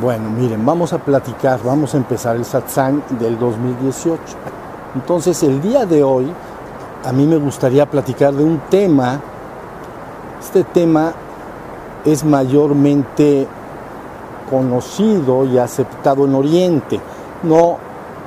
Bueno, 0.00 0.30
miren, 0.30 0.64
vamos 0.64 0.94
a 0.94 0.98
platicar, 0.98 1.60
vamos 1.62 1.92
a 1.92 1.98
empezar 1.98 2.36
el 2.36 2.46
satsang 2.46 3.02
del 3.18 3.38
2018. 3.38 4.18
Entonces, 4.94 5.42
el 5.42 5.60
día 5.60 5.84
de 5.84 6.02
hoy, 6.02 6.32
a 7.04 7.12
mí 7.12 7.26
me 7.26 7.36
gustaría 7.36 7.84
platicar 7.84 8.32
de 8.32 8.42
un 8.42 8.60
tema. 8.70 9.20
Este 10.40 10.64
tema 10.64 11.12
es 12.06 12.24
mayormente 12.24 13.46
conocido 14.48 15.44
y 15.44 15.58
aceptado 15.58 16.24
en 16.24 16.34
Oriente, 16.34 16.98
no 17.42 17.76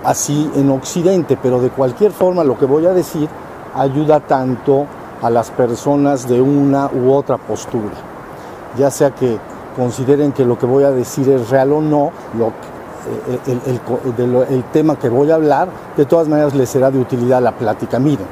así 0.04 0.52
en 0.56 0.70
Occidente, 0.70 1.40
pero 1.42 1.60
de 1.60 1.70
cualquier 1.70 2.12
forma 2.12 2.44
lo 2.44 2.56
que 2.58 2.66
voy 2.66 2.86
a 2.86 2.94
decir 2.94 3.28
ayuda 3.76 4.20
tanto 4.20 4.86
a 5.24 5.32
las 5.32 5.50
personas 5.50 6.28
de 6.28 6.40
una 6.40 6.88
u 6.94 7.12
otra 7.12 7.38
postura, 7.38 7.96
ya 8.78 8.92
sea 8.92 9.10
que 9.12 9.40
consideren 9.76 10.32
que 10.32 10.46
lo 10.46 10.58
que 10.58 10.66
voy 10.66 10.84
a 10.84 10.92
decir 10.92 11.30
es 11.30 11.50
real 11.50 11.74
o 11.74 11.82
no, 11.82 12.12
eh, 13.06 13.60
el, 14.50 14.64
tema 14.66 14.98
que 14.98 15.10
voy 15.10 15.30
a 15.30 15.36
hablar, 15.36 15.68
de 15.98 16.06
todas 16.06 16.28
maneras 16.28 16.56
les 16.56 16.70
será 16.70 16.90
de 16.90 17.00
utilidad 17.00 17.42
la 17.42 17.52
plática. 17.52 18.00
Miren, 18.00 18.26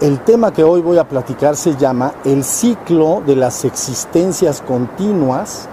el 0.00 0.20
tema 0.20 0.52
que 0.52 0.64
hoy 0.64 0.80
voy 0.80 0.98
a 0.98 1.04
platicar 1.04 1.56
se 1.56 1.76
llama 1.76 2.12
el 2.24 2.44
ciclo 2.44 3.22
de 3.26 3.36
las 3.36 3.64
existencias 3.64 4.62
continuas 4.62 5.68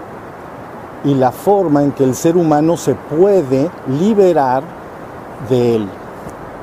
y 1.04 1.14
la 1.14 1.32
forma 1.32 1.82
en 1.82 1.92
que 1.92 2.04
el 2.04 2.14
ser 2.14 2.36
humano 2.36 2.76
se 2.76 2.94
puede 2.94 3.70
liberar 3.86 4.62
de 5.48 5.76
él 5.76 5.88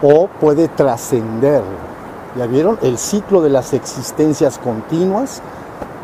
o 0.02 0.28
puede 0.28 0.68
trascender. 0.68 1.64
¿Ya 2.38 2.46
vieron? 2.46 2.78
El 2.82 2.98
ciclo 2.98 3.42
de 3.42 3.50
las 3.50 3.74
existencias 3.74 4.58
continuas 4.58 5.42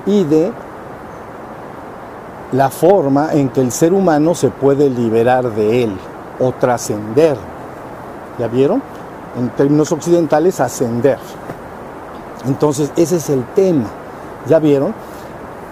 y 0.06 0.23
de 0.23 0.52
la 2.52 2.70
forma 2.70 3.34
en 3.34 3.50
que 3.50 3.62
el 3.62 3.72
ser 3.72 3.94
humano 3.94 4.34
se 4.34 4.50
puede 4.50 4.90
liberar 4.90 5.53
de 5.53 5.84
él 5.84 5.98
o 6.40 6.52
trascender. 6.52 7.38
¿Ya 8.40 8.48
vieron? 8.48 8.81
En 9.38 9.50
términos 9.50 9.92
occidentales, 9.92 10.59
ascender. 10.59 11.18
Entonces, 12.45 12.92
ese 12.95 13.18
es 13.18 13.30
el 13.30 13.44
tema. 13.53 13.88
¿Ya 14.48 14.59
vieron? 14.59 14.94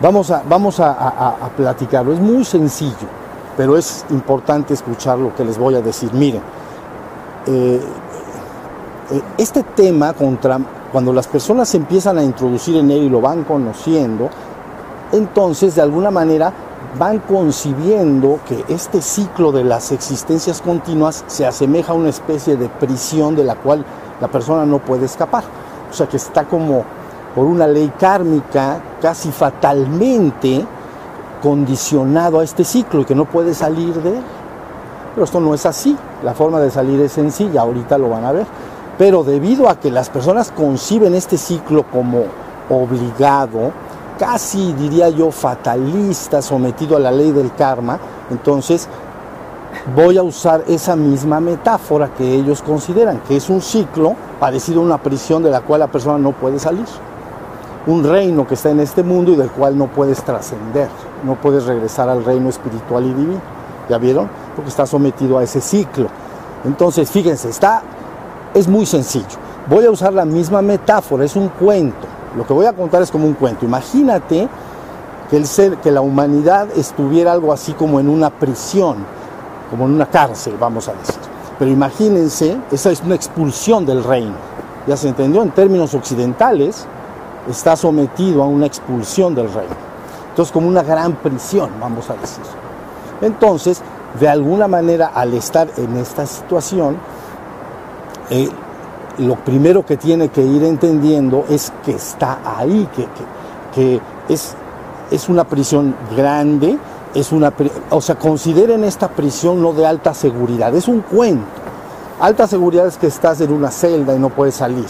Vamos 0.02 0.30
a, 0.32 0.44
vamos 0.48 0.80
a, 0.80 1.36
platicarlo. 1.56 2.14
Es 2.14 2.20
muy 2.20 2.44
sencillo, 2.44 3.08
pero 3.56 3.78
es 3.78 4.06
importante 4.10 4.74
escuchar 4.74 5.18
lo 5.18 5.34
que 5.34 5.46
les 5.46 5.58
voy 5.58 5.76
a 5.76 5.82
decir. 5.82 6.12
Miren, 6.14 6.42
eh, 7.48 7.82
eh, 9.12 9.22
este 9.38 9.64
tema, 9.64 10.14
contra, 10.14 10.60
cuando 10.92 11.14
las 11.14 11.28
personas 11.28 11.74
empiezan 11.76 12.18
a 12.18 12.24
introducir 12.24 12.76
en 12.76 12.92
él 12.92 13.04
y 13.04 13.10
lo 13.10 13.22
van 13.22 13.46
conociendo, 13.46 14.30
entonces 15.12 15.76
de 15.76 15.82
alguna 15.82 16.12
manera 16.12 16.52
van 16.98 17.20
concibiendo 17.20 18.40
que 18.48 18.64
este 18.74 19.02
ciclo 19.02 19.52
de 19.52 19.64
las 19.64 19.92
existencias 19.92 20.62
continuas 20.62 21.24
se 21.28 21.46
asemeja 21.46 21.92
a 21.92 21.96
una 21.96 22.10
especie 22.10 22.56
de 22.56 22.70
prisión 22.70 23.36
de 23.36 23.44
la 23.44 23.56
cual 23.56 23.84
la 24.22 24.28
persona 24.28 24.66
no 24.66 24.80
puede 24.80 25.06
escapar. 25.06 25.44
O 25.90 25.94
sea 25.94 26.08
que 26.08 26.18
está 26.18 26.46
como 26.46 26.84
por 27.34 27.46
una 27.46 27.68
ley 27.68 27.92
kármica 28.00 28.82
casi 29.02 29.32
fatalmente 29.32 30.66
condicionado 31.44 32.40
a 32.40 32.44
este 32.44 32.64
ciclo 32.64 33.02
y 33.02 33.06
que 33.06 33.16
no 33.16 33.26
puede 33.26 33.54
salir 33.54 33.94
de 34.02 34.18
él. 34.18 34.24
Pero 35.14 35.26
esto 35.26 35.40
no 35.40 35.54
es 35.54 35.66
así. 35.66 35.98
La 36.24 36.34
forma 36.34 36.60
de 36.60 36.72
salir 36.72 37.00
es 37.02 37.12
sencilla, 37.12 37.62
ahorita 37.62 37.98
lo 37.98 38.10
van 38.10 38.26
a 38.26 38.32
ver. 38.32 38.46
Pero 38.98 39.24
debido 39.24 39.70
a 39.70 39.80
que 39.80 39.92
las 39.92 40.10
personas 40.10 40.52
conciben 40.52 41.14
este 41.14 41.38
ciclo 41.38 41.84
como 41.92 42.24
obligado, 42.70 43.72
casi 44.18 44.74
diría 44.74 45.10
yo 45.10 45.32
fatalista, 45.32 46.42
sometido 46.42 46.98
a 46.98 47.00
la 47.00 47.12
ley 47.12 47.32
del 47.32 47.54
karma, 47.54 48.00
entonces 48.30 48.88
voy 49.96 50.18
a 50.18 50.24
usar 50.24 50.64
esa 50.68 50.96
misma 50.96 51.40
metáfora 51.40 52.14
que 52.14 52.34
ellos 52.34 52.62
consideran, 52.62 53.20
que 53.28 53.36
es 53.36 53.50
un 53.50 53.62
ciclo 53.62 54.16
parecido 54.40 54.82
a 54.82 54.84
una 54.84 54.98
prisión 54.98 55.44
de 55.44 55.50
la 55.50 55.62
cual 55.62 55.82
la 55.82 55.88
persona 55.88 56.18
no 56.18 56.32
puede 56.32 56.60
salir. 56.60 56.86
Un 57.88 58.04
reino 58.04 58.48
que 58.48 58.56
está 58.56 58.72
en 58.72 58.80
este 58.80 59.04
mundo 59.04 59.32
y 59.32 59.36
del 59.36 59.52
cual 59.52 59.78
no 59.78 59.88
puedes 59.88 60.24
trascender, 60.24 60.90
no 61.24 61.36
puedes 61.36 61.66
regresar 61.66 62.10
al 62.10 62.26
reino 62.26 62.50
espiritual 62.50 63.06
y 63.06 63.14
divino. 63.14 63.42
¿Ya 63.90 64.00
vieron? 64.00 64.28
Porque 64.56 64.70
está 64.70 64.88
sometido 64.88 65.38
a 65.38 65.44
ese 65.44 65.62
ciclo. 65.62 66.08
Entonces, 66.64 67.12
fíjense, 67.12 67.50
está, 67.50 67.84
es 68.56 68.68
muy 68.68 68.88
sencillo. 68.88 69.38
Voy 69.68 69.86
a 69.86 69.92
usar 69.92 70.14
la 70.14 70.26
misma 70.26 70.64
metáfora, 70.64 71.26
es 71.26 71.36
un 71.36 71.50
cuento. 71.50 72.15
Lo 72.36 72.46
que 72.46 72.54
voy 72.54 72.66
a 72.66 72.74
contar 72.74 73.02
es 73.02 73.12
como 73.12 73.26
un 73.26 73.34
cuento. 73.34 73.66
Imagínate 73.66 74.48
que 75.30 75.38
el 75.38 75.48
ser, 75.48 75.78
que 75.78 75.92
la 75.92 76.02
humanidad 76.02 76.68
estuviera 76.76 77.32
algo 77.32 77.54
así 77.54 77.74
como 77.74 78.00
en 78.00 78.10
una 78.10 78.30
prisión, 78.30 78.98
como 79.70 79.86
en 79.86 79.94
una 79.94 80.06
cárcel, 80.06 80.56
vamos 80.60 80.88
a 80.88 80.94
decir. 80.94 81.16
Pero 81.58 81.72
imagínense, 81.72 82.58
esa 82.72 82.92
es 82.92 83.02
una 83.02 83.16
expulsión 83.16 83.86
del 83.86 84.04
reino. 84.04 84.36
Ya 84.88 84.98
se 84.98 85.08
entendió, 85.08 85.42
en 85.42 85.52
términos 85.52 85.94
occidentales, 85.94 86.86
está 87.50 87.76
sometido 87.76 88.44
a 88.44 88.48
una 88.48 88.66
expulsión 88.66 89.34
del 89.34 89.52
reino. 89.52 89.74
Entonces, 90.30 90.52
como 90.52 90.68
una 90.68 90.84
gran 90.84 91.14
prisión, 91.14 91.70
vamos 91.80 92.10
a 92.10 92.14
decir. 92.16 92.44
Entonces, 93.22 93.82
de 94.20 94.28
alguna 94.28 94.68
manera, 94.68 95.12
al 95.14 95.34
estar 95.34 95.68
en 95.78 95.96
esta 95.98 96.26
situación, 96.26 96.98
eh, 98.30 98.50
lo 99.18 99.36
primero 99.36 99.86
que 99.86 99.98
tiene 99.98 100.30
que 100.30 100.42
ir 100.42 100.64
entendiendo 100.64 101.46
es 101.50 101.72
que 101.84 101.92
está 101.92 102.40
ahí, 102.58 102.88
que, 103.74 104.02
es, 104.30 104.56
es 105.12 105.30
una 105.30 105.44
prisión 105.44 105.96
grande, 106.16 106.78
es 107.14 107.32
una, 107.32 107.54
o 107.90 108.02
sea, 108.02 108.16
consideren 108.16 108.84
esta 108.84 109.10
prisión 109.10 109.62
no 109.62 109.74
de 109.74 109.86
alta 109.86 110.14
seguridad, 110.14 110.74
es 110.76 110.88
un 110.88 111.02
cuento. 111.02 111.46
Alta 112.20 112.48
seguridad 112.48 112.88
es 112.88 112.98
que 112.98 113.08
estás 113.08 113.42
en 113.42 113.52
una 113.52 113.72
celda 113.72 114.16
y 114.16 114.20
no 114.20 114.30
puedes 114.30 114.56
salir. 114.56 114.86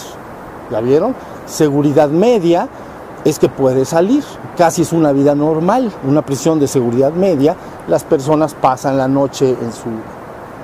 ¿Ya 0.71 0.79
vieron? 0.79 1.15
Seguridad 1.47 2.09
media 2.09 2.67
es 3.23 3.39
que 3.39 3.49
puedes 3.49 3.89
salir. 3.89 4.23
Casi 4.55 4.83
es 4.83 4.93
una 4.93 5.11
vida 5.11 5.33
normal, 5.33 5.91
una 6.07 6.21
prisión 6.21 6.59
de 6.59 6.67
seguridad 6.67 7.11
media. 7.11 7.55
Las 7.87 8.03
personas 8.03 8.53
pasan 8.53 8.97
la 8.97 9.07
noche 9.07 9.49
en 9.49 9.73
su 9.73 9.89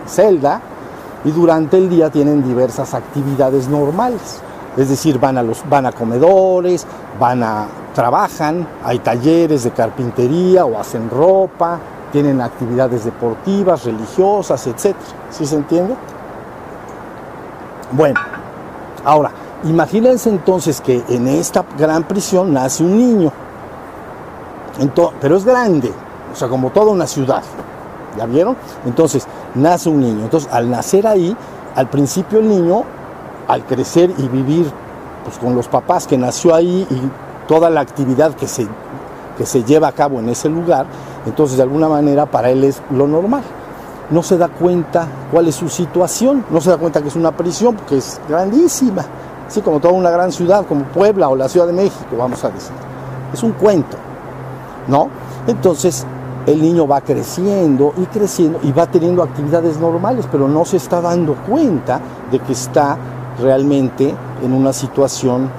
celda, 0.08 0.62
y 1.24 1.32
durante 1.32 1.78
el 1.78 1.90
día 1.90 2.10
tienen 2.10 2.44
diversas 2.44 2.94
actividades 2.94 3.68
normales. 3.68 4.42
Es 4.78 4.90
decir, 4.90 5.20
van 5.20 5.38
a, 5.38 5.44
los, 5.44 5.68
van 5.70 5.86
a 5.86 5.92
comedores, 5.92 6.88
van 7.20 7.44
a, 7.44 7.68
trabajan, 7.94 8.68
hay 8.84 9.00
talleres 9.00 9.64
de 9.64 9.72
carpintería 9.72 10.66
o 10.66 10.80
hacen 10.80 11.10
ropa, 11.10 11.80
tienen 12.12 12.42
actividades 12.42 13.06
deportivas, 13.06 13.84
religiosas, 13.84 14.66
etc. 14.68 14.96
¿Sí 15.30 15.46
se 15.46 15.56
entiende? 15.56 15.96
Bueno, 17.92 18.20
ahora, 19.04 19.32
imagínense 19.66 20.30
entonces 20.30 20.80
que 20.80 21.04
en 21.10 21.28
esta 21.28 21.66
gran 21.78 22.04
prisión 22.04 22.54
nace 22.54 22.84
un 22.84 22.98
niño, 22.98 23.32
pero 25.20 25.36
es 25.36 25.44
grande, 25.44 25.92
o 26.32 26.36
sea, 26.36 26.48
como 26.48 26.70
toda 26.70 26.92
una 26.92 27.08
ciudad. 27.08 27.44
¿Ya 28.18 28.26
vieron? 28.26 28.58
Entonces, 28.86 29.26
nace 29.56 29.90
un 29.90 30.02
niño. 30.02 30.24
Entonces, 30.24 30.50
al 30.52 30.70
nacer 30.70 31.08
ahí, 31.08 31.36
al 31.76 31.90
principio 31.90 32.40
el 32.40 32.50
niño, 32.50 32.84
al 33.48 33.66
crecer 33.66 34.12
y 34.18 34.28
vivir 34.28 34.72
pues, 35.24 35.38
con 35.38 35.56
los 35.56 35.68
papás 35.68 36.08
que 36.08 36.18
nació 36.18 36.56
ahí 36.56 36.88
y 36.90 37.48
toda 37.48 37.70
la 37.70 37.82
actividad 37.82 38.34
que 38.36 38.48
se, 38.48 38.68
que 39.38 39.46
se 39.46 39.64
lleva 39.64 39.88
a 39.88 39.92
cabo 39.92 40.20
en 40.20 40.30
ese 40.30 40.50
lugar, 40.50 40.86
entonces 41.26 41.58
de 41.58 41.64
alguna 41.64 41.88
manera 41.88 42.26
para 42.26 42.50
él 42.50 42.64
es 42.64 42.82
lo 42.92 43.08
normal. 43.08 43.44
No 44.10 44.24
se 44.24 44.38
da 44.38 44.50
cuenta 44.50 45.08
cuál 45.32 45.48
es 45.48 45.56
su 45.56 45.70
situación, 45.70 46.46
no 46.50 46.60
se 46.60 46.70
da 46.70 46.78
cuenta 46.78 47.02
que 47.02 47.08
es 47.08 47.16
una 47.16 47.32
prisión 47.32 47.76
porque 47.76 47.98
es 47.98 48.20
grandísima, 48.28 49.06
así 49.48 49.62
como 49.62 49.80
toda 49.80 49.94
una 49.94 50.10
gran 50.10 50.32
ciudad 50.32 50.66
como 50.66 50.84
Puebla 50.86 51.30
o 51.30 51.36
la 51.36 51.48
Ciudad 51.48 51.68
de 51.68 51.74
México, 51.74 52.18
vamos 52.18 52.44
a 52.44 52.50
decir. 52.50 52.74
Es 53.34 53.42
un 53.44 53.54
cuento, 53.54 53.98
¿no? 54.88 55.10
Entonces, 55.48 56.06
el 56.46 56.62
niño 56.62 56.88
va 56.88 57.02
creciendo 57.02 57.94
y 57.98 58.06
creciendo 58.06 58.60
y 58.64 58.72
va 58.72 58.88
teniendo 58.88 59.24
actividades 59.24 59.80
normales, 59.80 60.28
pero 60.32 60.48
no 60.48 60.66
se 60.66 60.78
está 60.78 61.02
dando 61.02 61.36
cuenta 61.36 62.00
de 62.32 62.40
que 62.40 62.54
está 62.54 62.98
realmente 63.40 64.14
en 64.44 64.54
una 64.54 64.74
situación 64.74 65.50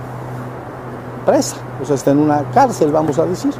presa, 1.24 1.56
o 1.80 1.84
sea, 1.84 1.94
está 1.94 2.10
en 2.10 2.18
una 2.18 2.50
cárcel, 2.52 2.90
vamos 2.90 3.18
a 3.18 3.26
decir. 3.26 3.52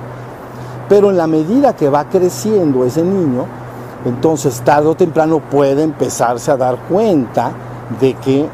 Pero 0.89 1.11
en 1.11 1.17
la 1.17 1.27
medida 1.27 1.75
que 1.75 1.89
va 1.89 2.05
creciendo 2.05 2.85
ese 2.85 3.03
niño, 3.03 3.47
entonces 4.05 4.61
tarde 4.63 4.89
o 4.89 4.95
temprano 4.95 5.39
puede 5.39 5.83
empezarse 5.83 6.51
a 6.51 6.57
dar 6.57 6.77
cuenta 6.89 7.53
de 8.01 8.15
que, 8.15 8.49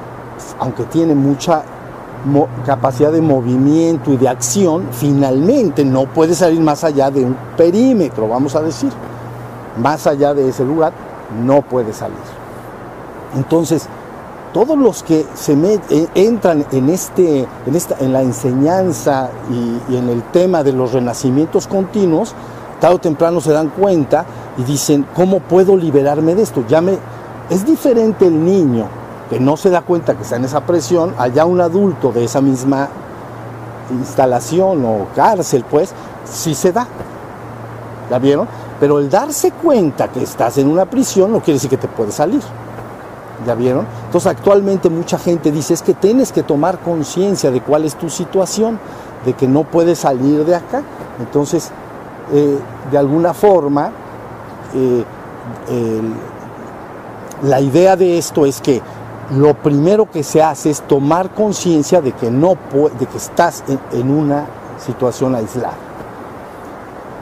aunque 0.58 0.84
tiene 0.84 1.14
mucha 1.14 1.62
capacidad 2.66 3.12
de 3.12 3.20
movimiento 3.20 4.12
y 4.12 4.16
de 4.16 4.28
acción, 4.28 4.88
finalmente 4.92 5.84
no 5.84 6.06
puede 6.06 6.34
salir 6.34 6.60
más 6.60 6.84
allá 6.84 7.10
de 7.10 7.24
un 7.24 7.36
perímetro, 7.56 8.28
vamos 8.28 8.54
a 8.54 8.62
decir. 8.62 8.90
Más 9.80 10.06
allá 10.06 10.34
de 10.34 10.48
ese 10.48 10.64
lugar 10.64 10.92
no 11.44 11.62
puede 11.62 11.92
salir. 11.92 12.16
Entonces, 13.36 13.86
todos 14.52 14.76
los 14.76 15.02
que 15.02 15.26
se 15.34 15.52
eh, 15.52 16.08
entran 16.14 16.66
en, 16.72 16.88
este, 16.88 17.46
en, 17.66 17.76
esta, 17.76 17.96
en 18.00 18.12
la 18.12 18.22
enseñanza 18.22 19.30
y, 19.50 19.92
y 19.92 19.96
en 19.96 20.08
el 20.08 20.22
tema 20.24 20.64
de 20.64 20.72
los 20.72 20.92
renacimientos 20.92 21.66
continuos, 21.66 22.34
tarde 22.80 22.96
o 22.96 22.98
temprano 22.98 23.40
se 23.40 23.52
dan 23.52 23.68
cuenta 23.68 24.24
y 24.56 24.64
dicen, 24.64 25.06
¿cómo 25.14 25.40
puedo 25.40 25.76
liberarme 25.76 26.34
de 26.34 26.42
esto? 26.42 26.64
Ya 26.68 26.80
me... 26.80 26.98
Es 27.50 27.64
diferente 27.64 28.26
el 28.26 28.44
niño 28.44 28.86
que 29.28 29.38
no 29.38 29.56
se 29.56 29.70
da 29.70 29.82
cuenta 29.82 30.14
que 30.14 30.22
está 30.22 30.36
en 30.36 30.44
esa 30.44 30.60
presión, 30.62 31.14
allá 31.18 31.44
un 31.44 31.60
adulto 31.60 32.12
de 32.12 32.24
esa 32.24 32.40
misma 32.40 32.88
instalación 33.90 34.84
o 34.84 35.06
cárcel, 35.14 35.64
pues, 35.68 35.92
sí 36.24 36.54
se 36.54 36.72
da. 36.72 36.86
¿La 38.10 38.18
vieron? 38.18 38.48
Pero 38.80 38.98
el 38.98 39.10
darse 39.10 39.50
cuenta 39.50 40.08
que 40.08 40.22
estás 40.22 40.58
en 40.58 40.68
una 40.68 40.86
prisión 40.86 41.32
no 41.32 41.40
quiere 41.40 41.54
decir 41.54 41.70
que 41.70 41.76
te 41.76 41.88
puedes 41.88 42.14
salir. 42.14 42.40
¿Ya 43.46 43.54
vieron? 43.54 43.86
Entonces 44.06 44.30
actualmente 44.30 44.88
mucha 44.90 45.18
gente 45.18 45.52
dice 45.52 45.74
es 45.74 45.82
que 45.82 45.94
tienes 45.94 46.32
que 46.32 46.42
tomar 46.42 46.80
conciencia 46.80 47.50
de 47.50 47.60
cuál 47.60 47.84
es 47.84 47.94
tu 47.94 48.10
situación, 48.10 48.80
de 49.24 49.34
que 49.34 49.46
no 49.46 49.64
puedes 49.64 50.00
salir 50.00 50.44
de 50.44 50.56
acá. 50.56 50.82
Entonces, 51.20 51.70
eh, 52.32 52.58
de 52.90 52.98
alguna 52.98 53.34
forma, 53.34 53.90
eh, 54.74 55.04
la 57.42 57.60
idea 57.60 57.96
de 57.96 58.18
esto 58.18 58.44
es 58.46 58.60
que 58.60 58.82
lo 59.30 59.54
primero 59.54 60.10
que 60.10 60.22
se 60.22 60.42
hace 60.42 60.70
es 60.70 60.80
tomar 60.82 61.30
conciencia 61.30 62.00
de 62.00 62.12
que 62.12 62.30
no 62.30 62.56
de 62.98 63.06
que 63.06 63.16
estás 63.16 63.62
en, 63.92 64.10
una 64.10 64.46
situación 64.78 65.34
aislada. 65.34 65.76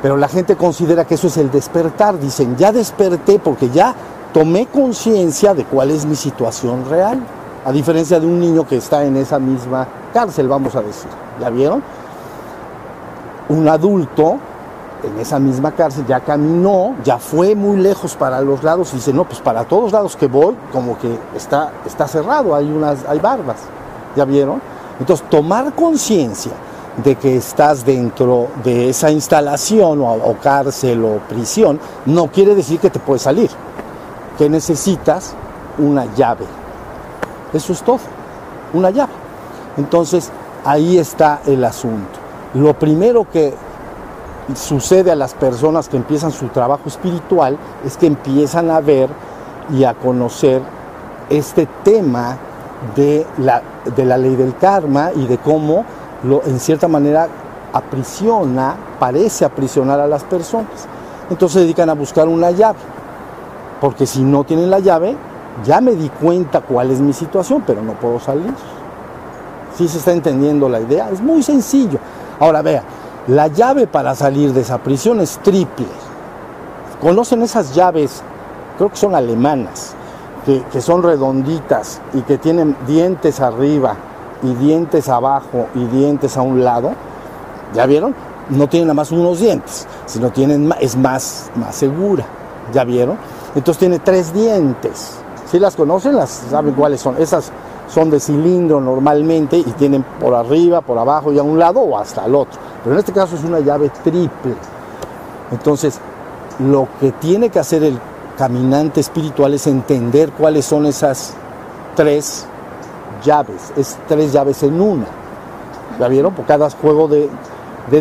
Pero 0.03 0.17
la 0.17 0.29
gente 0.29 0.57
considera 0.57 1.05
que 1.05 1.15
eso 1.15 1.27
es 1.27 1.37
el 1.37 1.51
despertar. 1.51 2.19
Dicen, 2.19 2.57
ya 2.57 2.71
desperté 2.71 3.39
porque 3.39 3.71
ya 3.71 3.95
tomé 4.33 4.67
conciencia 4.67 5.55
de 5.55 5.65
cuál 5.65 5.91
es 5.91 6.07
mi 6.07 6.15
situación 6.15 6.89
real. 6.89 7.21
A 7.65 7.73
diferencia 7.73 8.21
de 8.21 8.27
un 8.27 8.39
niño 8.39 8.67
que 8.67 8.77
está 8.77 9.05
en 9.05 9.17
esa 9.17 9.41
misma 9.41 9.89
cárcel, 10.13 10.47
vamos 10.47 10.77
a 10.77 10.83
decir. 10.83 11.11
¿Ya 11.41 11.51
vieron? 11.51 11.83
Un 13.49 13.67
adulto 13.69 14.39
en 15.03 15.19
esa 15.19 15.39
misma 15.39 15.73
cárcel 15.73 16.05
ya 16.07 16.21
caminó, 16.21 16.95
ya 17.05 17.19
fue 17.19 17.55
muy 17.55 17.77
lejos 17.77 18.17
para 18.17 18.41
los 18.41 18.63
lados 18.63 18.93
y 18.93 18.97
dice, 18.97 19.13
no, 19.13 19.25
pues 19.25 19.41
para 19.41 19.65
todos 19.65 19.93
lados 19.93 20.17
que 20.17 20.27
voy, 20.27 20.55
como 20.73 20.99
que 20.99 21.19
está, 21.35 21.73
está 21.85 22.09
cerrado, 22.09 22.55
hay, 22.55 22.71
unas, 22.71 23.05
hay 23.07 23.19
barbas, 23.19 23.59
¿ya 24.17 24.25
vieron? 24.25 24.61
Entonces, 24.99 25.29
tomar 25.29 25.75
conciencia 25.75 26.53
de 27.03 27.17
que 27.17 27.37
estás 27.37 27.85
dentro 27.85 28.49
de 28.65 28.89
esa 28.89 29.11
instalación 29.11 30.01
o, 30.01 30.13
o, 30.13 30.37
cárcel 30.39 31.05
o 31.05 31.19
prisión, 31.29 31.79
no 32.07 32.29
quiere 32.29 32.55
decir 32.55 32.81
que 32.81 32.89
te 32.89 32.99
puedes 32.99 33.23
salir, 33.23 33.51
que 34.39 34.49
necesitas 34.49 35.35
una 35.79 36.07
llave. 36.15 36.47
Eso 37.53 37.73
es 37.73 37.83
todo, 37.83 38.01
una 38.73 38.91
llave. 38.91 39.13
Entonces, 39.77 40.31
ahí 40.65 40.99
está 40.99 41.41
el 41.47 41.63
asunto. 41.65 42.19
Lo 42.55 42.73
primero 42.79 43.27
que 43.31 43.55
sucede 44.55 45.11
a 45.11 45.17
las 45.17 45.35
personas 45.35 45.89
que 45.89 45.97
empiezan 45.97 46.31
su 46.31 46.49
trabajo 46.49 46.89
espiritual 46.89 47.59
es 47.85 47.97
que 47.97 48.07
empiezan 48.07 48.71
a 48.71 48.81
ver 48.81 49.09
y 49.71 49.85
a 49.85 49.95
conocer 49.95 50.63
este 51.29 51.67
tema 51.83 52.37
de 52.95 53.27
la, 53.39 53.63
de 53.97 54.05
la 54.05 54.17
ley 54.17 54.37
del 54.37 54.57
karma 54.57 55.11
y 55.15 55.27
de 55.27 55.39
cómo 55.39 55.85
lo, 56.23 56.43
en 56.45 56.61
cierta 56.61 56.87
manera 56.87 57.29
aprisiona, 57.73 58.77
parece 58.99 59.45
aprisionar 59.45 60.01
a 60.01 60.07
las 60.07 60.23
personas. 60.25 60.87
Entonces 61.29 61.55
se 61.55 61.61
dedican 61.61 61.91
a 61.91 61.95
buscar 61.95 62.29
una 62.29 62.51
llave, 62.51 62.79
porque 63.81 64.07
si 64.07 64.23
no 64.23 64.45
tienen 64.45 64.71
la 64.71 64.79
llave, 64.79 65.17
ya 65.65 65.81
me 65.81 65.93
di 65.93 66.09
cuenta 66.09 66.61
cuál 66.61 66.91
es 66.91 67.01
mi 67.01 67.13
situación, 67.13 67.65
pero 67.67 67.83
no 67.83 67.95
puedo 67.95 68.21
salir. 68.21 68.53
Si 69.77 69.89
se 69.89 69.99
está 69.99 70.13
entendiendo 70.13 70.69
la 70.69 70.81
idea? 70.81 71.11
Es 71.11 71.21
muy 71.21 71.43
sencillo. 71.43 71.99
Ahora 72.39 72.63
vea, 72.63 72.83
la 73.29 73.49
llave 73.49 73.89
para 73.89 74.15
salir 74.15 74.53
de 74.53 74.61
esa 74.61 74.79
prisión 74.79 75.21
es 75.21 75.39
triple. 75.39 75.87
¿Conocen 77.01 77.43
esas 77.43 77.75
llaves? 77.75 78.23
Creo 78.77 78.91
que 78.91 78.97
son 78.97 79.15
alemanas, 79.15 79.95
que, 80.45 80.81
son 80.81 81.03
redonditas 81.03 82.01
y 82.15 82.21
que 82.23 82.39
tienen 82.39 82.77
dientes 82.87 83.41
arriba 83.41 83.97
y 84.43 84.55
dientes 84.55 85.09
abajo 85.09 85.67
y 85.75 85.85
dientes 85.87 86.37
a 86.37 86.43
un 86.43 86.63
lado. 86.63 86.93
¿Ya 87.75 87.85
vieron? 87.87 88.15
No 88.49 88.69
tienen 88.69 88.87
nada 88.87 88.95
más 88.95 89.11
unos 89.11 89.41
dientes, 89.41 89.89
sino 90.07 90.31
tienen, 90.31 90.73
es 90.81 90.97
más, 90.97 91.51
más 91.57 91.75
segura. 91.75 92.25
¿Ya 92.73 92.85
vieron? 92.85 93.19
Entonces 93.57 93.79
tiene 93.79 93.99
tres 93.99 94.33
dientes. 94.33 95.17
¿Sí 95.51 95.59
las 95.59 95.75
conocen? 95.75 96.15
¿Las 96.15 96.31
saben 96.31 96.75
cuáles 96.75 97.01
son? 97.01 97.21
Esas 97.21 97.51
son 97.89 98.11
de 98.11 98.21
cilindro 98.21 98.81
normalmente 98.81 99.57
y 99.57 99.73
tienen 99.73 100.05
por 100.21 100.35
arriba, 100.35 100.81
por 100.81 100.99
abajo 100.99 101.33
y 101.33 101.39
a 101.39 101.43
un 101.43 101.59
lado 101.59 101.81
o 101.81 101.99
hasta 101.99 102.25
el 102.25 102.35
otro. 102.35 102.59
Pero 102.83 102.95
en 102.95 102.99
este 102.99 103.13
caso 103.13 103.37
es 103.37 103.45
una 103.45 103.61
llave 103.61 103.91
triple. 104.03 104.55
Entonces, 105.51 106.01
lo 106.59 106.89
que 107.01 107.13
tiene 107.13 107.51
que 107.51 107.59
hacer 107.59 107.83
el 107.85 107.99
caminante 108.37 109.01
espiritual 109.01 109.55
es 109.55 109.67
entender 109.67 110.33
cuáles 110.33 110.65
son 110.65 110.87
esas 110.87 111.35
tres 111.95 112.47
llaves. 113.25 113.73
Es 113.77 113.97
tres 114.09 114.33
llaves 114.33 114.63
en 114.63 114.81
una. 114.81 115.07
¿Ya 115.99 116.09
vieron? 116.09 116.35
Por 116.35 116.45
cada 116.47 116.69
juego 116.71 117.09
de, 117.09 117.31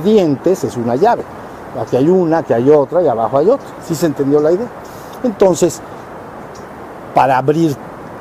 dientes 0.02 0.64
es 0.64 0.78
una 0.78 0.96
llave. 0.96 1.24
Aquí 1.80 1.96
hay 1.96 2.10
una, 2.10 2.40
aquí 2.40 2.54
hay 2.54 2.70
otra 2.70 3.02
y 3.02 3.08
abajo 3.08 3.38
hay 3.38 3.50
otra. 3.50 3.68
¿Sí 3.86 3.96
se 3.96 4.08
entendió 4.08 4.40
la 4.40 4.52
idea? 4.52 4.68
Entonces, 5.24 5.82
para 7.14 7.38
abrir 7.38 7.76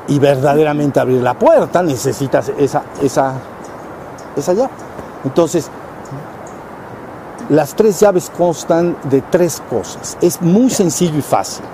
y 0.07 0.19
verdaderamente 0.19 0.99
abrir 0.99 1.21
la 1.21 1.33
puerta, 1.33 1.81
necesitas 1.81 2.51
esa, 2.57 2.83
esa, 3.01 3.33
esa 4.35 4.53
llave. 4.53 4.69
Entonces, 5.23 5.69
las 7.49 7.75
tres 7.75 7.99
llaves 7.99 8.31
constan 8.35 8.97
de 9.03 9.21
tres 9.21 9.61
cosas. 9.69 10.17
Es 10.21 10.41
muy 10.41 10.69
sencillo 10.69 11.17
y 11.17 11.21
fácil. 11.21 11.65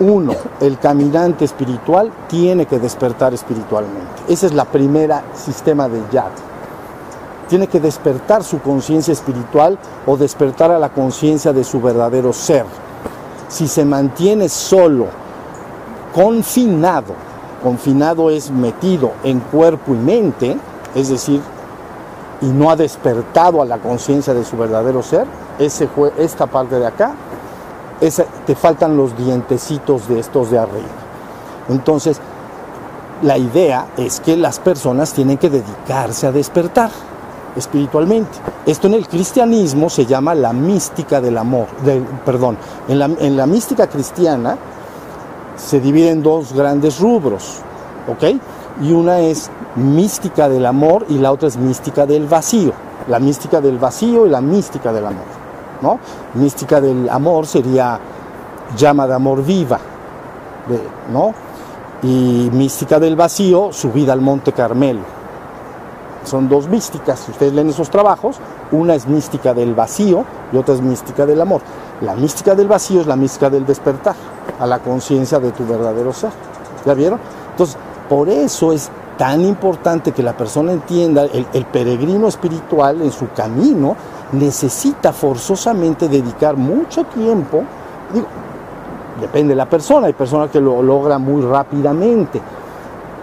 Uno, 0.00 0.32
el 0.60 0.78
caminante 0.78 1.44
espiritual 1.44 2.12
tiene 2.28 2.66
que 2.66 2.78
despertar 2.78 3.34
espiritualmente. 3.34 4.06
Esa 4.28 4.46
es 4.46 4.52
la 4.52 4.64
primera 4.64 5.24
sistema 5.34 5.88
de 5.88 6.00
llave. 6.12 6.36
Tiene 7.48 7.66
que 7.66 7.80
despertar 7.80 8.44
su 8.44 8.60
conciencia 8.60 9.12
espiritual 9.12 9.78
o 10.06 10.16
despertar 10.16 10.70
a 10.70 10.78
la 10.78 10.90
conciencia 10.90 11.52
de 11.52 11.64
su 11.64 11.80
verdadero 11.80 12.32
ser. 12.32 12.64
Si 13.48 13.66
se 13.66 13.84
mantiene 13.84 14.48
solo, 14.48 15.06
confinado, 16.14 17.27
confinado 17.62 18.30
es 18.30 18.50
metido 18.50 19.12
en 19.24 19.40
cuerpo 19.40 19.92
y 19.94 19.98
mente, 19.98 20.56
es 20.94 21.08
decir, 21.08 21.40
y 22.40 22.46
no 22.46 22.70
ha 22.70 22.76
despertado 22.76 23.62
a 23.62 23.64
la 23.64 23.78
conciencia 23.78 24.34
de 24.34 24.44
su 24.44 24.56
verdadero 24.56 25.02
ser, 25.02 25.26
ese 25.58 25.88
esta 26.18 26.46
parte 26.46 26.78
de 26.78 26.86
acá, 26.86 27.12
te 28.46 28.54
faltan 28.54 28.96
los 28.96 29.16
dientecitos 29.16 30.08
de 30.08 30.20
estos 30.20 30.50
de 30.50 30.58
arriba. 30.58 30.86
Entonces, 31.68 32.20
la 33.22 33.36
idea 33.36 33.88
es 33.96 34.20
que 34.20 34.36
las 34.36 34.60
personas 34.60 35.12
tienen 35.12 35.38
que 35.38 35.50
dedicarse 35.50 36.28
a 36.28 36.32
despertar 36.32 36.90
espiritualmente. 37.56 38.38
Esto 38.66 38.86
en 38.86 38.94
el 38.94 39.08
cristianismo 39.08 39.90
se 39.90 40.06
llama 40.06 40.34
la 40.34 40.52
mística 40.52 41.20
del 41.20 41.36
amor, 41.36 41.66
perdón, 42.24 42.56
en 42.86 42.98
la, 43.00 43.06
en 43.06 43.36
la 43.36 43.46
mística 43.46 43.88
cristiana 43.88 44.56
se 45.58 45.80
divide 45.80 46.10
en 46.10 46.22
dos 46.22 46.52
grandes 46.52 47.00
rubros, 47.00 47.58
¿ok? 48.08 48.40
Y 48.80 48.92
una 48.92 49.20
es 49.20 49.50
mística 49.74 50.48
del 50.48 50.64
amor 50.64 51.04
y 51.08 51.18
la 51.18 51.32
otra 51.32 51.48
es 51.48 51.56
mística 51.56 52.06
del 52.06 52.26
vacío. 52.26 52.72
La 53.08 53.18
mística 53.18 53.60
del 53.60 53.78
vacío 53.78 54.26
y 54.26 54.30
la 54.30 54.40
mística 54.40 54.92
del 54.92 55.06
amor, 55.06 55.24
¿no? 55.82 55.98
Mística 56.34 56.80
del 56.80 57.08
amor 57.08 57.46
sería 57.46 57.98
llama 58.76 59.06
de 59.06 59.14
amor 59.14 59.42
viva, 59.42 59.78
¿no? 61.12 61.34
Y 62.02 62.50
mística 62.52 63.00
del 63.00 63.16
vacío, 63.16 63.72
subida 63.72 64.12
al 64.12 64.20
Monte 64.20 64.52
Carmelo. 64.52 65.00
Son 66.24 66.48
dos 66.48 66.68
místicas, 66.68 67.20
si 67.20 67.30
ustedes 67.30 67.54
leen 67.54 67.70
esos 67.70 67.88
trabajos, 67.88 68.36
una 68.72 68.94
es 68.94 69.06
mística 69.06 69.54
del 69.54 69.74
vacío 69.74 70.24
y 70.52 70.56
otra 70.56 70.74
es 70.74 70.82
mística 70.82 71.24
del 71.24 71.40
amor. 71.40 71.62
La 72.00 72.14
mística 72.14 72.54
del 72.54 72.68
vacío 72.68 73.00
es 73.00 73.06
la 73.06 73.16
mística 73.16 73.50
del 73.50 73.66
despertar 73.66 74.14
a 74.58 74.66
la 74.66 74.78
conciencia 74.78 75.38
de 75.40 75.50
tu 75.52 75.66
verdadero 75.66 76.12
ser. 76.12 76.30
¿Ya 76.86 76.94
vieron? 76.94 77.18
Entonces, 77.50 77.76
por 78.08 78.28
eso 78.28 78.72
es 78.72 78.90
tan 79.18 79.40
importante 79.42 80.12
que 80.12 80.22
la 80.22 80.36
persona 80.36 80.72
entienda, 80.72 81.24
el, 81.24 81.64
peregrino 81.66 82.28
espiritual 82.28 83.02
en 83.02 83.10
su 83.10 83.28
camino 83.32 83.96
necesita 84.32 85.12
forzosamente 85.12 86.08
dedicar 86.08 86.56
mucho 86.56 87.04
tiempo, 87.04 87.64
digo, 88.14 88.26
depende 89.20 89.50
de 89.50 89.56
la 89.56 89.68
persona, 89.68 90.06
hay 90.06 90.12
personas 90.12 90.50
que 90.50 90.60
lo 90.60 90.80
logran 90.82 91.20
muy 91.20 91.42
rápidamente, 91.42 92.40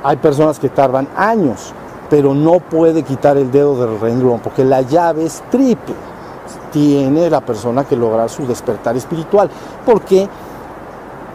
hay 0.04 0.18
personas 0.18 0.60
que 0.60 0.68
tardan 0.68 1.08
años, 1.16 1.74
pero 2.10 2.34
no 2.34 2.60
puede 2.60 3.04
quitar 3.04 3.38
el 3.38 3.50
dedo 3.50 3.80
del 3.80 4.00
renglón, 4.00 4.42
porque 4.42 4.66
la 4.66 4.82
llave 4.82 5.24
es 5.24 5.42
triple, 5.50 5.96
tiene 6.76 7.30
la 7.30 7.40
persona 7.40 7.86
que 7.86 7.96
lograr 7.96 8.30
su 8.30 8.46
despertar 8.46 8.98
espiritual, 8.98 9.50
porque 9.86 10.28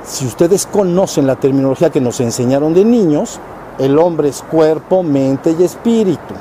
si 0.05 0.27
ustedes 0.27 0.67
conocen 0.67 1.27
la 1.27 1.37
terminología 1.37 1.89
que 1.89 1.99
nos 1.99 2.21
enseñaron 2.21 2.75
de 2.75 2.85
niños, 2.85 3.41
el 3.79 3.99
hombre 3.99 4.29
es 4.29 4.43
cuerpo, 4.43 5.03
mente 5.03 5.57
y 5.59 5.63
espíritu. 5.63 6.35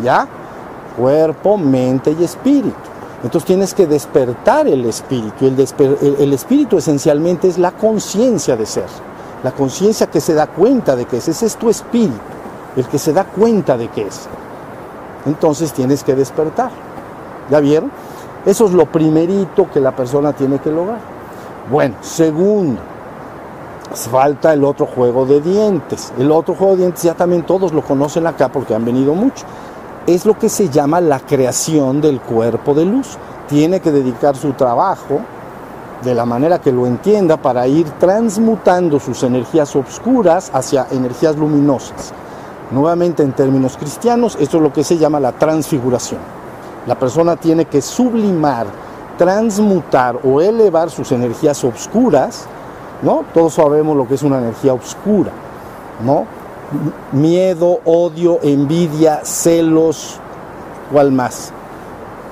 ¿Ya? 0.00 0.28
Cuerpo, 0.96 1.58
mente 1.58 2.14
y 2.16 2.22
espíritu. 2.22 2.76
Entonces 3.24 3.48
tienes 3.48 3.74
que 3.74 3.88
despertar 3.88 4.68
el 4.68 4.86
espíritu. 4.86 5.46
El, 5.46 6.16
el 6.20 6.32
espíritu 6.32 6.78
esencialmente 6.78 7.48
es 7.48 7.58
la 7.58 7.72
conciencia 7.72 8.54
de 8.54 8.66
ser. 8.66 8.86
La 9.42 9.50
conciencia 9.50 10.06
que 10.06 10.20
se 10.20 10.34
da 10.34 10.46
cuenta 10.46 10.94
de 10.94 11.04
que 11.04 11.16
es. 11.16 11.26
Ese 11.26 11.46
es 11.46 11.56
tu 11.56 11.68
espíritu, 11.68 12.14
el 12.76 12.86
que 12.86 12.98
se 13.00 13.12
da 13.12 13.24
cuenta 13.24 13.76
de 13.76 13.88
que 13.88 14.02
es. 14.02 14.28
Entonces 15.26 15.72
tienes 15.72 16.04
que 16.04 16.14
despertar. 16.14 16.70
¿Ya 17.50 17.60
vieron? 17.60 17.90
Eso 18.46 18.66
es 18.66 18.72
lo 18.72 18.86
primerito 18.86 19.68
que 19.70 19.80
la 19.80 19.94
persona 19.94 20.32
tiene 20.32 20.58
que 20.58 20.70
lograr. 20.70 21.00
Bueno, 21.70 21.96
segundo, 22.00 22.80
falta 23.92 24.52
el 24.52 24.64
otro 24.64 24.86
juego 24.86 25.26
de 25.26 25.40
dientes. 25.40 26.12
El 26.18 26.30
otro 26.30 26.54
juego 26.54 26.74
de 26.74 26.78
dientes 26.80 27.02
ya 27.02 27.14
también 27.14 27.42
todos 27.42 27.72
lo 27.72 27.82
conocen 27.82 28.26
acá 28.26 28.48
porque 28.48 28.74
han 28.74 28.84
venido 28.84 29.14
mucho. 29.14 29.44
Es 30.06 30.24
lo 30.24 30.38
que 30.38 30.48
se 30.48 30.68
llama 30.68 31.00
la 31.00 31.20
creación 31.20 32.00
del 32.00 32.20
cuerpo 32.20 32.74
de 32.74 32.84
luz. 32.84 33.18
Tiene 33.48 33.80
que 33.80 33.92
dedicar 33.92 34.36
su 34.36 34.52
trabajo 34.52 35.20
de 36.02 36.14
la 36.14 36.24
manera 36.24 36.60
que 36.60 36.72
lo 36.72 36.86
entienda 36.86 37.36
para 37.36 37.66
ir 37.66 37.90
transmutando 37.98 39.00
sus 39.00 39.22
energías 39.22 39.74
oscuras 39.74 40.50
hacia 40.54 40.86
energías 40.90 41.36
luminosas. 41.36 42.12
Nuevamente 42.70 43.22
en 43.22 43.32
términos 43.32 43.76
cristianos, 43.76 44.36
esto 44.38 44.58
es 44.58 44.62
lo 44.62 44.72
que 44.72 44.84
se 44.84 44.96
llama 44.96 45.18
la 45.18 45.32
transfiguración. 45.32 46.37
La 46.86 46.98
persona 46.98 47.36
tiene 47.36 47.66
que 47.66 47.82
sublimar, 47.82 48.66
transmutar 49.18 50.18
o 50.24 50.40
elevar 50.40 50.90
sus 50.90 51.12
energías 51.12 51.62
oscuras, 51.64 52.46
¿no? 53.02 53.24
Todos 53.34 53.54
sabemos 53.54 53.96
lo 53.96 54.06
que 54.06 54.14
es 54.14 54.22
una 54.22 54.38
energía 54.38 54.74
oscura, 54.74 55.32
¿no? 56.04 56.26
Miedo, 57.12 57.80
odio, 57.84 58.38
envidia, 58.42 59.20
celos, 59.24 60.18
¿cuál 60.92 61.12
más? 61.12 61.52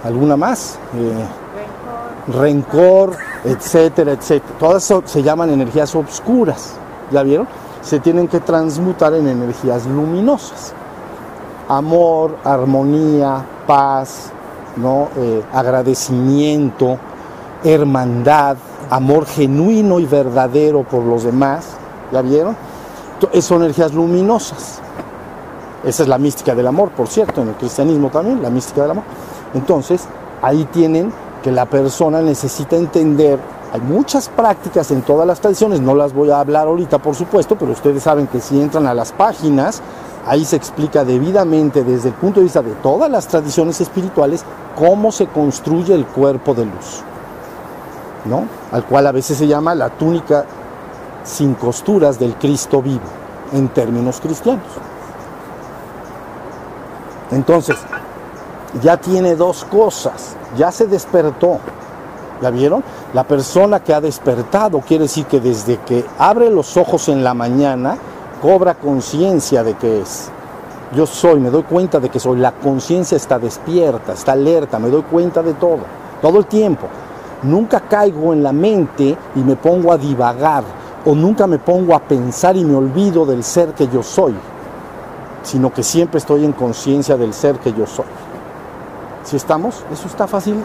¿Alguna 0.05 0.37
más? 0.37 0.79
Eh, 0.95 2.33
rencor, 2.33 3.17
etcétera, 3.45 4.13
etcétera. 4.13 4.59
Todas 4.59 4.93
se 5.05 5.23
llaman 5.23 5.51
energías 5.51 5.95
oscuras, 5.95 6.75
¿ya 7.11 7.23
vieron? 7.23 7.49
Se 7.83 8.01
tienen 8.01 8.29
que 8.29 8.41
transmutar 8.41 9.15
en 9.15 9.29
energías 9.29 9.87
luminosas. 9.87 10.73
Amor, 11.69 12.37
armonía, 12.45 13.45
paz, 13.67 14.31
¿no? 14.77 15.09
Eh, 15.17 15.43
agradecimiento, 15.53 16.99
hermandad, 17.65 18.57
amor 18.91 19.27
genuino 19.27 19.99
y 19.99 20.07
verdadero 20.07 20.83
por 20.83 21.03
los 21.03 21.25
demás, 21.25 21.67
¿ya 22.13 22.23
vieron? 22.23 22.57
Son 23.41 23.63
energías 23.63 23.93
luminosas. 23.95 24.81
Esa 25.85 26.03
es 26.03 26.09
la 26.09 26.19
mística 26.19 26.55
del 26.55 26.67
amor, 26.67 26.91
por 26.91 27.07
cierto, 27.09 27.43
en 27.43 27.49
el 27.49 27.55
cristianismo 27.55 28.11
también, 28.11 28.43
la 28.43 28.51
mística 28.51 28.83
del 28.83 28.93
amor. 28.93 29.05
Entonces, 29.55 30.07
ahí 30.43 30.65
tienen 30.73 31.13
que 31.43 31.53
la 31.53 31.67
persona 31.67 32.21
necesita 32.21 32.77
entender, 32.77 33.39
hay 33.73 33.81
muchas 33.81 34.29
prácticas 34.29 34.91
en 34.91 35.03
todas 35.03 35.27
las 35.27 35.41
tradiciones, 35.41 35.81
no 35.81 35.95
las 35.95 36.13
voy 36.13 36.31
a 36.31 36.41
hablar 36.41 36.67
ahorita, 36.67 36.99
por 36.99 37.15
supuesto, 37.15 37.57
pero 37.57 37.73
ustedes 37.73 38.03
saben 38.03 38.27
que 38.27 38.41
si 38.41 38.61
entran 38.61 38.87
a 38.87 38.95
las 38.95 39.13
páginas, 39.13 39.81
ahí 40.27 40.45
se 40.45 40.57
explica 40.57 41.05
debidamente 41.05 41.85
desde 41.85 42.09
el 42.09 42.15
punto 42.15 42.41
de 42.41 42.45
vista 42.45 42.63
de 42.63 42.73
todas 42.75 43.11
las 43.11 43.29
tradiciones 43.29 43.81
espirituales 43.81 44.45
cómo 44.77 45.13
se 45.13 45.27
construye 45.27 45.95
el 45.95 46.05
cuerpo 46.07 46.53
de 46.55 46.67
luz, 46.67 47.03
¿no? 48.25 48.45
Al 48.73 48.85
cual 48.85 49.07
a 49.07 49.13
veces 49.13 49.39
se 49.39 49.47
llama 49.47 49.75
la 49.75 49.91
túnica 49.91 50.45
sin 51.25 51.55
costuras 51.55 52.19
del 52.19 52.35
Cristo 52.35 52.83
vivo, 52.83 53.01
en 53.53 53.69
términos 53.69 54.21
cristianos. 54.21 54.67
Entonces, 57.31 57.77
ya 58.83 58.97
tiene 58.97 59.35
dos 59.35 59.65
cosas, 59.65 60.37
ya 60.57 60.71
se 60.71 60.87
despertó. 60.87 61.59
¿Ya 62.43 62.51
vieron? 62.51 62.85
La 63.15 63.25
persona 63.25 63.81
que 63.81 63.95
ha 63.95 64.01
despertado 64.01 64.81
quiere 64.81 65.05
decir 65.05 65.25
que 65.25 65.41
desde 65.41 65.79
que 65.79 66.05
abre 66.19 66.51
los 66.51 66.77
ojos 66.77 67.09
en 67.09 67.25
la 67.25 67.33
mañana, 67.33 67.97
cobra 68.47 68.75
conciencia 68.75 69.65
de 69.65 69.75
que 69.75 70.03
es. 70.03 70.29
Yo 70.95 71.05
soy, 71.05 71.41
me 71.41 71.51
doy 71.51 71.65
cuenta 71.65 71.99
de 71.99 72.09
que 72.09 72.21
soy. 72.21 72.39
La 72.39 72.53
conciencia 72.53 73.17
está 73.17 73.41
despierta, 73.41 74.13
está 74.13 74.33
alerta, 74.33 74.79
me 74.79 74.89
doy 74.89 75.03
cuenta 75.03 75.43
de 75.43 75.55
todo, 75.55 75.81
todo 76.23 76.39
el 76.39 76.47
tiempo. 76.47 76.87
Nunca 77.43 77.81
caigo 77.81 78.33
en 78.33 78.45
la 78.45 78.53
mente 78.53 79.17
y 79.35 79.41
me 79.41 79.57
pongo 79.57 79.91
a 79.91 79.99
divagar, 79.99 80.63
o 81.05 81.13
nunca 81.17 81.49
me 81.49 81.59
pongo 81.59 81.93
a 81.93 81.99
pensar 81.99 82.57
y 82.57 82.65
me 82.65 82.77
olvido 82.77 83.27
del 83.27 83.43
ser 83.43 83.71
que 83.71 83.89
yo 83.89 84.05
soy, 84.05 84.37
sino 85.43 85.75
que 85.75 85.83
siempre 85.83 86.19
estoy 86.19 86.45
en 86.45 86.53
conciencia 86.53 87.17
del 87.17 87.35
ser 87.35 87.59
que 87.59 87.73
yo 87.73 87.85
soy. 87.85 88.07
¿Si 89.25 89.35
estamos? 89.35 89.83
Eso 89.93 90.07
está 90.07 90.29
fácil. 90.29 90.63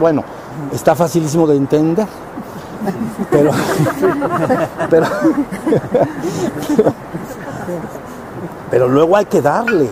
Bueno, 0.00 0.24
está 0.72 0.96
facilísimo 0.96 1.46
de 1.46 1.54
entender. 1.54 2.08
Pero, 3.30 3.50
pero, 4.90 5.06
pero 8.70 8.88
luego 8.88 9.16
hay 9.16 9.26
que 9.26 9.42
darle, 9.42 9.90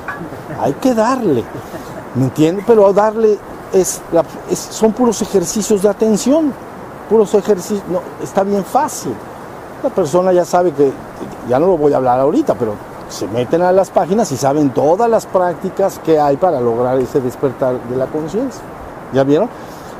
hay 0.60 0.72
que 0.74 0.94
darle, 0.94 1.44
¿me 2.14 2.24
entiendes? 2.24 2.64
Pero 2.66 2.92
darle 2.92 3.38
es, 3.72 4.00
son 4.50 4.92
puros 4.92 5.20
ejercicios 5.22 5.82
de 5.82 5.88
atención, 5.88 6.52
puros 7.08 7.34
ejercicios, 7.34 7.82
no, 7.88 8.00
está 8.22 8.42
bien 8.42 8.64
fácil. 8.64 9.14
La 9.82 9.90
persona 9.90 10.32
ya 10.32 10.44
sabe 10.44 10.72
que, 10.72 10.90
ya 11.48 11.58
no 11.58 11.66
lo 11.66 11.76
voy 11.76 11.92
a 11.92 11.96
hablar 11.96 12.18
ahorita, 12.20 12.54
pero 12.54 12.74
se 13.08 13.26
meten 13.28 13.62
a 13.62 13.72
las 13.72 13.90
páginas 13.90 14.30
y 14.32 14.36
saben 14.36 14.70
todas 14.70 15.08
las 15.08 15.26
prácticas 15.26 15.98
que 16.04 16.18
hay 16.18 16.36
para 16.36 16.60
lograr 16.60 16.98
ese 16.98 17.20
despertar 17.20 17.80
de 17.88 17.96
la 17.96 18.06
conciencia. 18.06 18.62
¿Ya 19.12 19.24
vieron? 19.24 19.48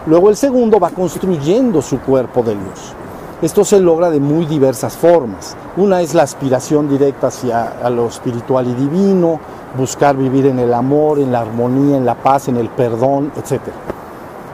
Luego 0.08 0.30
el 0.30 0.36
segundo 0.36 0.80
va 0.80 0.88
construyendo 0.88 1.82
su 1.82 2.00
cuerpo 2.00 2.42
de 2.42 2.54
luz. 2.54 2.94
Esto 3.42 3.62
se 3.62 3.78
logra 3.78 4.08
de 4.08 4.18
muy 4.18 4.46
diversas 4.46 4.96
formas. 4.96 5.54
Una 5.76 6.00
es 6.00 6.14
la 6.14 6.22
aspiración 6.22 6.88
directa 6.88 7.26
hacia 7.26 7.90
lo 7.90 8.06
espiritual 8.06 8.66
y 8.68 8.72
divino, 8.72 9.38
buscar 9.76 10.16
vivir 10.16 10.46
en 10.46 10.60
el 10.60 10.72
amor, 10.72 11.18
en 11.18 11.30
la 11.30 11.40
armonía, 11.40 11.98
en 11.98 12.06
la 12.06 12.14
paz, 12.14 12.48
en 12.48 12.56
el 12.56 12.70
perdón, 12.70 13.32
etc. 13.36 13.60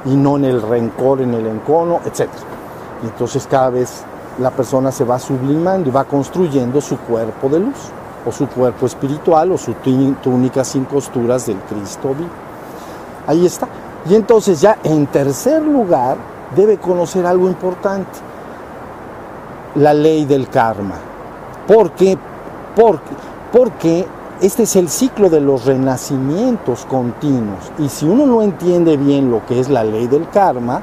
Y 0.06 0.16
no 0.16 0.38
en 0.38 0.46
el 0.46 0.60
rencor, 0.60 1.20
en 1.20 1.34
el 1.34 1.46
encono, 1.46 2.00
etc. 2.04 2.28
entonces 3.04 3.46
cada 3.46 3.70
vez 3.70 4.02
la 4.40 4.50
persona 4.50 4.90
se 4.90 5.04
va 5.04 5.20
sublimando 5.20 5.88
y 5.88 5.92
va 5.92 6.02
construyendo 6.02 6.80
su 6.80 6.98
cuerpo 6.98 7.48
de 7.48 7.60
luz, 7.60 7.78
o 8.26 8.32
su 8.32 8.48
cuerpo 8.48 8.86
espiritual, 8.86 9.52
o 9.52 9.56
su 9.56 9.72
túnica 10.20 10.64
sin 10.64 10.84
costuras 10.84 11.46
del 11.46 11.58
Cristo 11.58 12.08
vivo. 12.08 12.30
Ahí 13.28 13.46
está. 13.46 13.68
Y 14.08 14.14
entonces 14.14 14.60
ya 14.60 14.78
en 14.84 15.06
tercer 15.06 15.62
lugar 15.62 16.16
debe 16.54 16.78
conocer 16.78 17.26
algo 17.26 17.48
importante 17.48 18.18
la 19.76 19.92
ley 19.92 20.24
del 20.24 20.48
karma. 20.48 20.96
¿Por 21.66 21.92
qué? 21.92 22.16
Porque, 22.76 23.10
porque 23.52 24.06
este 24.40 24.64
es 24.64 24.76
el 24.76 24.88
ciclo 24.88 25.30
de 25.30 25.40
los 25.40 25.64
renacimientos 25.64 26.84
continuos. 26.84 27.70
Y 27.78 27.88
si 27.88 28.06
uno 28.06 28.26
no 28.26 28.42
entiende 28.42 28.96
bien 28.96 29.30
lo 29.30 29.44
que 29.46 29.58
es 29.58 29.68
la 29.68 29.84
ley 29.84 30.06
del 30.06 30.28
karma, 30.28 30.82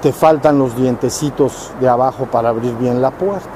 te 0.00 0.12
faltan 0.12 0.58
los 0.58 0.76
dientecitos 0.76 1.72
de 1.80 1.88
abajo 1.88 2.26
para 2.26 2.50
abrir 2.50 2.76
bien 2.76 3.02
la 3.02 3.10
puerta. 3.10 3.48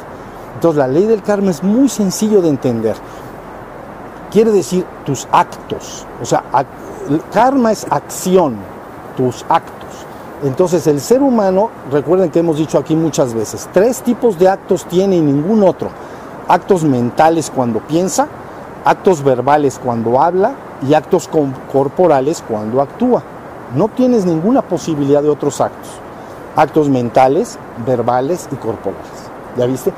Entonces 0.54 0.78
la 0.78 0.88
ley 0.88 1.06
del 1.06 1.22
karma 1.22 1.50
es 1.50 1.62
muy 1.62 1.88
sencillo 1.88 2.40
de 2.40 2.48
entender. 2.48 2.96
Quiere 4.30 4.50
decir 4.50 4.84
tus 5.04 5.28
actos. 5.30 6.06
O 6.20 6.24
sea, 6.24 6.42
karma 7.32 7.72
es 7.72 7.86
acción, 7.90 8.56
tus 9.16 9.44
actos. 9.48 9.78
Entonces 10.44 10.86
el 10.86 11.00
ser 11.00 11.22
humano, 11.22 11.70
recuerden 11.90 12.30
que 12.30 12.38
hemos 12.38 12.58
dicho 12.58 12.78
aquí 12.78 12.94
muchas 12.94 13.34
veces, 13.34 13.68
tres 13.72 14.02
tipos 14.02 14.38
de 14.38 14.48
actos 14.48 14.84
tiene 14.84 15.16
y 15.16 15.20
ningún 15.20 15.62
otro. 15.62 15.90
Actos 16.46 16.84
mentales 16.84 17.50
cuando 17.54 17.80
piensa, 17.80 18.28
actos 18.84 19.22
verbales 19.22 19.80
cuando 19.82 20.20
habla 20.20 20.52
y 20.88 20.94
actos 20.94 21.28
corporales 21.72 22.42
cuando 22.46 22.80
actúa. 22.80 23.22
No 23.74 23.88
tienes 23.88 24.24
ninguna 24.24 24.62
posibilidad 24.62 25.22
de 25.22 25.28
otros 25.28 25.60
actos. 25.60 25.90
Actos 26.56 26.88
mentales, 26.88 27.58
verbales 27.84 28.48
y 28.52 28.56
corporales. 28.56 29.06
¿Ya 29.56 29.66
viste? 29.66 29.92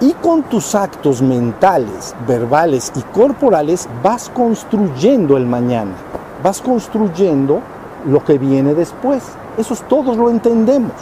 Y 0.00 0.12
con 0.12 0.44
tus 0.44 0.76
actos 0.76 1.20
mentales, 1.20 2.14
verbales 2.26 2.92
y 2.94 3.00
corporales 3.18 3.88
vas 4.02 4.28
construyendo 4.28 5.36
el 5.36 5.46
mañana. 5.46 5.94
Vas 6.42 6.60
construyendo 6.60 7.60
lo 8.06 8.24
que 8.24 8.38
viene 8.38 8.74
después. 8.74 9.22
Eso 9.56 9.74
todos 9.88 10.16
lo 10.16 10.30
entendemos. 10.30 10.92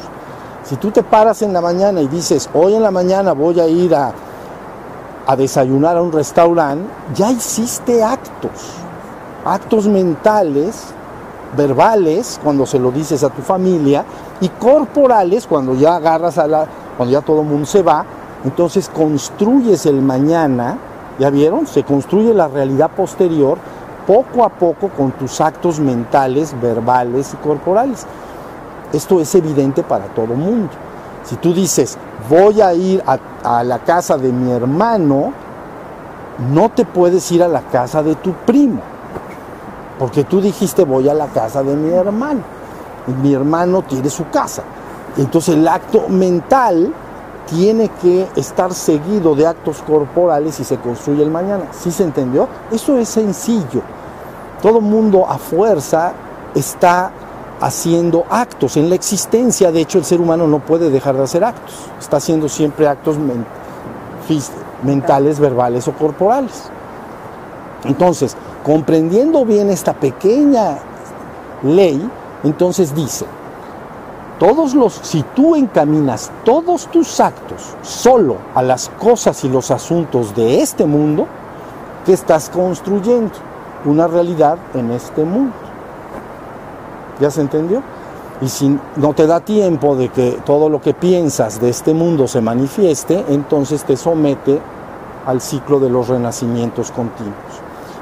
Si 0.65 0.77
tú 0.77 0.91
te 0.91 1.03
paras 1.03 1.43
en 1.43 1.53
la 1.53 1.61
mañana 1.61 2.01
y 2.01 2.09
dices, 2.09 2.49
hoy 2.55 2.75
en 2.75 2.83
la 2.83 2.91
mañana 2.91 3.33
voy 3.33 3.61
a 3.61 3.69
ir 3.69 3.95
a, 3.95 4.13
a 5.27 5.37
desayunar 5.37 5.97
a 5.97 6.03
un 6.03 6.11
restaurante, 6.11 6.89
ya 7.15 7.31
hiciste 7.31 8.03
actos, 8.03 8.75
actos 9.45 9.87
mentales, 9.87 10.87
verbales, 11.57 12.41
cuando 12.43 12.67
se 12.67 12.79
lo 12.79 12.91
dices 12.91 13.23
a 13.23 13.29
tu 13.29 13.43
familia, 13.43 14.05
y 14.41 14.49
corporales, 14.49 15.47
cuando 15.47 15.75
ya 15.75 15.97
agarras 15.97 16.39
a 16.39 16.47
la, 16.47 16.67
cuando 16.97 17.13
ya 17.13 17.21
todo 17.21 17.43
el 17.43 17.47
mundo 17.47 17.67
se 17.67 17.83
va, 17.83 18.05
entonces 18.45 18.89
construyes 18.89 19.87
el 19.87 20.03
mañana, 20.03 20.79
¿ya 21.19 21.31
vieron? 21.31 21.67
Se 21.67 21.85
construye 21.85 22.35
la 22.35 22.49
realidad 22.49 22.91
posterior 22.91 23.59
poco 24.07 24.45
a 24.45 24.49
poco 24.49 24.89
con 24.89 25.13
tus 25.13 25.41
actos 25.41 25.81
mentales, 25.81 26.55
verbales 26.61 27.35
y 27.35 27.37
corporales. 27.37 28.07
Esto 28.93 29.21
es 29.21 29.35
evidente 29.35 29.83
para 29.83 30.07
todo 30.07 30.29
mundo. 30.29 30.71
Si 31.25 31.37
tú 31.37 31.53
dices, 31.53 31.99
voy 32.31 32.61
a 32.61 32.73
ir 32.73 33.03
a, 33.07 33.19
a, 33.43 33.65
la 33.65 33.81
casa 33.81 34.17
de 34.17 34.31
mi 34.31 34.53
hermano, 34.53 35.33
no 36.53 36.69
te 36.69 36.85
puedes 36.85 37.31
ir 37.33 37.43
a 37.43 37.49
la 37.49 37.63
casa 37.63 38.03
de 38.03 38.15
tu 38.15 38.33
primo, 38.33 38.81
porque 39.99 40.23
tú 40.25 40.41
dijiste, 40.41 40.85
voy 40.85 41.09
a 41.09 41.15
la 41.15 41.27
casa 41.27 41.63
de 41.63 41.75
mi 41.75 41.91
hermano. 41.91 42.41
Y 43.09 43.11
mi 43.11 43.35
hermano 43.35 43.83
tiene 43.83 44.11
su 44.11 44.29
casa. 44.31 44.63
Entonces 45.17 45.57
el 45.57 45.67
acto 45.67 46.09
mental 46.09 46.93
tiene 47.47 47.89
que 48.03 48.27
estar 48.37 48.73
seguido 48.75 49.35
de 49.35 49.47
actos 49.47 49.83
corporales 49.83 50.59
y 50.61 50.65
se 50.65 50.77
construye 50.77 51.23
el 51.23 51.31
mañana. 51.31 51.65
¿Sí 51.73 51.91
se 51.91 52.05
entendió? 52.05 52.49
Eso 52.71 52.97
es 52.99 53.09
sencillo. 53.09 53.83
Todo 54.63 54.81
mundo 54.81 55.27
a 55.29 55.39
fuerza 55.39 56.13
está 56.55 57.11
haciendo 57.61 58.25
actos. 58.31 58.77
En 58.77 58.89
la 58.89 58.95
existencia, 58.95 59.71
de 59.73 59.81
hecho, 59.81 59.99
el 59.99 60.05
ser 60.05 60.21
humano 60.21 60.47
no 60.47 60.61
puede 60.61 60.91
dejar 60.91 61.17
de 61.17 61.25
hacer 61.25 61.45
actos. 61.45 61.75
Está 61.99 62.19
haciendo 62.19 62.49
siempre 62.49 62.89
actos 62.89 63.17
mentales, 64.83 65.39
verbales 65.39 65.87
o 65.89 65.93
corporales. 65.93 66.71
Entonces, 67.85 68.37
comprendiendo 68.65 69.45
bien 69.45 69.71
esta 69.71 69.95
pequeña 69.95 70.79
ley, 71.63 72.11
entonces 72.43 72.95
dice, 72.95 73.27
todos 74.39 74.75
los, 74.75 74.93
si 74.93 75.23
tú 75.35 75.57
encaminas 75.57 76.31
todos 76.45 76.89
tus 76.89 77.21
actos 77.21 77.75
solo 77.83 78.37
a 78.55 78.63
las 78.63 78.91
cosas 78.91 79.45
y 79.45 79.49
los 79.49 79.71
asuntos 79.71 80.35
de 80.35 80.61
este 80.61 80.85
mundo, 80.85 81.27
¿qué 82.05 82.13
estás 82.13 82.51
construyendo? 82.51 83.33
Una 83.87 84.07
realidad 84.07 84.59
en 84.75 84.91
este 84.91 85.25
mundo. 85.25 85.55
¿Ya 87.21 87.31
se 87.31 87.41
entendió? 87.41 87.83
Y 88.43 88.49
si 88.49 88.79
no 88.97 89.15
te 89.15 89.27
da 89.27 89.41
tiempo 89.41 89.97
de 89.97 90.11
que 90.11 90.39
todo 90.45 90.69
lo 90.69 90.81
que 90.83 90.93
piensas 90.93 91.61
de 91.61 91.71
este 91.71 91.95
mundo 91.95 92.27
se 92.27 92.43
manifieste, 92.43 93.25
entonces 93.29 93.85
te 93.85 93.97
somete 93.97 94.61
al 95.25 95.41
ciclo 95.41 95.81
de 95.81 95.89
los 95.89 96.09
renacimientos 96.09 96.91
continuos. 96.91 97.35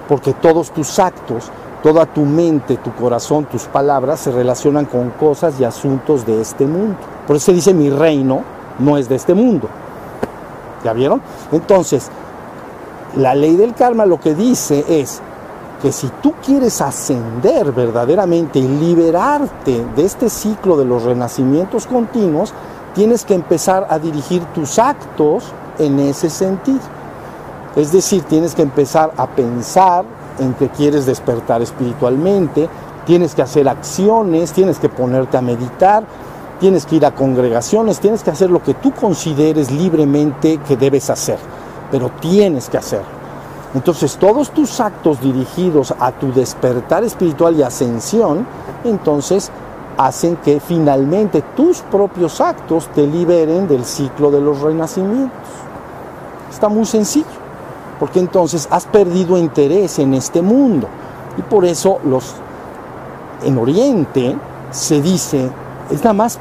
Porque 0.09 0.33
todos 0.33 0.73
tus 0.73 0.99
actos 0.99 1.53
Toda 1.85 2.07
tu 2.07 2.23
mente, 2.23 2.79
tu 2.79 2.95
corazón, 2.95 3.45
tus 3.45 3.65
palabras 3.65 4.19
se 4.19 4.33
relacionan 4.33 4.87
con 4.87 5.11
cosas 5.11 5.61
y 5.61 5.65
asuntos 5.65 6.25
de 6.25 6.41
este 6.41 6.65
mundo. 6.65 6.97
Por 7.27 7.37
eso 7.37 7.45
se 7.45 7.53
dice 7.53 7.75
mi 7.75 7.91
reino 7.91 8.43
no 8.79 8.97
es 8.97 9.07
de 9.07 9.17
este 9.17 9.35
mundo. 9.35 9.69
¿Ya 10.83 10.95
vieron? 10.95 11.21
Entonces, 11.53 12.11
la 13.17 13.35
ley 13.35 13.57
del 13.57 13.75
karma 13.75 14.07
lo 14.07 14.19
que 14.19 14.35
dice 14.35 14.83
es 14.89 15.21
que 15.85 15.93
si 15.93 16.09
tú 16.23 16.33
quieres 16.43 16.81
ascender 16.81 17.71
verdaderamente 17.73 18.59
y 18.59 18.67
liberarte 18.67 19.85
de 19.95 20.07
este 20.07 20.31
ciclo 20.31 20.79
de 20.79 20.87
los 20.87 21.03
renacimientos 21.03 21.87
continuos, 21.87 22.55
tienes 22.95 23.27
que 23.27 23.35
empezar 23.35 23.87
a 23.91 23.99
dirigir 23.99 24.43
tus 24.55 24.79
actos 24.79 25.45
en 25.79 26.01
ese 26.01 26.31
sentido. 26.31 26.81
Es 27.77 27.93
decir, 27.93 28.23
tienes 28.23 28.55
que 28.55 28.63
empezar 28.63 29.13
a 29.19 29.27
pensar 29.27 30.07
en 30.39 30.55
que 30.55 30.71
quieres 30.71 31.05
despertar 31.05 31.61
espiritualmente, 31.61 32.67
tienes 33.05 33.35
que 33.35 33.43
hacer 33.43 33.69
acciones, 33.69 34.55
tienes 34.55 34.79
que 34.79 34.89
ponerte 34.89 35.37
a 35.37 35.43
meditar, 35.43 36.07
tienes 36.61 36.87
que 36.87 36.97
ir 36.97 37.05
a 37.05 37.15
congregaciones, 37.15 38.01
tienes 38.01 38.23
que 38.23 38.31
hacer 38.31 38.49
lo 38.49 38.63
que 38.63 38.73
tú 38.73 38.91
consideres 38.93 39.71
libremente 39.71 40.57
que 40.67 40.79
debes 40.79 41.11
hacer, 41.11 41.37
pero 41.91 42.09
tienes 42.09 42.71
que 42.71 42.79
hacerlo. 42.79 43.24
Entonces 43.75 44.17
todos 44.17 44.51
tus 44.51 44.81
actos 44.81 45.21
dirigidos 45.21 45.93
a 45.99 46.13
tu 46.13 46.33
despertar 46.33 47.03
espiritual 47.03 47.57
y 47.57 47.63
ascensión, 47.63 48.47
entonces 48.85 49.51
hacen 49.97 50.37
que 50.37 50.61
finalmente 50.61 51.43
tus 51.57 51.81
propios 51.83 52.41
actos 52.41 52.89
te 52.95 53.07
liberen 53.07 53.67
del 53.67 53.85
ciclo 53.85 54.31
de 54.31 54.41
los 54.41 54.61
renacimientos. 54.61 55.49
Está 56.51 56.69
muy 56.69 56.85
sencillo 56.85 57.27
porque 57.99 58.21
entonces 58.21 58.69
has 58.71 58.87
perdido 58.87 59.39
interés 59.39 59.99
en 59.99 60.15
este 60.15 60.43
mundo. 60.43 60.89
Y 61.37 61.43
por 61.43 61.65
eso 61.65 61.99
los 62.05 62.35
en 63.45 63.59
Oriente 63.59 64.37
se 64.71 65.01
dice, 65.01 65.51
es 65.91 65.99
nada 65.99 66.15
más 66.15 66.39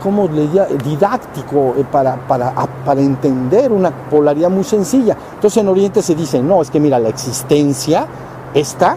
como 0.00 0.28
le 0.28 0.48
didáctico 0.84 1.74
eh, 1.76 1.84
para, 1.90 2.16
para, 2.16 2.52
para 2.84 3.00
entender 3.00 3.72
una 3.72 3.90
polaridad 3.90 4.50
muy 4.50 4.64
sencilla. 4.64 5.16
Entonces 5.34 5.62
en 5.62 5.68
Oriente 5.68 6.02
se 6.02 6.14
dice, 6.14 6.42
no, 6.42 6.62
es 6.62 6.70
que 6.70 6.78
mira, 6.80 6.98
la 6.98 7.08
existencia 7.08 8.06
está, 8.54 8.96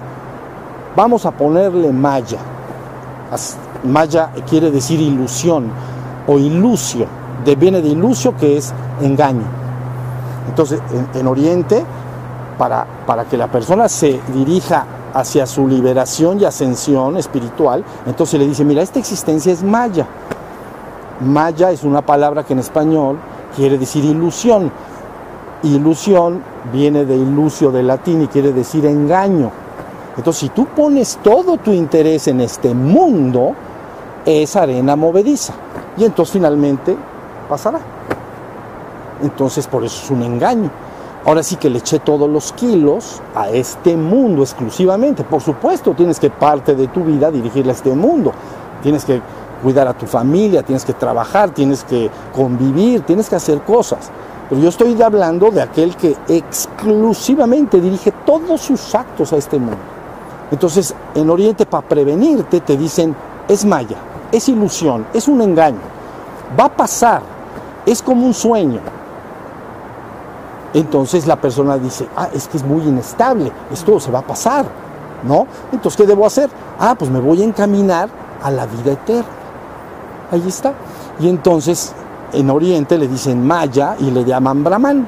vamos 0.95 1.25
a 1.25 1.31
ponerle 1.31 1.91
maya. 1.91 2.39
Maya 3.84 4.31
quiere 4.47 4.71
decir 4.71 4.99
ilusión 5.01 5.69
o 6.27 6.38
ilusio, 6.39 7.08
viene 7.55 7.81
de 7.81 7.89
ilusio 7.89 8.36
que 8.36 8.58
es 8.58 8.73
engaño. 9.01 9.45
Entonces, 10.49 10.79
en, 11.13 11.27
Oriente, 11.27 11.84
para, 12.58 12.86
para 13.05 13.25
que 13.25 13.38
la 13.38 13.47
persona 13.47 13.89
se 13.89 14.19
dirija 14.34 14.86
hacia 15.15 15.47
su 15.47 15.67
liberación 15.67 16.39
y 16.39 16.45
ascensión 16.45 17.17
espiritual, 17.17 17.84
entonces 18.06 18.39
le 18.39 18.47
dice, 18.47 18.63
mira, 18.63 18.84
esta 18.84 18.99
existencia 18.99 19.51
es 19.51 19.63
maya. 19.63 20.06
Maya 21.21 21.71
es 21.71 21.84
una 21.84 22.01
palabra 22.06 22.43
que 22.43 22.54
en 22.54 22.60
español 22.60 23.17
quiere 23.56 23.78
decir 23.78 24.04
ilusión. 24.04 24.69
Ilusión 25.63 26.43
viene 26.71 27.06
de 27.06 27.15
ilusio 27.15 27.71
de 27.71 27.82
latín 27.82 28.21
y 28.23 28.28
quiere 28.28 28.51
decir 28.51 28.86
engaño. 28.86 29.49
Entonces, 30.17 30.41
si 30.41 30.49
tú 30.49 30.65
pones 30.67 31.17
todo 31.23 31.58
tu 31.58 31.71
interés 31.71 32.28
en 32.28 32.41
este 32.41 32.73
mundo, 32.73 33.56
es 34.25 34.56
arena 34.56 34.95
movediza. 34.95 35.54
Y 35.97 36.04
entonces 36.04 36.34
finalmente 36.34 36.95
pasará. 37.47 37.80
Entonces 39.21 39.65
por 39.67 39.84
eso 39.84 40.04
es 40.04 40.12
un 40.12 40.23
engaño. 40.23 40.69
Ahora 41.25 41.41
sí 41.41 41.55
que 41.55 41.71
le 41.71 41.79
eché 41.79 41.99
todos 41.99 42.29
los 42.29 42.53
kilos 42.53 43.19
a 43.33 43.49
este 43.49 43.97
mundo 43.97 44.43
exclusivamente. 44.43 45.23
Por 45.23 45.41
supuesto, 45.41 45.93
tienes 45.93 46.19
que 46.19 46.29
parte 46.29 46.75
de 46.75 46.88
tu 46.88 47.03
vida 47.03 47.31
dirigirla 47.31 47.71
a 47.71 47.75
este 47.75 47.93
mundo. 47.95 48.31
Tienes 48.83 49.05
que 49.05 49.19
cuidar 49.63 49.88
a 49.88 49.93
tu 49.93 50.05
familia, 50.05 50.61
tienes 50.61 50.85
que 50.85 50.93
trabajar, 50.93 51.49
tienes 51.49 51.83
que 51.83 52.11
convivir, 52.31 53.01
tienes 53.01 53.27
que 53.27 53.35
hacer 53.35 53.61
cosas. 53.61 54.11
Pero 54.49 54.61
yo 54.61 54.69
estoy 54.69 55.01
hablando 55.01 55.49
de 55.49 55.63
aquel 55.63 55.95
que 55.95 56.15
exclusivamente 56.27 57.81
dirige 57.81 58.11
todos 58.23 58.61
sus 58.61 58.93
actos 58.93 59.33
a 59.33 59.38
este 59.38 59.57
mundo. 59.57 59.77
Entonces, 60.51 60.93
en 61.15 61.27
Oriente, 61.31 61.65
para 61.65 61.88
prevenirte, 61.88 62.59
te 62.59 62.77
dicen, 62.77 63.15
es 63.47 63.65
maya, 63.65 63.97
es 64.31 64.47
ilusión, 64.47 65.07
es 65.11 65.27
un 65.27 65.41
engaño. 65.41 65.79
Va 66.59 66.65
a 66.65 66.75
pasar, 66.75 67.23
es 67.88 68.03
como 68.03 68.27
un 68.27 68.33
sueño. 68.35 68.79
Entonces 70.75 71.25
la 71.25 71.38
persona 71.38 71.77
dice, 71.77 72.05
ah, 72.17 72.27
es 72.33 72.49
que 72.49 72.57
es 72.57 72.63
muy 72.65 72.83
inestable, 72.83 73.49
esto 73.71 73.97
se 73.97 74.11
va 74.11 74.19
a 74.19 74.27
pasar, 74.27 74.65
¿no? 75.23 75.47
Entonces, 75.71 75.95
¿qué 75.95 76.05
debo 76.05 76.25
hacer? 76.25 76.49
Ah, 76.77 76.95
pues 76.99 77.09
me 77.09 77.21
voy 77.21 77.41
a 77.41 77.45
encaminar 77.45 78.09
a 78.43 78.51
la 78.51 78.65
vida 78.65 78.91
eterna. 78.91 79.25
Ahí 80.29 80.43
está. 80.45 80.73
Y 81.17 81.29
entonces 81.29 81.93
en 82.33 82.49
Oriente 82.49 82.97
le 82.97 83.07
dicen 83.07 83.47
Maya 83.47 83.95
y 83.99 84.11
le 84.11 84.25
llaman 84.25 84.65
Brahman. 84.65 85.07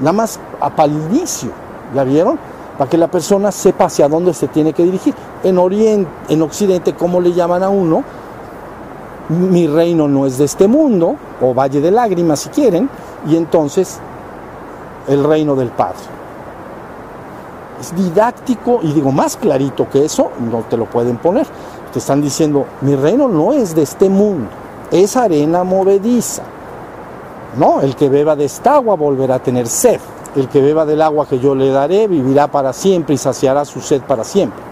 Nada 0.00 0.12
más 0.12 0.38
para 0.60 0.84
el 0.84 0.92
inicio, 1.10 1.50
¿ya 1.94 2.04
vieron? 2.04 2.38
Para 2.76 2.90
que 2.90 2.98
la 2.98 3.08
persona 3.08 3.50
sepa 3.50 3.86
hacia 3.86 4.06
dónde 4.06 4.34
se 4.34 4.48
tiene 4.48 4.74
que 4.74 4.82
dirigir. 4.82 5.14
En 5.42 5.56
Oriente, 5.56 6.10
en 6.28 6.42
Occidente, 6.42 6.94
¿cómo 6.94 7.22
le 7.22 7.32
llaman 7.32 7.62
a 7.62 7.70
uno? 7.70 8.04
Mi 9.30 9.66
reino 9.66 10.08
no 10.08 10.26
es 10.26 10.36
de 10.36 10.44
este 10.44 10.68
mundo, 10.68 11.16
o 11.40 11.54
Valle 11.54 11.80
de 11.80 11.90
Lágrimas 11.90 12.40
si 12.40 12.50
quieren, 12.50 12.90
y 13.26 13.36
entonces 13.36 13.98
el 15.10 15.24
reino 15.24 15.56
del 15.56 15.68
Padre. 15.68 15.98
Es 17.80 17.94
didáctico 17.96 18.80
y 18.82 18.92
digo, 18.92 19.10
más 19.10 19.36
clarito 19.36 19.88
que 19.90 20.04
eso, 20.04 20.30
no 20.50 20.58
te 20.68 20.76
lo 20.76 20.86
pueden 20.86 21.16
poner. 21.16 21.46
Te 21.92 21.98
están 21.98 22.22
diciendo, 22.22 22.66
mi 22.82 22.94
reino 22.94 23.26
no 23.28 23.52
es 23.52 23.74
de 23.74 23.82
este 23.82 24.08
mundo, 24.08 24.48
es 24.90 25.16
arena 25.16 25.64
movediza. 25.64 26.42
No, 27.58 27.80
el 27.80 27.96
que 27.96 28.08
beba 28.08 28.36
de 28.36 28.44
esta 28.44 28.76
agua 28.76 28.94
volverá 28.94 29.36
a 29.36 29.42
tener 29.42 29.66
sed. 29.66 29.98
El 30.36 30.48
que 30.48 30.60
beba 30.62 30.86
del 30.86 31.02
agua 31.02 31.26
que 31.26 31.40
yo 31.40 31.56
le 31.56 31.70
daré 31.70 32.06
vivirá 32.06 32.46
para 32.46 32.72
siempre 32.72 33.16
y 33.16 33.18
saciará 33.18 33.64
su 33.64 33.80
sed 33.80 34.02
para 34.02 34.22
siempre. 34.22 34.62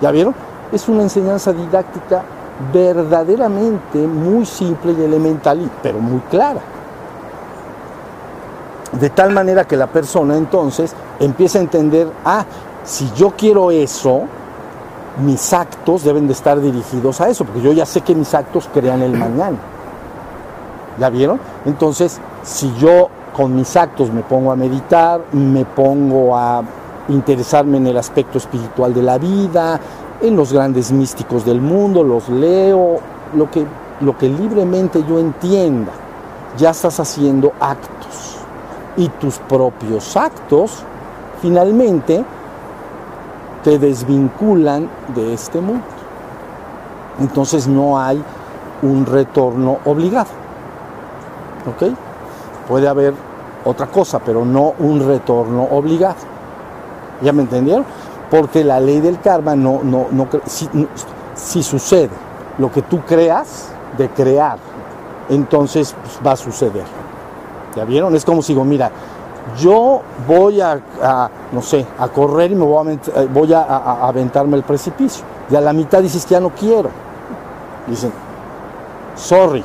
¿Ya 0.00 0.12
vieron? 0.12 0.32
Es 0.70 0.88
una 0.88 1.02
enseñanza 1.02 1.52
didáctica 1.52 2.22
verdaderamente 2.72 3.98
muy 3.98 4.46
simple 4.46 4.94
y 4.96 5.02
elemental, 5.02 5.68
pero 5.82 5.98
muy 5.98 6.20
clara. 6.30 6.60
De 8.92 9.10
tal 9.10 9.32
manera 9.32 9.64
que 9.64 9.76
la 9.76 9.88
persona 9.88 10.36
entonces 10.36 10.94
empieza 11.18 11.58
a 11.58 11.62
entender, 11.62 12.08
ah, 12.24 12.44
si 12.84 13.10
yo 13.16 13.32
quiero 13.36 13.70
eso, 13.70 14.22
mis 15.24 15.52
actos 15.52 16.04
deben 16.04 16.26
de 16.26 16.32
estar 16.32 16.60
dirigidos 16.60 17.20
a 17.20 17.28
eso, 17.28 17.44
porque 17.44 17.60
yo 17.60 17.72
ya 17.72 17.86
sé 17.86 18.02
que 18.02 18.14
mis 18.14 18.32
actos 18.34 18.68
crean 18.72 19.02
el 19.02 19.12
mañana. 19.12 19.56
¿Ya 20.98 21.10
vieron? 21.10 21.40
Entonces, 21.64 22.20
si 22.42 22.72
yo 22.76 23.08
con 23.36 23.54
mis 23.54 23.76
actos 23.76 24.10
me 24.10 24.22
pongo 24.22 24.52
a 24.52 24.56
meditar, 24.56 25.20
me 25.32 25.64
pongo 25.64 26.36
a 26.36 26.62
interesarme 27.08 27.76
en 27.76 27.86
el 27.88 27.98
aspecto 27.98 28.38
espiritual 28.38 28.94
de 28.94 29.02
la 29.02 29.18
vida, 29.18 29.78
en 30.22 30.36
los 30.36 30.52
grandes 30.52 30.92
místicos 30.92 31.44
del 31.44 31.60
mundo, 31.60 32.02
los 32.02 32.28
leo, 32.28 32.98
lo 33.34 33.50
que, 33.50 33.66
lo 34.00 34.16
que 34.16 34.28
libremente 34.28 35.04
yo 35.06 35.18
entienda. 35.18 35.92
Ya 36.56 36.70
estás 36.70 36.98
haciendo 37.00 37.52
actos. 37.60 38.35
Y 38.96 39.08
tus 39.08 39.38
propios 39.38 40.16
actos, 40.16 40.82
finalmente, 41.42 42.24
te 43.62 43.78
desvinculan 43.78 44.88
de 45.14 45.34
este 45.34 45.60
mundo. 45.60 45.84
Entonces 47.20 47.66
no 47.66 47.98
hay 47.98 48.22
un 48.82 49.06
retorno 49.06 49.78
obligado. 49.84 50.30
¿Ok? 51.66 51.92
Puede 52.68 52.88
haber 52.88 53.14
otra 53.64 53.86
cosa, 53.86 54.20
pero 54.20 54.44
no 54.44 54.74
un 54.78 55.06
retorno 55.06 55.64
obligado. 55.64 56.16
¿Ya 57.22 57.32
me 57.32 57.42
entendieron? 57.42 57.84
Porque 58.30 58.62
la 58.62 58.80
ley 58.80 59.00
del 59.00 59.20
karma 59.20 59.56
no, 59.56 59.80
no, 59.82 60.06
no, 60.10 60.28
si, 61.34 61.62
sucede 61.62 62.10
lo 62.58 62.70
que 62.70 62.82
tú 62.82 63.00
creas 63.00 63.68
de 63.96 64.08
crear, 64.10 64.58
entonces 65.28 65.94
pues, 66.02 66.20
va 66.24 66.32
a 66.32 66.36
suceder. 66.36 66.84
¿Ya 67.76 67.84
vieron? 67.84 68.16
Es 68.16 68.24
como 68.24 68.40
si 68.40 68.54
digo, 68.54 68.64
mira, 68.64 68.90
yo 69.58 70.00
voy 70.26 70.60
a, 70.60 70.80
no 71.52 71.62
sé, 71.62 71.86
a 71.98 72.08
correr 72.08 72.50
y 72.50 72.54
me 72.54 72.64
voy, 72.64 72.88
a, 72.88 72.92
eh, 72.92 73.28
voy 73.32 73.52
a, 73.52 73.62
aventarme 74.06 74.56
el 74.56 74.62
precipicio. 74.62 75.24
Y 75.50 75.54
a 75.54 75.60
la 75.60 75.72
mitad 75.72 76.02
dices 76.02 76.24
que 76.24 76.32
ya 76.32 76.40
no 76.40 76.50
quiero. 76.50 76.88
Dicen, 77.86 78.12
sorry, 79.14 79.62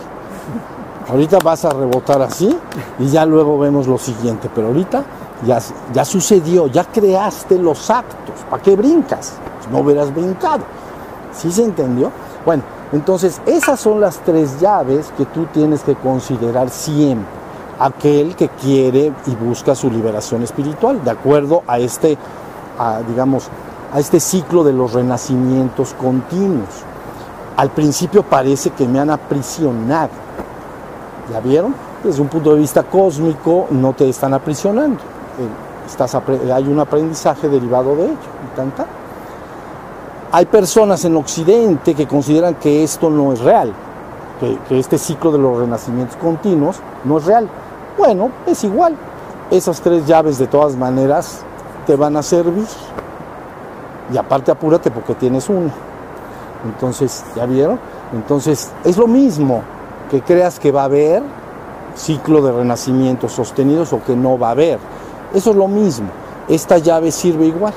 ahorita 1.09 1.39
vas 1.43 1.65
a 1.65 1.69
rebotar 1.69 2.21
así 2.21 2.55
y 2.99 3.07
ya 3.07 3.25
luego 3.25 3.57
vemos 3.57 3.87
lo 3.87 3.97
siguiente, 3.97 4.49
pero 4.53 4.67
ahorita 4.67 5.03
ya, 5.47 5.59
ya 5.93 6.05
sucedió, 6.05 6.67
ya 6.67 6.83
creaste 6.83 7.57
los 7.57 7.89
actos, 7.89 8.35
¿para 8.49 8.61
qué 8.61 8.75
brincas? 8.75 9.33
No 9.71 9.79
hubieras 9.79 10.13
brincado. 10.13 10.63
¿Sí 11.33 11.51
se 11.51 11.63
entendió? 11.63 12.11
Bueno, 12.45 12.61
entonces 12.91 13.41
esas 13.45 13.79
son 13.79 14.01
las 14.01 14.17
tres 14.19 14.59
llaves 14.59 15.11
que 15.17 15.25
tú 15.25 15.45
tienes 15.45 15.81
que 15.81 15.95
considerar 15.95 16.69
siempre. 16.69 17.40
Aquel 17.81 18.35
que 18.35 18.49
quiere 18.49 19.11
y 19.25 19.35
busca 19.35 19.73
su 19.75 19.89
liberación 19.89 20.43
espiritual, 20.43 21.03
de 21.03 21.11
acuerdo 21.11 21.63
a 21.67 21.79
este, 21.79 22.17
digamos, 23.07 23.49
a 23.93 23.99
este 23.99 24.19
ciclo 24.19 24.63
de 24.63 24.73
los 24.73 24.93
renacimientos 24.93 25.93
continuos. 25.93 26.69
Al 27.57 27.71
principio 27.71 28.23
parece 28.23 28.69
que 28.69 28.87
me 28.87 28.99
han 28.99 29.09
aprisionado. 29.09 30.11
¿Ya 31.31 31.39
vieron? 31.39 31.73
Desde 32.03 32.21
un 32.21 32.27
punto 32.27 32.53
de 32.53 32.59
vista 32.59 32.83
cósmico 32.83 33.67
no 33.71 33.93
te 33.93 34.07
están 34.09 34.33
aprisionando 34.33 34.99
estás, 35.91 36.15
hay 36.15 36.67
un 36.67 36.79
aprendizaje 36.79 37.47
derivado 37.49 37.95
de 37.95 38.05
ello. 38.05 38.17
Hay 40.31 40.45
personas 40.45 41.03
en 41.05 41.15
Occidente 41.17 41.93
que 41.93 42.07
consideran 42.07 42.55
que 42.55 42.83
esto 42.83 43.09
no 43.09 43.33
es 43.33 43.41
real, 43.41 43.73
que 44.39 44.79
este 44.79 44.97
ciclo 44.97 45.31
de 45.31 45.37
los 45.37 45.57
renacimientos 45.57 46.15
continuos 46.17 46.77
no 47.03 47.17
es 47.17 47.25
real. 47.25 47.49
Bueno, 48.01 48.31
es 48.47 48.63
igual. 48.63 48.95
Esas 49.51 49.79
tres 49.79 50.07
llaves 50.07 50.39
de 50.39 50.47
todas 50.47 50.75
maneras 50.75 51.41
te 51.85 51.95
van 51.95 52.17
a 52.17 52.23
servir. 52.23 52.65
Y 54.11 54.17
aparte 54.17 54.49
apúrate 54.49 54.89
porque 54.89 55.13
tienes 55.13 55.47
una. 55.49 55.71
Entonces, 56.65 57.23
¿ya 57.35 57.45
vieron? 57.45 57.79
Entonces, 58.11 58.71
es 58.83 58.97
lo 58.97 59.05
mismo 59.05 59.61
que 60.09 60.23
creas 60.23 60.59
que 60.59 60.71
va 60.71 60.81
a 60.81 60.85
haber 60.85 61.21
ciclo 61.95 62.41
de 62.41 62.51
renacimiento 62.51 63.29
sostenidos 63.29 63.93
o 63.93 64.03
que 64.03 64.15
no 64.15 64.35
va 64.39 64.47
a 64.47 64.51
haber. 64.51 64.79
Eso 65.31 65.51
es 65.51 65.55
lo 65.55 65.67
mismo. 65.67 66.07
Esta 66.47 66.79
llave 66.79 67.11
sirve 67.11 67.45
igual, 67.45 67.75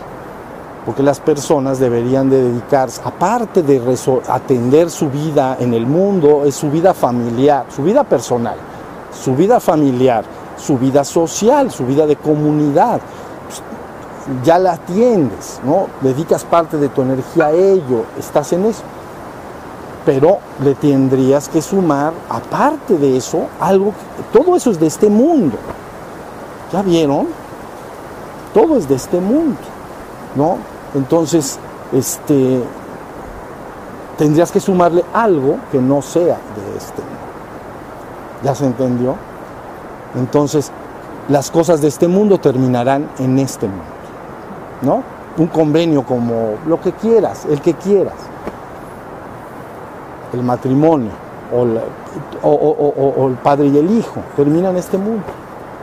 porque 0.87 1.03
las 1.03 1.21
personas 1.21 1.79
deberían 1.79 2.31
de 2.31 2.45
dedicarse, 2.45 3.03
aparte 3.05 3.63
de 3.63 3.79
atender 4.27 4.89
su 4.89 5.11
vida 5.11 5.59
en 5.61 5.75
el 5.75 5.87
mundo, 5.87 6.45
es 6.47 6.55
su 6.55 6.71
vida 6.71 6.95
familiar, 6.95 7.67
su 7.69 7.83
vida 7.83 8.05
personal, 8.05 8.57
su 9.15 9.35
vida 9.35 9.61
familiar, 9.61 10.25
su 10.57 10.79
vida 10.79 11.05
social, 11.05 11.71
su 11.71 11.87
vida 11.87 12.07
de 12.07 12.17
comunidad. 12.17 13.01
Pues, 13.47 13.63
ya 14.45 14.59
la 14.59 14.73
atiendes, 14.73 15.61
¿no? 15.65 15.87
Dedicas 16.01 16.45
parte 16.45 16.77
de 16.77 16.89
tu 16.89 17.03
energía 17.03 17.47
a 17.47 17.53
ello, 17.53 18.05
estás 18.19 18.53
en 18.53 18.65
eso. 18.67 18.83
Pero 20.05 20.39
le 20.63 20.75
tendrías 20.75 21.49
que 21.49 21.63
sumar, 21.63 22.13
aparte 22.29 22.99
de 22.99 23.17
eso, 23.17 23.47
algo, 23.61 23.93
todo 24.33 24.57
eso 24.57 24.71
es 24.71 24.79
de 24.79 24.87
este 24.87 25.09
mundo. 25.09 25.57
¿Ya 26.73 26.83
vieron? 26.83 27.45
todo 28.55 28.79
es 28.79 28.89
de 28.89 28.95
este 28.95 29.21
mundo, 29.21 29.59
¿no? 30.37 30.57
Entonces, 30.95 31.59
este, 31.93 32.63
tendrías 34.17 34.51
que 34.53 34.61
sumarle 34.61 35.05
algo 35.13 35.57
que 35.73 35.79
no 35.79 36.01
sea 36.01 36.39
de 36.57 36.79
este 36.79 37.03
mundo. 37.03 37.24
¿Ya 38.45 38.55
se 38.55 38.67
entendió? 38.67 39.17
Entonces, 40.17 40.71
las 41.29 41.51
cosas 41.51 41.81
de 41.81 41.89
este 41.89 42.07
mundo 42.07 42.39
terminarán 42.39 43.09
en 43.19 43.39
este 43.39 43.67
mundo, 43.67 43.85
¿no? 44.83 45.03
Un 45.39 45.47
convenio 45.49 46.05
como 46.05 46.57
lo 46.67 46.81
que 46.81 46.93
quieras, 46.93 47.47
el 47.47 47.61
que 47.61 47.75
quieras. 47.75 48.15
El 50.33 50.43
matrimonio 50.43 51.11
o, 51.53 51.63
o 52.43 53.29
el 53.29 53.35
padre 53.37 53.69
y 53.69 53.79
el 53.79 53.91
hijo 53.91 54.21
terminan 54.37 54.73
en 54.73 54.77
este 54.79 54.99
mundo, 54.99 55.23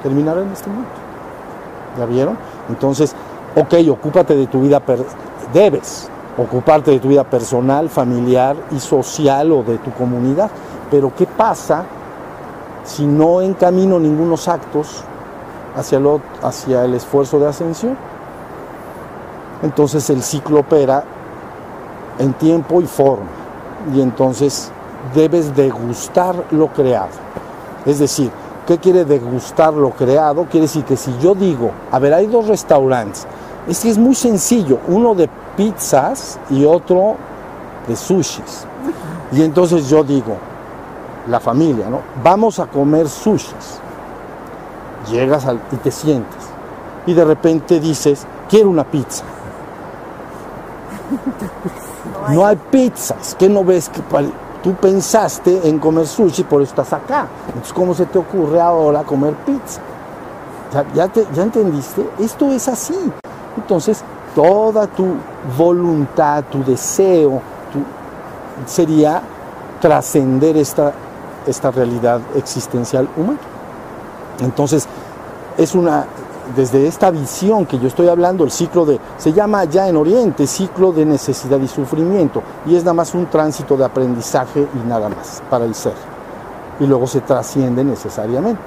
terminarán 0.04 0.44
en 0.44 0.52
este 0.52 0.70
mundo. 0.70 0.90
¿Ya 1.98 2.06
vieron? 2.06 2.38
Entonces, 2.70 3.16
ok, 3.56 3.74
ocúpate 3.90 4.36
de 4.36 4.48
tu 4.48 4.62
vida, 4.62 4.82
debes 5.54 6.10
ocuparte 6.38 6.92
de 6.92 7.00
tu 7.00 7.10
vida 7.10 7.24
personal, 7.24 7.90
familiar 7.90 8.56
y 8.72 8.80
social 8.80 9.52
o 9.52 9.64
de 9.64 9.78
tu 9.80 9.92
comunidad. 9.92 10.50
Pero 10.90 11.12
¿qué 11.16 11.26
pasa 11.26 11.86
si 12.84 13.06
no 13.06 13.42
encamino 13.42 14.00
ningunos 14.00 14.48
actos 14.48 15.04
hacia, 15.76 16.00
lo, 16.00 16.22
hacia 16.42 16.86
el 16.86 16.94
esfuerzo 16.94 17.40
de 17.40 17.48
ascensión? 17.48 17.98
Entonces 19.64 20.10
el 20.10 20.24
ciclo 20.24 20.62
opera 20.62 21.04
en 22.20 22.34
tiempo 22.34 22.82
y 22.82 22.86
forma. 22.86 23.30
Y 23.94 24.02
entonces 24.02 24.72
debes 25.14 25.56
degustar 25.56 26.36
lo 26.52 26.68
creado. 26.68 27.10
Es 27.86 28.00
decir, 28.00 28.32
¿Qué 28.68 28.78
quiere 28.78 29.06
degustar 29.06 29.74
lo 29.74 29.90
creado? 29.90 30.46
Quiere 30.46 30.68
decir 30.68 30.86
que 30.86 30.96
si 30.96 31.12
yo 31.20 31.34
digo, 31.34 31.72
a 31.92 31.98
ver, 31.98 32.14
hay 32.14 32.28
dos 32.28 32.48
restaurantes, 32.48 33.26
es 33.68 33.80
que 33.80 33.90
es 33.90 33.98
muy 33.98 34.14
sencillo, 34.14 34.80
uno 34.88 35.16
de 35.16 35.28
pizzas 35.58 36.40
y 36.50 36.64
otro 36.64 37.16
de 37.88 37.96
sushis. 37.96 38.66
Y 39.32 39.42
entonces 39.42 39.90
yo 39.90 40.04
digo, 40.04 40.38
la 41.28 41.40
familia, 41.40 41.90
¿no? 41.90 42.00
Vamos 42.24 42.60
a 42.60 42.68
comer 42.68 43.08
sushis. 43.08 43.80
Llegas 45.10 45.46
al, 45.46 45.60
y 45.72 45.76
te 45.78 45.92
sientes. 45.92 46.44
Y 47.06 47.14
de 47.14 47.26
repente 47.26 47.80
dices, 47.80 48.26
quiero 48.50 48.70
una 48.70 48.84
pizza. 48.84 49.24
No 52.30 52.46
hay 52.46 52.56
pizzas. 52.56 53.36
¿Qué 53.38 53.50
no 53.50 53.64
ves 53.64 53.90
que 53.90 54.02
Tú 54.64 54.76
pensaste 54.76 55.68
en 55.68 55.80
comer 55.80 56.06
sushi, 56.06 56.44
por 56.44 56.62
eso 56.62 56.70
estás 56.70 56.94
acá. 56.94 57.28
Entonces, 57.48 57.74
¿cómo 57.74 57.96
se 57.96 58.06
te 58.06 58.20
ocurre 58.20 58.62
ahora 58.62 59.02
comer 59.02 59.34
pizza? 59.38 59.82
¿Ya, 60.94 61.12
ya, 61.12 61.44
entendiste? 61.44 62.08
Esto 62.20 62.52
es 62.52 62.68
así. 62.68 63.12
Entonces, 63.58 64.04
toda 64.36 64.86
tu 64.86 65.16
voluntad, 65.58 66.44
tu 66.52 66.64
deseo, 66.64 67.42
sería 68.68 69.24
trascender 69.82 70.56
esta, 70.58 70.94
esta 71.48 71.72
realidad 71.72 72.22
existencial 72.36 73.08
humana. 73.18 73.40
Entonces, 74.42 74.88
es 75.58 75.76
una, 75.76 76.06
desde 76.56 76.88
esta 76.88 77.12
visión 77.12 77.66
que 77.66 77.80
yo 77.80 77.88
estoy 77.88 78.08
hablando, 78.08 78.44
el 78.44 78.52
ciclo 78.52 78.86
de, 78.86 79.00
se 79.18 79.34
llama 79.34 79.66
ya 79.66 79.88
en 79.88 79.98
Oriente, 79.98 80.48
ciclo 80.48 80.92
de 80.92 81.06
necesidad 81.06 81.60
y 81.60 81.68
sufrimiento, 81.68 82.42
y 82.66 82.76
es 82.76 82.84
nada 82.84 82.94
más 82.94 83.14
un 83.14 83.28
tránsito 83.28 83.78
de 83.78 83.86
aprendizaje 83.86 84.68
y 84.74 84.88
nada 84.88 85.10
más 85.10 85.42
para 85.50 85.66
el 85.66 85.76
ser. 85.76 85.94
Y 86.80 86.88
luego 86.88 87.08
se 87.08 87.22
trasciende 87.22 87.84
necesariamente. 87.84 88.62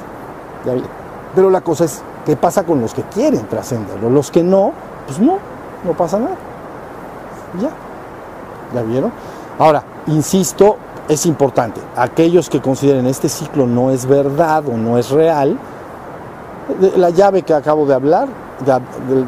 Pero 1.35 1.51
la 1.51 1.61
cosa 1.61 1.85
es, 1.85 2.01
¿qué 2.25 2.37
pasa 2.37 2.63
con 2.65 2.81
los 2.81 2.95
que 2.95 3.03
quieren 3.03 3.47
trascenderlo? 3.49 4.09
Los 4.09 4.31
que 4.31 4.43
no, 4.43 4.73
pues 5.07 5.19
no, 5.19 5.39
no 5.85 5.93
pasa 5.93 6.19
nada. 6.19 6.37
Ya, 7.61 7.71
¿ya 8.75 8.83
vieron? 8.83 9.13
Ahora, 9.59 9.83
insisto, 10.07 10.77
es 11.09 11.27
importante, 11.27 11.81
aquellos 11.97 12.49
que 12.49 12.61
consideren 12.61 13.07
este 13.07 13.29
ciclo 13.29 13.67
no 13.67 13.91
es 13.91 14.07
verdad 14.07 14.65
o 14.69 14.77
no 14.77 14.99
es 14.99 15.11
real, 15.11 15.59
la 16.97 17.11
llave 17.11 17.43
que 17.43 17.53
acabo 17.53 17.87
de 17.87 17.95
hablar, 17.95 18.29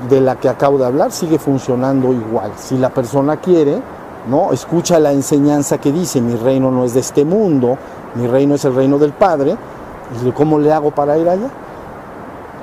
de, 0.08 0.20
la 0.20 0.36
que 0.36 0.48
acabo 0.48 0.78
de 0.78 0.86
hablar, 0.86 1.12
sigue 1.12 1.38
funcionando 1.38 2.12
igual. 2.12 2.52
Si 2.56 2.78
la 2.78 2.88
persona 2.88 3.36
quiere, 3.36 3.80
¿no? 4.28 4.52
Escucha 4.52 4.98
la 4.98 5.12
enseñanza 5.12 5.78
que 5.78 5.92
dice, 5.92 6.20
mi 6.20 6.34
reino 6.36 6.70
no 6.70 6.84
es 6.84 6.94
de 6.94 7.00
este 7.00 7.24
mundo, 7.24 7.76
mi 8.14 8.26
reino 8.26 8.54
es 8.54 8.64
el 8.64 8.74
reino 8.74 8.98
del 8.98 9.12
Padre, 9.12 9.56
y 10.24 10.30
¿cómo 10.30 10.58
le 10.58 10.72
hago 10.72 10.92
para 10.92 11.18
ir 11.18 11.28
allá? 11.28 11.50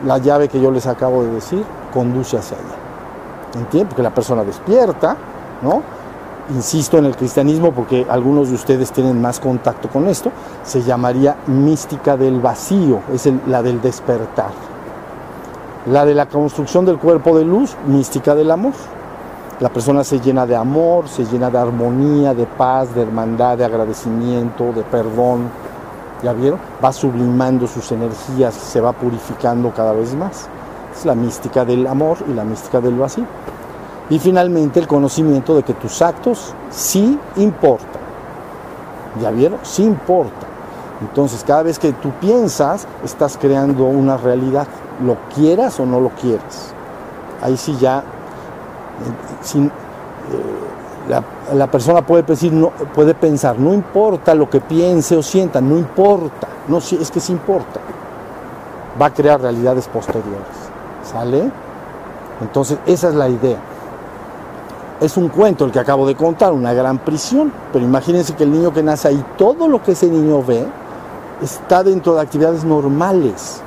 La 0.08 0.18
llave 0.18 0.48
que 0.48 0.60
yo 0.60 0.72
les 0.72 0.88
acabo 0.88 1.24
de 1.24 1.34
decir 1.34 1.64
conduce 1.94 2.38
hacia 2.38 2.58
allá. 2.58 2.84
¿entiendes? 3.60 3.90
Porque 3.90 4.04
la 4.04 4.14
persona 4.14 4.44
despierta, 4.44 5.16
¿no? 5.62 5.82
Insisto 6.50 6.98
en 6.98 7.06
el 7.06 7.16
cristianismo 7.16 7.72
porque 7.72 8.06
algunos 8.10 8.50
de 8.50 8.56
ustedes 8.56 8.92
tienen 8.92 9.22
más 9.22 9.40
contacto 9.40 9.88
con 9.88 10.10
esto, 10.10 10.30
se 10.64 10.82
llamaría 10.82 11.38
mística 11.48 12.18
del 12.18 12.42
vacío, 12.42 13.00
es 13.14 13.30
la 13.48 13.64
del 13.64 13.82
despertar. 13.82 14.52
La 15.86 16.06
de 16.06 16.14
la 16.14 16.26
construcción 16.26 16.86
del 16.86 16.98
cuerpo 16.98 17.38
de 17.38 17.46
luz, 17.46 17.78
mística 17.88 18.36
del 18.36 18.52
amor. 18.52 18.74
La 19.62 19.70
persona 19.70 20.04
se 20.04 20.20
llena 20.20 20.46
de 20.46 20.56
amor, 20.56 21.08
se 21.08 21.24
llena 21.26 21.50
de 21.50 21.58
armonía, 21.58 22.34
de 22.34 22.46
paz, 22.46 22.94
de 22.94 23.04
hermandad, 23.04 23.58
de 23.58 23.66
agradecimiento, 23.66 24.74
de 24.74 24.84
perdón. 24.84 25.50
¿Ya 26.24 26.34
vieron? 26.34 26.60
Va 26.84 26.92
sublimando 26.92 27.68
sus 27.68 27.90
energías, 27.94 28.54
se 28.54 28.82
va 28.82 28.92
purificando 28.92 29.72
cada 29.74 29.94
vez 29.94 30.14
más. 30.14 30.50
Es 30.94 31.06
la 31.06 31.16
mística 31.16 31.64
del 31.64 31.88
amor 31.88 32.18
y 32.30 32.34
la 32.34 32.44
mística 32.44 32.82
del 32.82 32.96
vacío. 32.96 33.26
Y 34.10 34.20
finalmente 34.20 34.80
el 34.80 34.88
conocimiento 34.88 35.56
de 35.56 35.64
que 35.64 35.74
tus 35.74 36.02
actos 36.02 36.54
sí 36.70 37.18
importan. 37.38 38.02
¿Ya 39.22 39.32
vieron? 39.32 39.60
Sí 39.64 39.84
importan. 39.84 40.54
Entonces 41.02 41.44
cada 41.46 41.64
vez 41.64 41.80
que 41.80 41.94
tú 41.94 42.12
piensas, 42.20 42.88
estás 43.04 43.38
creando 43.38 43.86
una 43.86 44.18
realidad, 44.18 44.68
lo 45.04 45.18
quieras 45.34 45.80
o 45.80 45.86
no 45.86 46.00
lo 46.00 46.10
quieras. 46.10 46.74
Ahí 47.42 47.58
sí 47.58 47.76
ya, 47.80 48.00
eh, 48.00 49.70
eh, 51.10 51.22
la, 51.54 51.68
persona 51.68 52.06
puede, 52.06 52.24
decir, 52.24 52.54
no, 52.54 52.70
puede 52.70 53.14
pensar, 53.14 53.60
no 53.60 53.74
importa 53.74 54.34
lo 54.34 54.50
que 54.50 54.62
piense 54.62 55.18
o 55.18 55.24
sienta, 55.24 55.60
no 55.60 55.78
importa, 55.78 56.48
no, 56.68 56.78
es 56.78 57.12
que 57.12 57.20
sí 57.20 57.34
importa. 57.34 57.82
Va 59.02 59.08
a 59.08 59.14
crear 59.14 59.42
realidades 59.42 59.88
posteriores. 59.88 60.48
¿Sale? 61.04 61.52
Entonces, 62.42 62.78
esa 62.86 63.10
es 63.10 63.16
la 63.16 63.28
idea. 63.28 63.58
Es 65.04 65.18
un 65.18 65.28
cuento 65.28 65.66
el 65.66 65.72
que 65.74 65.80
acabo 65.80 66.08
de 66.08 66.16
contar, 66.16 66.54
una 66.54 66.72
gran 66.72 66.98
prisión, 67.00 67.52
pero 67.74 67.84
imagínense 67.84 68.36
que 68.38 68.46
el 68.46 68.54
niño 68.54 68.72
que 68.72 68.82
nace 68.82 69.10
ahí, 69.10 69.26
todo 69.38 69.68
lo 69.68 69.84
que 69.84 69.92
ese 69.92 70.08
niño 70.08 70.42
ve 70.42 70.66
está 71.42 71.84
dentro 71.84 72.16
de 72.16 72.22
actividades 72.22 72.64
normales. 72.64 73.62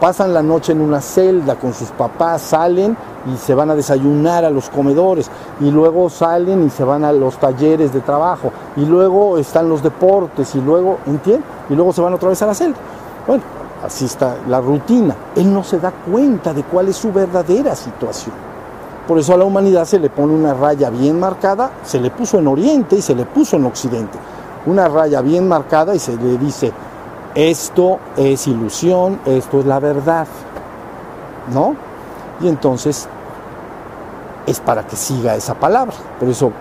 Pasan 0.00 0.32
la 0.32 0.42
noche 0.42 0.72
en 0.72 0.80
una 0.80 1.02
celda 1.02 1.56
con 1.56 1.74
sus 1.74 1.90
papás, 1.90 2.40
salen 2.40 2.96
y 3.30 3.36
se 3.36 3.52
van 3.52 3.72
a 3.72 3.74
desayunar 3.74 4.46
a 4.46 4.48
los 4.48 4.70
comedores 4.70 5.30
y 5.60 5.70
luego 5.70 6.08
salen 6.08 6.66
y 6.66 6.70
se 6.70 6.82
van 6.82 7.04
a 7.04 7.12
los 7.12 7.36
talleres 7.36 7.92
de 7.92 8.00
trabajo 8.00 8.50
y 8.74 8.86
luego 8.86 9.36
están 9.36 9.68
los 9.68 9.82
deportes 9.82 10.54
y 10.54 10.62
luego, 10.62 10.96
¿entiendes? 11.04 11.46
Y 11.68 11.74
luego 11.74 11.92
se 11.92 12.00
van 12.00 12.14
otra 12.14 12.30
vez 12.30 12.40
a 12.40 12.46
la 12.46 12.54
celda. 12.54 12.78
Bueno, 13.26 13.42
así 13.84 14.06
está 14.06 14.38
la 14.48 14.62
rutina. 14.62 15.14
Él 15.36 15.52
no 15.52 15.62
se 15.62 15.78
da 15.78 15.92
cuenta 16.10 16.54
de 16.54 16.62
cuál 16.62 16.88
es 16.88 16.96
su 16.96 17.12
verdadera 17.12 17.74
situación. 17.76 18.53
Por 19.06 19.18
eso 19.18 19.34
a 19.34 19.36
la 19.36 19.44
humanidad 19.44 19.84
se 19.84 19.98
le 19.98 20.08
pone 20.08 20.32
una 20.32 20.54
raya 20.54 20.88
bien 20.88 21.20
marcada, 21.20 21.70
se 21.84 22.00
le 22.00 22.10
puso 22.10 22.38
en 22.38 22.48
Oriente 22.48 22.96
y 22.96 23.02
se 23.02 23.14
le 23.14 23.26
puso 23.26 23.56
en 23.56 23.66
Occidente. 23.66 24.18
Una 24.64 24.88
raya 24.88 25.20
bien 25.20 25.46
marcada 25.46 25.94
y 25.94 25.98
se 25.98 26.16
le 26.16 26.38
dice, 26.38 26.72
esto 27.34 27.98
es 28.16 28.46
ilusión, 28.46 29.20
esto 29.26 29.60
es 29.60 29.66
la 29.66 29.78
verdad. 29.78 30.26
¿No? 31.52 31.76
Y 32.40 32.48
entonces 32.48 33.06
es 34.46 34.60
para 34.60 34.86
que 34.86 34.96
siga 34.96 35.36
esa 35.36 35.54
palabra. 35.54 35.94
Por 36.18 36.30
eso 36.30 36.52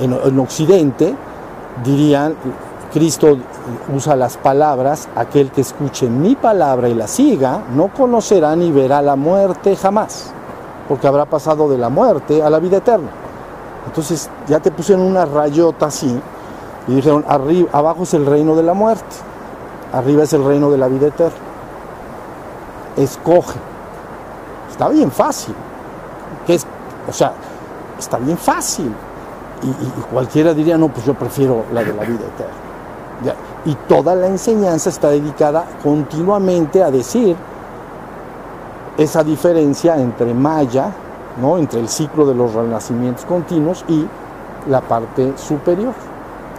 en, 0.00 0.12
en 0.12 0.38
Occidente 0.40 1.14
dirían, 1.84 2.34
Cristo 2.92 3.38
usa 3.94 4.16
las 4.16 4.36
palabras, 4.36 5.08
aquel 5.14 5.52
que 5.52 5.60
escuche 5.60 6.08
mi 6.08 6.34
palabra 6.34 6.88
y 6.88 6.94
la 6.94 7.06
siga, 7.06 7.62
no 7.72 7.88
conocerá 7.88 8.56
ni 8.56 8.72
verá 8.72 9.00
la 9.00 9.14
muerte 9.14 9.76
jamás 9.76 10.32
porque 10.88 11.06
habrá 11.06 11.24
pasado 11.24 11.68
de 11.68 11.78
la 11.78 11.88
muerte 11.88 12.42
a 12.42 12.50
la 12.50 12.58
vida 12.58 12.78
eterna. 12.78 13.10
Entonces 13.86 14.28
ya 14.46 14.60
te 14.60 14.70
pusieron 14.70 15.04
una 15.04 15.24
rayota 15.24 15.86
así 15.86 16.20
y 16.86 16.94
dijeron, 16.94 17.24
arriba, 17.28 17.68
abajo 17.72 18.02
es 18.02 18.14
el 18.14 18.26
reino 18.26 18.54
de 18.54 18.62
la 18.62 18.74
muerte, 18.74 19.16
arriba 19.92 20.24
es 20.24 20.32
el 20.32 20.44
reino 20.44 20.70
de 20.70 20.78
la 20.78 20.88
vida 20.88 21.08
eterna. 21.08 21.38
Escoge. 22.96 23.58
Está 24.70 24.88
bien 24.88 25.10
fácil. 25.10 25.54
¿Qué 26.46 26.54
es? 26.54 26.66
O 27.08 27.12
sea, 27.12 27.32
está 27.98 28.18
bien 28.18 28.36
fácil. 28.36 28.92
Y, 29.62 30.12
cualquiera 30.12 30.52
diría, 30.52 30.76
no, 30.76 30.88
pues 30.88 31.06
yo 31.06 31.14
prefiero 31.14 31.64
la 31.72 31.82
de 31.82 31.94
la 31.94 32.02
vida 32.02 32.24
eterna. 32.26 32.64
Y 33.64 33.74
toda 33.88 34.14
la 34.14 34.26
enseñanza 34.26 34.90
está 34.90 35.08
dedicada 35.08 35.64
continuamente 35.82 36.82
a 36.82 36.90
decir, 36.90 37.34
esa 38.96 39.24
diferencia 39.24 39.96
entre 39.96 40.32
Maya, 40.34 40.90
¿no? 41.40 41.58
entre 41.58 41.80
el 41.80 41.88
ciclo 41.88 42.26
de 42.26 42.34
los 42.34 42.54
renacimientos 42.54 43.24
continuos 43.24 43.84
y 43.88 44.06
la 44.68 44.80
parte 44.80 45.36
superior. 45.36 45.92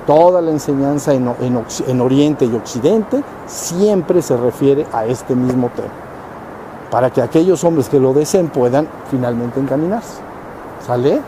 Toda 0.05 0.41
la 0.41 0.51
enseñanza 0.51 1.13
en, 1.13 1.33
en, 1.87 2.01
Oriente 2.01 2.45
y 2.45 2.53
Occidente 2.53 3.23
siempre 3.47 4.21
se 4.21 4.37
refiere 4.37 4.85
a 4.93 5.05
este 5.05 5.33
mismo 5.35 5.71
tema, 5.75 5.87
para 6.91 7.09
que 7.09 7.21
aquellos 7.21 7.63
hombres 7.63 7.89
que 7.89 7.99
lo 7.99 8.13
deseen 8.13 8.49
puedan 8.49 8.87
finalmente 9.09 9.59
encaminarse. 9.59 10.19
¿Sale? 10.85 11.19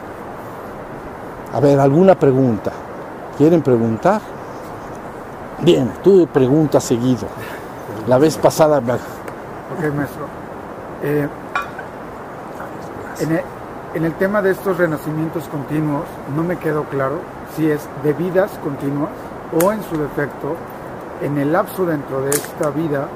A 1.54 1.60
ver, 1.60 1.80
¿alguna 1.80 2.14
pregunta? 2.14 2.72
¿Quieren 3.38 3.64
preguntar? 3.64 4.22
Bien, 5.64 5.92
tú 6.04 6.28
preguntas 6.28 6.84
seguido. 6.84 7.28
La 8.08 8.20
vez 8.20 8.38
pasada... 8.38 8.78
Ok, 8.78 9.94
maestro. 9.96 10.47
Eh, 11.04 11.28
en, 13.94 14.04
el, 14.04 14.14
tema 14.14 14.42
de 14.42 14.52
estos 14.52 14.78
renacimientos 14.78 15.44
continuos, 15.46 16.04
no 16.36 16.44
me 16.44 16.58
quedó 16.58 16.84
claro 16.86 17.20
si 17.56 17.70
es 17.70 17.88
de 18.04 18.14
vidas 18.14 18.52
continuas 18.64 19.12
o 19.62 19.72
en 19.72 19.82
su 19.84 19.98
defecto, 19.98 20.56
en 21.22 21.38
el 21.38 21.52
lapso 21.52 21.86
dentro 21.86 22.22
de 22.22 22.30
esta 22.30 22.70
vida, 22.70 23.08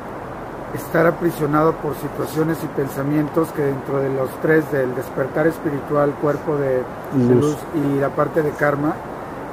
estar 0.74 1.06
aprisionado 1.06 1.74
por 1.74 1.96
situaciones 1.96 2.58
y 2.64 2.68
pensamientos 2.68 3.50
que 3.52 3.64
dentro 3.64 4.00
de 4.00 4.10
los 4.10 4.30
tres 4.42 4.72
del 4.72 4.96
despertar 4.96 5.48
espiritual, 5.48 6.14
cuerpo 6.22 6.56
de, 6.56 6.84
luz. 7.14 7.58
y 7.76 8.00
la 8.00 8.10
parte 8.10 8.42
de 8.42 8.52
karma, 8.52 8.94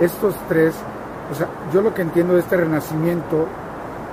estos 0.01 0.35
tres, 0.49 0.75
o 1.33 1.35
sea, 1.35 1.49
yo 1.73 1.83
lo 1.83 1.93
que 1.93 2.03
entiendo 2.03 2.35
de 2.35 2.41
este 2.41 2.57
renacimiento, 2.57 3.47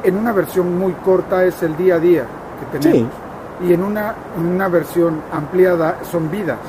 en 0.03 0.17
una 0.17 0.31
versión 0.33 0.77
muy 0.77 0.93
corta 0.93 1.45
es 1.45 1.61
el 1.63 1.77
día 1.77 1.95
a 1.95 1.99
día 1.99 2.25
que 2.59 2.79
tenemos 2.79 3.24
y 3.61 3.73
en 3.73 3.83
una, 3.83 4.15
una 4.37 4.67
versión 4.67 5.21
ampliada 5.31 5.99
son 6.03 6.29
vidas, 6.29 6.59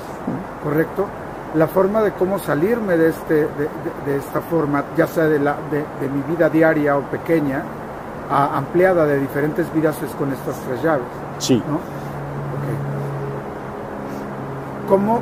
¿correcto? 0.62 1.07
La 1.55 1.66
forma 1.66 2.03
de 2.03 2.12
cómo 2.12 2.38
salirme 2.38 2.96
de, 2.96 3.09
este, 3.09 3.35
de, 3.35 4.16
esta 4.16 4.40
forma, 4.40 4.85
ya 4.96 5.07
sea 5.07 5.25
de, 5.25 5.38
la, 5.38 5.57
de, 5.70 6.09
mi 6.09 6.22
vida 6.35 6.49
diaria 6.49 6.96
o 6.96 7.03
pequeña, 7.03 7.62
a, 8.31 8.57
ampliada 8.57 9.07
de 9.07 9.18
diferentes 9.18 9.72
vidas 9.72 10.01
es 10.03 10.11
con 10.12 10.33
estas 10.33 10.57
tres 10.61 10.83
llaves. 10.83 11.07
Sí. 11.38 11.62
¿no? 11.68 11.81
Como 14.88 15.20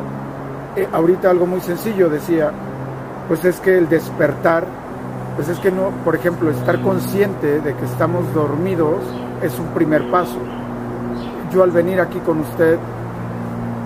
eh, 0.77 0.88
ahorita 0.92 1.31
algo 1.31 1.46
muy 1.46 1.61
sencillo 1.61 2.11
decía, 2.11 2.50
pues 3.29 3.44
es 3.44 3.61
que 3.61 3.79
el 3.79 3.88
despertar, 3.88 4.66
pues 5.37 5.48
es 5.48 5.59
que 5.61 5.70
no, 5.70 5.90
por 6.05 6.14
ejemplo, 6.14 6.50
estar 6.50 6.83
consciente 6.83 7.61
de 7.61 7.74
que 7.74 7.85
estamos 7.85 8.33
dormidos 8.35 9.00
es 9.40 9.59
un 9.59 9.68
primer 9.68 10.11
paso 10.11 10.38
yo 11.55 11.62
al 11.62 11.71
venir 11.71 12.01
aquí 12.01 12.19
con 12.19 12.40
usted 12.40 12.79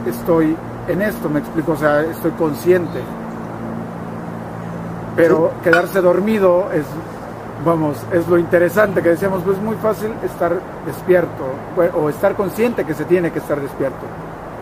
estoy 0.06 0.56
en 0.88 1.02
esto, 1.02 1.28
me 1.28 1.40
explico, 1.40 1.72
o 1.72 1.76
sea, 1.76 2.00
estoy 2.00 2.30
consciente. 2.32 3.00
Pero 5.14 5.52
quedarse 5.62 6.00
dormido 6.00 6.70
es, 6.72 6.84
vamos, 7.64 7.98
es 8.12 8.26
lo 8.28 8.38
interesante 8.38 9.02
que 9.02 9.10
decíamos, 9.10 9.42
pues 9.42 9.58
es 9.58 9.62
muy 9.62 9.76
fácil 9.76 10.12
estar 10.24 10.58
despierto 10.86 11.44
o 11.94 12.08
estar 12.08 12.34
consciente 12.34 12.84
que 12.84 12.94
se 12.94 13.04
tiene 13.04 13.30
que 13.30 13.40
estar 13.40 13.60
despierto. 13.60 14.06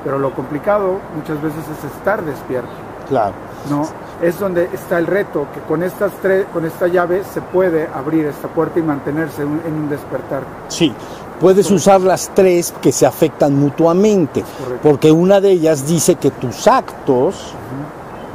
Pero 0.03 0.19
lo 0.19 0.35
complicado 0.35 0.99
muchas 1.15 1.41
veces 1.41 1.63
es 1.79 1.93
estar 1.97 2.23
despierto. 2.25 2.71
Claro. 3.09 3.35
¿No? 3.71 3.87
Es 4.21 4.39
donde 4.41 4.69
está 4.73 4.99
el 4.99 5.07
reto, 5.07 5.47
que 5.53 5.61
con 5.61 5.83
estas 5.83 6.11
tres, 6.23 6.47
con 6.53 6.65
esta 6.65 6.89
llave 6.89 7.23
se 7.33 7.41
puede 7.41 7.89
abrir 7.95 8.27
esta 8.27 8.49
puerta 8.49 8.79
y 8.79 8.83
mantenerse 8.83 9.43
en 9.43 9.75
un 9.75 9.89
despertar. 9.89 10.43
Sí, 10.69 10.93
Puedes 11.41 11.71
usar 11.71 12.01
las 12.01 12.31
tres 12.35 12.73
que 12.81 12.93
se 12.93 13.05
afectan 13.05 13.55
mutuamente, 13.59 14.43
porque 14.83 15.13
una 15.13 15.41
de 15.41 15.51
ellas 15.51 15.87
dice 15.87 16.15
que 16.15 16.31
tus 16.31 16.67
actos 16.67 17.53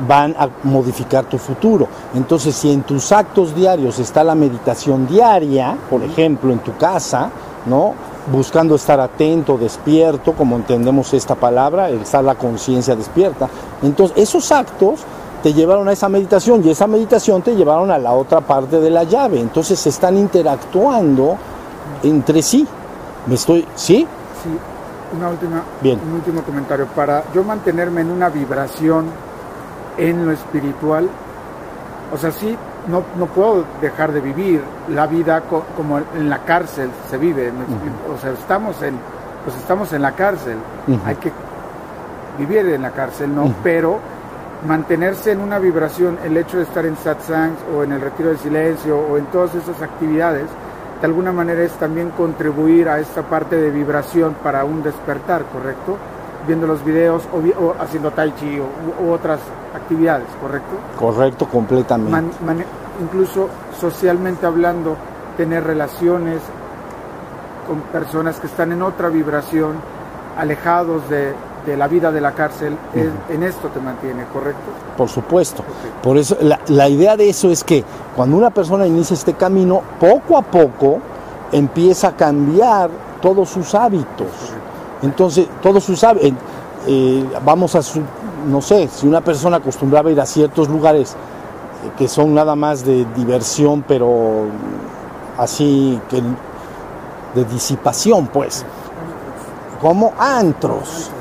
van 0.07 0.35
a 0.37 0.49
modificar 0.63 1.25
tu 1.25 1.37
futuro. 1.37 1.87
Entonces, 2.13 2.55
si 2.55 2.71
en 2.71 2.83
tus 2.83 3.11
actos 3.11 3.55
diarios 3.55 3.97
está 3.99 4.23
la 4.23 4.35
meditación 4.35 5.07
diaria, 5.07 5.75
por 5.89 6.03
ejemplo, 6.03 6.51
en 6.51 6.59
tu 6.59 6.75
casa, 6.77 7.29
¿no? 7.65 7.93
Buscando 8.31 8.75
estar 8.75 8.99
atento, 8.99 9.57
despierto, 9.57 10.33
como 10.33 10.55
entendemos 10.55 11.11
esta 11.13 11.33
palabra, 11.35 11.89
estar 11.89 12.23
la 12.23 12.35
conciencia 12.35 12.95
despierta. 12.95 13.49
Entonces, 13.81 14.17
esos 14.17 14.51
actos 14.51 14.99
te 15.41 15.53
llevaron 15.53 15.87
a 15.87 15.93
esa 15.93 16.07
meditación 16.07 16.61
y 16.63 16.69
esa 16.69 16.85
meditación 16.85 17.41
te 17.41 17.55
llevaron 17.55 17.89
a 17.89 17.97
la 17.97 18.13
otra 18.13 18.41
parte 18.41 18.79
de 18.79 18.91
la 18.91 19.05
llave. 19.05 19.39
Entonces, 19.39 19.79
se 19.79 19.89
están 19.89 20.17
interactuando 20.17 21.35
entre 22.03 22.41
sí. 22.43 22.67
¿Me 23.27 23.35
estoy. 23.35 23.67
¿Sí? 23.75 24.07
Sí. 24.43 24.57
una 25.17 25.29
última, 25.29 25.63
Bien. 25.81 25.99
un 26.07 26.13
último 26.13 26.41
comentario. 26.41 26.85
Para 26.87 27.23
yo 27.33 27.43
mantenerme 27.43 28.01
en 28.01 28.11
una 28.11 28.29
vibración 28.29 29.05
en 29.97 30.25
lo 30.25 30.31
espiritual, 30.31 31.09
o 32.13 32.17
sea, 32.17 32.31
sí, 32.31 32.57
no, 32.87 33.03
no 33.17 33.27
puedo 33.27 33.65
dejar 33.81 34.11
de 34.11 34.21
vivir 34.21 34.61
la 34.89 35.07
vida 35.07 35.43
como 35.75 35.99
en 35.99 36.29
la 36.29 36.39
cárcel 36.39 36.89
se 37.09 37.17
vive. 37.17 37.51
O 38.13 38.19
sea, 38.19 38.31
estamos 38.31 38.81
en, 38.81 38.97
pues 39.45 39.55
estamos 39.57 39.93
en 39.93 40.01
la 40.01 40.13
cárcel. 40.13 40.57
Hay 41.05 41.15
que 41.15 41.31
vivir 42.37 42.65
en 42.67 42.81
la 42.81 42.91
cárcel, 42.91 43.33
¿no? 43.35 43.53
Pero 43.63 43.99
mantenerse 44.67 45.31
en 45.31 45.41
una 45.41 45.59
vibración, 45.59 46.17
el 46.23 46.37
hecho 46.37 46.57
de 46.57 46.63
estar 46.63 46.85
en 46.85 46.95
satsangs 46.97 47.57
o 47.75 47.83
en 47.83 47.91
el 47.93 48.01
retiro 48.01 48.29
de 48.29 48.37
silencio 48.37 48.97
o 48.97 49.17
en 49.17 49.25
todas 49.27 49.53
esas 49.55 49.81
actividades, 49.81 50.45
de 51.01 51.07
alguna 51.07 51.31
manera 51.31 51.63
es 51.63 51.71
también 51.73 52.11
contribuir 52.11 52.87
a 52.87 52.99
esta 52.99 53.23
parte 53.23 53.55
de 53.55 53.71
vibración 53.71 54.35
para 54.43 54.63
un 54.63 54.83
despertar, 54.83 55.43
¿correcto? 55.45 55.97
Viendo 56.45 56.67
los 56.67 56.85
videos 56.85 57.23
o, 57.33 57.73
haciendo 57.79 58.11
tai 58.11 58.31
chi 58.35 58.59
o, 58.59 59.11
otras 59.11 59.39
actividades, 59.75 60.27
¿correcto? 60.39 60.75
Correcto, 60.99 61.47
completamente. 61.47 62.15
incluso 63.01 63.49
socialmente 63.79 64.45
hablando, 64.45 64.95
tener 65.37 65.63
relaciones 65.63 66.39
con 67.67 67.79
personas 67.91 68.39
que 68.39 68.45
están 68.45 68.71
en 68.71 68.83
otra 68.83 69.09
vibración, 69.09 69.77
alejados 70.37 71.09
de, 71.09 71.33
de 71.65 71.77
la 71.77 71.87
vida 71.87 72.11
de 72.11 72.21
la 72.21 72.31
cárcel, 72.33 72.75
en 73.29 73.43
esto 73.43 73.67
te 73.69 73.79
mantiene, 73.79 74.25
¿correcto? 74.25 74.71
Por 74.97 75.09
supuesto. 75.09 75.63
Por 76.01 76.17
eso, 76.17 76.37
la, 76.67 76.89
idea 76.89 77.15
de 77.15 77.29
eso 77.29 77.49
es 77.49 77.63
que 77.63 77.83
cuando 78.15 78.37
una 78.37 78.49
persona 78.49 78.87
inicia 78.87 79.13
este 79.13 79.33
camino, 79.33 79.81
poco 79.99 80.37
a 80.37 80.41
poco 80.41 80.99
empieza 81.51 82.09
a 82.09 82.15
cambiar 82.15 82.89
todos 83.21 83.49
sus 83.49 83.75
hábitos. 83.75 84.27
Entonces, 85.01 85.47
todos 85.61 85.83
sus 85.83 86.03
hábitos, 86.03 86.31
eh, 86.87 87.23
vamos 87.45 87.75
a, 87.75 87.81
su, 87.81 88.01
no 88.47 88.61
sé, 88.61 88.87
si 88.87 89.07
una 89.07 89.21
persona 89.21 89.57
acostumbraba 89.57 90.09
a 90.09 90.11
ir 90.11 90.21
a 90.21 90.25
ciertos 90.25 90.67
lugares 90.67 91.13
eh, 91.13 91.91
que 91.97 92.07
son 92.07 92.33
nada 92.33 92.55
más 92.55 92.83
de 92.83 93.05
diversión, 93.15 93.83
pero 93.87 94.45
así 95.37 95.99
que 96.09 96.21
de 97.35 97.45
disipación, 97.45 98.27
pues, 98.27 98.65
como 99.81 100.13
antros. 100.17 101.11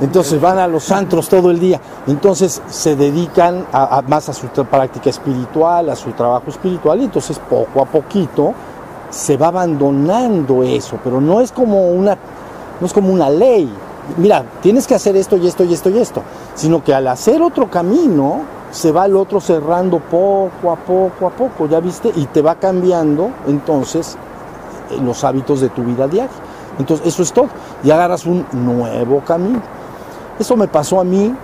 Entonces 0.00 0.40
van 0.40 0.58
a 0.58 0.66
los 0.66 0.90
antros 0.90 1.28
todo 1.28 1.50
el 1.50 1.58
día. 1.58 1.80
Entonces 2.06 2.62
se 2.68 2.96
dedican 2.96 3.66
a, 3.72 4.02
más 4.06 4.28
a 4.28 4.32
su 4.32 4.46
práctica 4.48 5.10
espiritual, 5.10 5.90
a 5.90 5.96
su 5.96 6.12
trabajo 6.12 6.50
espiritual, 6.50 7.00
y 7.00 7.04
entonces 7.04 7.38
poco 7.38 7.82
a 7.82 7.86
poquito 7.86 8.52
se 9.10 9.36
va 9.36 9.48
abandonando 9.48 10.62
eso, 10.62 10.98
pero 11.04 11.20
no 11.20 11.40
es 11.40 11.52
como 11.52 11.90
una, 11.90 12.18
no 12.80 12.86
es 12.86 12.92
como 12.92 13.12
una 13.12 13.30
ley. 13.30 13.72
Mira, 14.16 14.44
tienes 14.60 14.86
que 14.86 14.94
hacer 14.94 15.16
esto 15.16 15.36
y 15.36 15.46
esto 15.46 15.64
y 15.64 15.72
esto 15.72 15.88
y 15.88 15.98
esto, 15.98 16.22
sino 16.54 16.82
que 16.82 16.92
al 16.92 17.06
hacer 17.06 17.40
otro 17.40 17.70
camino, 17.70 18.42
se 18.74 18.90
va 18.90 19.06
el 19.06 19.14
otro 19.14 19.40
cerrando 19.40 20.00
poco 20.00 20.72
a 20.72 20.76
poco 20.76 21.28
a 21.28 21.30
poco, 21.30 21.68
¿ya 21.68 21.78
viste? 21.78 22.10
Y 22.16 22.26
te 22.26 22.42
va 22.42 22.56
cambiando 22.56 23.30
entonces 23.46 24.16
eh, 24.90 25.00
los 25.00 25.22
hábitos 25.22 25.60
de 25.60 25.68
tu 25.68 25.84
vida 25.84 26.08
diaria. 26.08 26.34
Entonces, 26.78 27.06
eso 27.06 27.22
es 27.22 27.32
todo. 27.32 27.48
Y 27.84 27.90
agarras 27.92 28.26
un 28.26 28.44
nuevo 28.52 29.20
camino. 29.20 29.62
Eso 30.38 30.56
me 30.56 30.68
pasó 30.68 31.00
a 31.00 31.04
mí. 31.04 31.34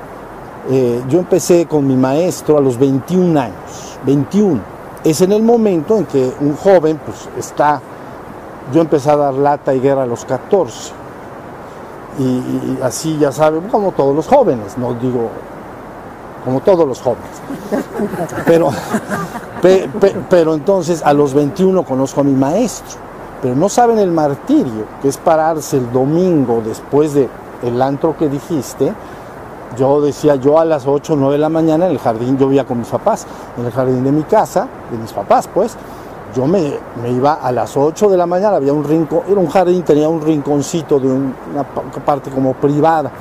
Eh, 0.71 1.03
yo 1.09 1.19
empecé 1.19 1.67
con 1.67 1.87
mi 1.87 1.97
maestro 1.97 2.59
a 2.59 2.61
los 2.61 2.79
21 2.79 3.41
años. 3.41 3.99
21. 4.05 4.61
Es 5.05 5.21
en 5.21 5.33
el 5.33 5.43
momento 5.43 5.97
en 5.97 6.07
que 6.07 6.33
un 6.41 6.57
joven, 6.57 7.01
pues 7.05 7.29
está. 7.39 7.81
Yo 8.73 8.81
empecé 8.81 9.11
a 9.11 9.17
dar 9.17 9.35
lata 9.35 9.75
y 9.75 9.81
guerra 9.81 10.03
a 10.03 10.07
los 10.07 10.25
14. 10.25 10.93
Y, 12.19 12.83
así, 12.83 13.17
ya 13.19 13.33
saben, 13.33 13.63
como 13.69 13.93
todos 13.93 14.15
los 14.15 14.27
jóvenes, 14.27 14.77
no 14.77 14.95
digo 14.95 15.31
como 16.45 16.61
todos 16.61 16.87
los 16.87 17.01
jóvenes. 17.01 17.31
Pero, 18.47 18.71
pero 20.29 20.55
entonces 20.55 21.03
a 21.05 21.13
los 21.13 21.35
21 21.35 21.85
conozco 21.85 22.21
a 22.21 22.25
mi 22.25 22.33
maestro 22.33 22.99
pero 23.43 23.55
no 23.55 23.69
saben 23.69 23.99
el 23.99 24.11
martirio, 24.11 24.85
que 25.01 25.09
es 25.09 25.17
pararse 25.17 25.79
el 25.79 25.91
domingo 25.93 26.63
después 26.65 27.15
de 27.15 27.29
el 27.63 27.81
antro 27.81 28.17
que 28.17 28.29
dijiste. 28.29 28.93
Yo 29.77 30.01
decía, 30.01 30.35
yo 30.35 30.59
a 30.59 30.65
las 30.65 30.87
8 30.87 31.13
o 31.13 31.17
9 31.17 31.35
de 31.35 31.39
la 31.39 31.49
mañana 31.49 31.87
en 31.87 31.93
el 31.93 31.99
jardín, 31.99 32.37
yo 32.37 32.49
vivía 32.49 32.67
con 32.67 32.79
mis 32.79 32.89
papás, 32.89 33.27
en 33.57 33.65
el 33.65 33.71
jardín 33.71 34.03
de 34.03 34.11
mi 34.11 34.25
casa, 34.25 34.67
de 34.91 34.99
mis 34.99 35.13
papás 35.13 35.49
pues, 35.53 35.77
yo 36.35 36.47
me, 36.47 36.75
iba 37.09 37.35
a 37.35 37.53
las 37.53 37.77
8 37.77 38.09
de 38.09 38.17
la 38.17 38.27
mañana, 38.27 38.57
había 38.57 38.73
un 38.73 38.83
rincón, 38.83 39.23
era 39.29 39.39
un 39.39 39.49
jardín, 39.49 39.83
tenía 39.85 40.09
un 40.09 40.21
rinconcito 40.21 40.99
de 40.99 41.09
una 41.09 41.63
parte 42.05 42.31
como 42.31 42.55
privada. 42.55 43.13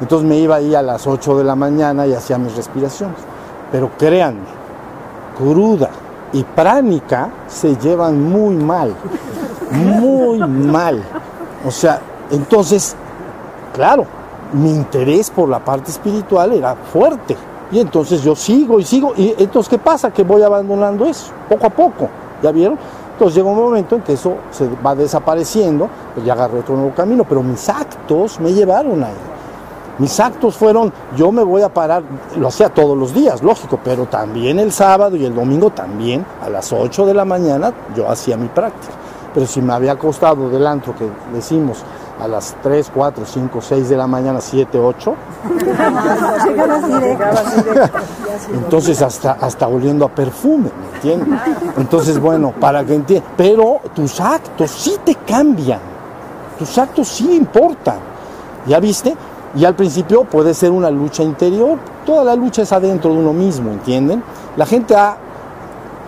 Entonces 0.00 0.28
me 0.28 0.38
iba 0.38 0.56
ahí 0.56 0.74
a 0.74 0.82
las 0.82 1.04
8 1.04 1.38
de 1.38 1.44
la 1.44 1.56
mañana 1.56 2.06
y 2.06 2.14
hacía 2.14 2.38
mis 2.38 2.54
respiraciones. 2.54 3.18
Pero 3.72 3.90
créanme, 3.98 4.46
cruda 5.36 5.90
y 6.32 6.44
pránica 6.44 7.30
se 7.48 7.76
llevan 7.76 8.22
muy 8.22 8.54
mal 8.54 8.94
muy 9.70 10.38
mal. 10.38 11.02
O 11.66 11.70
sea, 11.70 12.00
entonces, 12.30 12.96
claro, 13.72 14.04
mi 14.52 14.70
interés 14.70 15.30
por 15.30 15.48
la 15.48 15.58
parte 15.58 15.90
espiritual 15.90 16.52
era 16.52 16.74
fuerte. 16.74 17.36
Y 17.70 17.80
entonces 17.80 18.22
yo 18.22 18.34
sigo 18.34 18.80
y 18.80 18.84
sigo. 18.84 19.12
Y 19.16 19.34
entonces, 19.38 19.68
¿qué 19.68 19.78
pasa? 19.78 20.10
Que 20.10 20.22
voy 20.22 20.42
abandonando 20.42 21.04
eso, 21.04 21.32
poco 21.48 21.66
a 21.66 21.70
poco. 21.70 22.08
¿Ya 22.42 22.50
vieron? 22.50 22.78
Entonces 23.12 23.36
llega 23.36 23.50
un 23.50 23.56
momento 23.56 23.96
en 23.96 24.02
que 24.02 24.12
eso 24.12 24.36
se 24.52 24.68
va 24.84 24.94
desapareciendo, 24.94 25.88
pues 26.14 26.24
ya 26.24 26.34
agarré 26.34 26.60
otro 26.60 26.76
nuevo 26.76 26.94
camino, 26.94 27.24
pero 27.28 27.42
mis 27.42 27.68
actos 27.68 28.38
me 28.38 28.52
llevaron 28.52 29.02
ahí. 29.02 29.16
Mis 29.98 30.20
actos 30.20 30.56
fueron, 30.56 30.92
yo 31.16 31.32
me 31.32 31.42
voy 31.42 31.62
a 31.62 31.68
parar, 31.68 32.04
lo 32.36 32.46
hacía 32.46 32.68
todos 32.68 32.96
los 32.96 33.12
días, 33.12 33.42
lógico, 33.42 33.80
pero 33.82 34.06
también 34.06 34.60
el 34.60 34.70
sábado 34.70 35.16
y 35.16 35.24
el 35.24 35.34
domingo 35.34 35.70
también, 35.70 36.24
a 36.40 36.48
las 36.48 36.72
8 36.72 37.06
de 37.06 37.14
la 37.14 37.24
mañana, 37.24 37.72
yo 37.96 38.08
hacía 38.08 38.36
mi 38.36 38.46
práctica. 38.46 38.94
Pero 39.34 39.46
si 39.46 39.60
me 39.60 39.72
había 39.72 39.96
costado 39.98 40.48
del 40.48 40.64
antro 40.64 40.94
que 40.94 41.10
decimos 41.34 41.78
a 42.20 42.26
las 42.26 42.56
3, 42.62 42.90
4, 42.94 43.24
5, 43.24 43.60
6 43.60 43.88
de 43.88 43.96
la 43.96 44.06
mañana, 44.06 44.40
7, 44.40 44.78
8. 44.78 45.14
Entonces 48.54 49.02
hasta, 49.02 49.32
hasta 49.32 49.68
oliendo 49.68 50.04
a 50.04 50.08
perfume, 50.08 50.70
¿me 50.80 50.96
entiendes? 50.96 51.40
Entonces, 51.76 52.18
bueno, 52.18 52.52
para 52.58 52.84
que 52.84 52.94
entiendan. 52.94 53.32
Pero 53.36 53.80
tus 53.94 54.20
actos 54.20 54.70
sí 54.70 54.96
te 55.04 55.14
cambian. 55.14 55.80
Tus 56.58 56.76
actos 56.78 57.08
sí 57.08 57.36
importan. 57.36 57.98
¿Ya 58.66 58.80
viste? 58.80 59.16
Y 59.54 59.64
al 59.64 59.74
principio 59.74 60.24
puede 60.24 60.54
ser 60.54 60.70
una 60.70 60.90
lucha 60.90 61.22
interior. 61.22 61.78
Toda 62.04 62.24
la 62.24 62.34
lucha 62.34 62.62
es 62.62 62.72
adentro 62.72 63.12
de 63.12 63.18
uno 63.18 63.32
mismo, 63.32 63.70
¿entienden? 63.70 64.22
La 64.56 64.66
gente 64.66 64.96
ha 64.96 65.16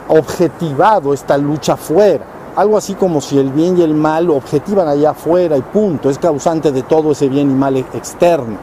objetivado 0.08 1.14
esta 1.14 1.38
lucha 1.38 1.76
fuera 1.76 2.39
algo 2.60 2.76
así 2.76 2.94
como 2.94 3.22
si 3.22 3.38
el 3.38 3.50
bien 3.50 3.78
y 3.78 3.82
el 3.82 3.94
mal 3.94 4.28
objetivan 4.28 4.86
allá 4.86 5.10
afuera 5.10 5.56
y 5.56 5.62
punto, 5.62 6.10
es 6.10 6.18
causante 6.18 6.70
de 6.70 6.82
todo 6.82 7.12
ese 7.12 7.28
bien 7.28 7.50
y 7.50 7.54
mal 7.54 7.76
externo. 7.76 8.58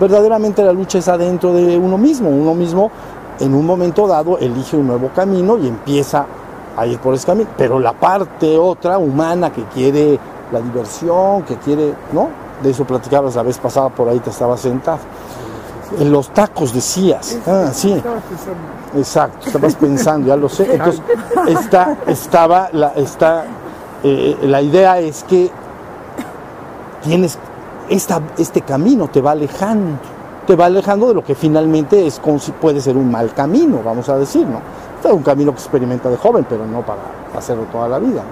Verdaderamente 0.00 0.64
la 0.64 0.72
lucha 0.72 0.98
es 0.98 1.06
adentro 1.06 1.52
de 1.52 1.78
uno 1.78 1.96
mismo, 1.96 2.28
uno 2.28 2.54
mismo 2.54 2.90
en 3.38 3.54
un 3.54 3.64
momento 3.64 4.08
dado 4.08 4.36
elige 4.38 4.76
un 4.76 4.88
nuevo 4.88 5.10
camino 5.14 5.56
y 5.58 5.68
empieza 5.68 6.26
a 6.76 6.86
ir 6.86 6.98
por 6.98 7.14
ese 7.14 7.26
camino, 7.26 7.50
pero 7.56 7.78
la 7.78 7.92
parte 7.92 8.58
otra 8.58 8.98
humana 8.98 9.52
que 9.52 9.62
quiere 9.64 10.18
la 10.50 10.60
diversión, 10.60 11.42
que 11.42 11.56
quiere, 11.56 11.94
¿no? 12.12 12.28
De 12.60 12.70
eso 12.70 12.84
platicabas 12.84 13.36
la 13.36 13.44
vez 13.44 13.58
pasada, 13.58 13.90
por 13.90 14.08
ahí 14.08 14.18
te 14.18 14.30
estaba 14.30 14.56
sentado. 14.56 14.98
En 15.98 16.12
los 16.12 16.30
tacos 16.30 16.72
decías, 16.72 17.38
ah, 17.46 17.70
sí. 17.72 18.00
Exacto, 18.96 19.46
estabas 19.46 19.74
pensando, 19.74 20.28
ya 20.28 20.36
lo 20.36 20.48
sé. 20.48 20.72
Entonces, 20.72 21.02
esta, 21.48 21.96
estaba, 22.06 22.68
la, 22.72 22.88
está, 22.90 23.44
eh, 24.04 24.36
la 24.42 24.62
idea 24.62 25.00
es 25.00 25.24
que 25.24 25.50
tienes, 27.02 27.38
esta, 27.88 28.20
este 28.38 28.60
camino 28.62 29.08
te 29.08 29.20
va 29.20 29.32
alejando, 29.32 29.98
te 30.46 30.54
va 30.54 30.66
alejando 30.66 31.08
de 31.08 31.14
lo 31.14 31.24
que 31.24 31.34
finalmente 31.34 32.06
es, 32.06 32.20
puede 32.60 32.80
ser 32.80 32.96
un 32.96 33.10
mal 33.10 33.32
camino, 33.34 33.80
vamos 33.84 34.08
a 34.08 34.16
decir, 34.16 34.46
¿no? 34.46 34.60
Este 34.96 35.08
es 35.08 35.14
un 35.14 35.22
camino 35.22 35.52
que 35.52 35.58
experimenta 35.58 36.08
de 36.08 36.16
joven, 36.16 36.46
pero 36.48 36.66
no 36.66 36.82
para 36.82 37.00
hacerlo 37.36 37.64
toda 37.72 37.88
la 37.88 37.98
vida. 37.98 38.22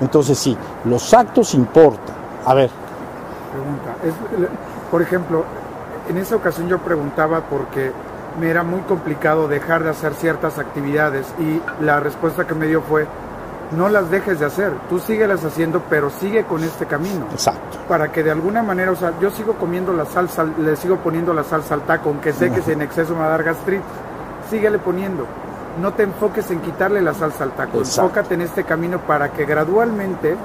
Entonces 0.00 0.38
sí, 0.38 0.56
los 0.84 1.12
actos 1.14 1.54
importan. 1.54 2.14
A 2.46 2.54
ver. 2.54 2.70
Pregunta. 3.52 3.94
por 4.90 5.02
ejemplo, 5.02 5.44
en 6.08 6.18
esa 6.18 6.36
ocasión 6.36 6.68
yo 6.68 6.78
preguntaba 6.78 7.42
porque 7.42 7.92
me 8.38 8.50
era 8.50 8.62
muy 8.62 8.80
complicado 8.82 9.48
dejar 9.48 9.84
de 9.84 9.90
hacer 9.90 10.14
ciertas 10.14 10.58
actividades 10.58 11.26
y 11.38 11.60
la 11.82 12.00
respuesta 12.00 12.46
que 12.46 12.54
me 12.54 12.66
dio 12.66 12.82
fue, 12.82 13.06
no 13.72 13.88
las 13.88 14.10
dejes 14.10 14.40
de 14.40 14.46
hacer, 14.46 14.72
tú 14.88 14.98
síguelas 14.98 15.44
haciendo, 15.44 15.82
pero 15.88 16.10
sigue 16.10 16.44
con 16.44 16.62
este 16.62 16.86
camino. 16.86 17.26
Exacto. 17.32 17.78
Para 17.88 18.10
que 18.12 18.22
de 18.22 18.30
alguna 18.30 18.62
manera, 18.62 18.92
o 18.92 18.96
sea, 18.96 19.12
yo 19.20 19.30
sigo 19.30 19.54
comiendo 19.54 19.92
la 19.92 20.04
salsa, 20.04 20.44
le 20.44 20.76
sigo 20.76 20.96
poniendo 20.98 21.32
la 21.32 21.44
salsa 21.44 21.74
al 21.74 21.82
taco, 21.82 22.10
aunque 22.10 22.32
sé 22.32 22.50
que 22.50 22.62
si 22.62 22.72
en 22.72 22.82
exceso 22.82 23.14
me 23.14 23.20
va 23.20 23.26
a 23.26 23.30
dar 23.30 23.44
gastritis, 23.44 23.84
síguele 24.50 24.78
poniendo. 24.78 25.26
No 25.80 25.92
te 25.92 26.04
enfoques 26.04 26.50
en 26.50 26.60
quitarle 26.60 27.02
la 27.02 27.14
salsa 27.14 27.44
al 27.44 27.52
taco, 27.52 27.78
enfócate 27.78 28.34
en 28.34 28.42
este 28.42 28.64
camino 28.64 28.98
para 29.00 29.32
que 29.32 29.44
gradualmente 29.44 30.36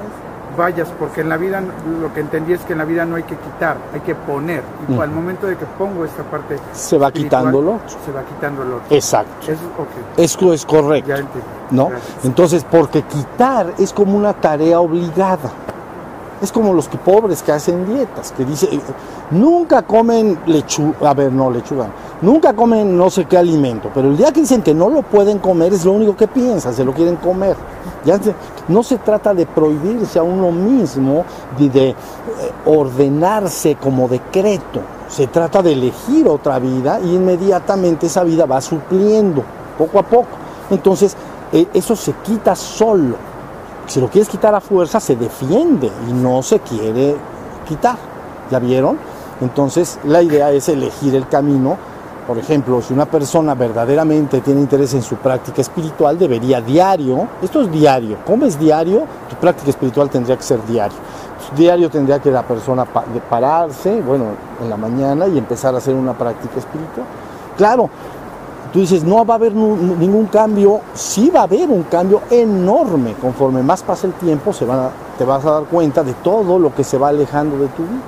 vayas, 0.59 0.89
porque 0.99 1.21
en 1.21 1.29
la 1.29 1.37
vida 1.37 1.61
lo 2.01 2.13
que 2.13 2.19
entendí 2.19 2.51
es 2.53 2.59
que 2.61 2.73
en 2.73 2.79
la 2.79 2.85
vida 2.85 3.05
no 3.05 3.15
hay 3.15 3.23
que 3.23 3.37
quitar, 3.37 3.77
hay 3.93 4.01
que 4.01 4.13
poner. 4.13 4.61
Y 4.89 4.99
al 4.99 5.09
momento 5.09 5.47
de 5.47 5.55
que 5.55 5.65
pongo 5.77 6.03
esta 6.03 6.23
parte 6.23 6.57
Se 6.73 6.97
va 6.97 7.07
espiritual, 7.07 7.45
quitando 7.45 7.61
lo 7.61 7.75
otro. 7.75 7.97
Se 8.05 8.11
va 8.11 8.21
otro. 8.75 8.95
Exacto. 8.95 9.51
Eso, 9.51 9.65
ok, 9.77 10.17
Esto 10.17 10.53
es 10.53 10.65
correcto. 10.65 11.09
ya. 11.09 11.23
¿no? 11.71 11.87
Gracias. 11.87 12.25
Entonces, 12.25 12.65
porque 12.69 13.01
quitar 13.03 13.73
es 13.79 13.93
como 13.93 14.17
una 14.17 14.33
tarea 14.33 14.79
obligada. 14.81 15.49
Es 16.41 16.51
como 16.51 16.73
los 16.73 16.87
que 16.87 16.97
pobres 16.97 17.43
que 17.43 17.51
hacen 17.51 17.85
dietas, 17.85 18.31
que 18.31 18.45
dice, 18.45 18.69
nunca 19.31 19.81
comen 19.81 20.39
lechuga, 20.45 21.09
a 21.09 21.13
ver, 21.13 21.31
no 21.33 21.51
lechuga, 21.51 21.87
nunca 22.21 22.53
comen 22.53 22.97
no 22.97 23.09
sé 23.09 23.25
qué 23.25 23.37
alimento, 23.37 23.89
pero 23.93 24.07
el 24.07 24.17
día 24.17 24.31
que 24.31 24.41
dicen 24.41 24.61
que 24.61 24.73
no 24.73 24.89
lo 24.89 25.01
pueden 25.01 25.39
comer 25.39 25.73
es 25.73 25.83
lo 25.83 25.91
único 25.91 26.15
que 26.15 26.27
piensan, 26.27 26.73
se 26.73 26.85
lo 26.85 26.93
quieren 26.93 27.17
comer. 27.17 27.57
Ya 28.05 28.17
no 28.69 28.81
se 28.83 28.97
trata 28.99 29.33
de 29.33 29.45
prohibirse 29.45 30.19
a 30.19 30.23
uno 30.23 30.51
mismo, 30.51 31.25
de, 31.57 31.69
de, 31.69 31.89
eh, 31.89 31.95
ordenarse 32.65 33.75
como 33.75 34.07
decreto, 34.07 34.79
se 35.09 35.27
trata 35.27 35.61
de 35.61 35.73
elegir 35.73 36.27
otra 36.27 36.59
vida 36.59 36.99
y 37.03 37.15
inmediatamente 37.15 38.05
esa 38.05 38.23
vida 38.23 38.45
va 38.45 38.61
supliendo, 38.61 39.43
poco 39.77 39.99
a 39.99 40.03
poco. 40.03 40.27
Entonces, 40.69 41.15
eh, 41.51 41.67
eso 41.73 41.95
se 41.95 42.13
quita 42.23 42.55
solo. 42.55 43.28
Si 43.89 43.99
lo 43.99 44.07
quieres 44.07 44.29
quitar 44.29 44.53
a 44.53 44.61
fuerza, 44.61 44.99
se 44.99 45.15
defiende 45.15 45.89
y 46.07 46.13
no 46.13 46.43
se 46.43 46.59
quiere 46.59 47.15
quitar. 47.67 47.97
¿Ya 48.51 48.59
vieron? 48.59 48.99
Entonces, 49.41 49.97
la 50.03 50.21
idea 50.21 50.51
es 50.51 50.69
elegir 50.69 51.15
el 51.15 51.27
camino. 51.27 51.75
Por 52.27 52.37
ejemplo, 52.37 52.83
si 52.83 52.93
una 52.93 53.07
persona 53.07 53.55
verdaderamente 53.55 54.41
tiene 54.41 54.61
interés 54.61 54.93
en 54.93 55.01
su 55.01 55.15
práctica 55.15 55.61
espiritual, 55.61 56.19
debería 56.19 56.61
diario, 56.61 57.27
esto 57.41 57.61
es 57.61 57.71
diario, 57.71 58.17
¿cómo 58.27 58.45
es 58.45 58.59
diario? 58.59 59.05
Tu 59.27 59.35
práctica 59.37 59.71
espiritual 59.71 60.07
tendría 60.11 60.37
que 60.37 60.43
ser 60.43 60.63
diario. 60.67 60.97
Diario 61.57 61.89
tendría 61.89 62.19
que 62.19 62.29
la 62.29 62.43
persona 62.43 62.85
pararse, 62.85 64.01
bueno, 64.01 64.25
en 64.61 64.69
la 64.69 64.77
mañana 64.77 65.25
y 65.27 65.39
empezar 65.39 65.73
a 65.73 65.79
hacer 65.79 65.95
una 65.95 66.15
práctica 66.15 66.59
espiritual. 66.59 67.07
Claro, 67.57 67.89
tú 68.73 68.79
dices, 68.79 69.03
no 69.03 69.25
va 69.25 69.35
a 69.35 69.37
haber 69.37 69.53
ningún 69.53 70.27
cambio, 70.27 70.81
sí 70.93 71.31
va 71.33 71.41
a 71.41 71.43
haber 71.43 71.69
un 71.69 71.83
cambio 71.83 72.21
enorme. 72.29 73.13
Conforme 73.21 73.63
más 73.63 73.81
pasa 73.83 74.07
el 74.07 74.13
tiempo, 74.13 74.53
se 74.53 74.65
van 74.65 74.79
a- 74.79 74.89
te 75.17 75.25
vas 75.25 75.43
a 75.45 75.51
dar 75.51 75.63
cuenta 75.63 76.03
de 76.03 76.13
todo 76.13 76.59
lo 76.59 76.73
que 76.73 76.83
se 76.83 76.97
va 76.97 77.09
alejando 77.09 77.57
de 77.57 77.67
tu 77.69 77.83
vida, 77.83 78.01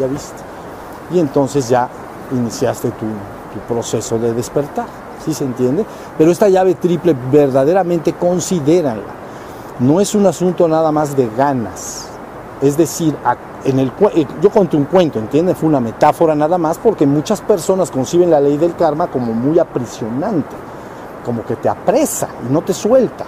ya 0.00 0.06
viste. 0.06 0.42
Y 1.12 1.18
entonces 1.20 1.68
ya 1.68 1.88
iniciaste 2.32 2.90
tu, 2.90 3.06
tu 3.06 3.60
proceso 3.72 4.18
de 4.18 4.34
despertar, 4.34 4.86
¿sí 5.24 5.32
se 5.32 5.44
entiende? 5.44 5.86
Pero 6.18 6.30
esta 6.30 6.48
llave 6.48 6.74
triple 6.74 7.14
verdaderamente 7.32 8.12
considéranla. 8.14 9.14
No 9.78 10.00
es 10.00 10.14
un 10.14 10.26
asunto 10.26 10.66
nada 10.66 10.90
más 10.92 11.16
de 11.16 11.28
ganas. 11.36 12.07
Es 12.60 12.76
decir, 12.76 13.14
en 13.64 13.78
el, 13.78 13.92
eh, 14.14 14.26
yo 14.42 14.50
conté 14.50 14.76
un 14.76 14.86
cuento, 14.86 15.20
¿entiendes? 15.20 15.56
Fue 15.56 15.68
una 15.68 15.78
metáfora 15.78 16.34
nada 16.34 16.58
más 16.58 16.76
porque 16.78 17.06
muchas 17.06 17.40
personas 17.40 17.90
conciben 17.90 18.30
la 18.30 18.40
ley 18.40 18.56
del 18.56 18.74
karma 18.74 19.06
como 19.06 19.32
muy 19.32 19.60
aprisionante, 19.60 20.56
como 21.24 21.44
que 21.44 21.54
te 21.56 21.68
apresa 21.68 22.28
y 22.48 22.52
no 22.52 22.62
te 22.62 22.74
suelta, 22.74 23.24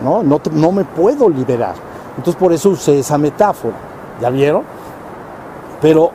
¿no? 0.00 0.22
No, 0.24 0.72
me 0.72 0.84
puedo 0.84 1.28
liberar. 1.28 1.74
Entonces 2.16 2.34
por 2.34 2.52
eso 2.52 2.70
usé 2.70 2.98
esa 2.98 3.16
metáfora, 3.18 3.76
¿ya 4.20 4.30
vieron? 4.30 4.62
Pero 5.80 6.10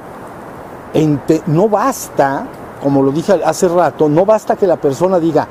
no 1.47 1.69
basta, 1.69 2.45
como 2.83 3.01
lo 3.01 3.11
dije 3.11 3.39
hace 3.45 3.69
rato, 3.69 4.09
no 4.09 4.25
basta 4.25 4.57
que 4.57 4.67
la 4.67 4.75
persona 4.75 5.19
diga, 5.19 5.47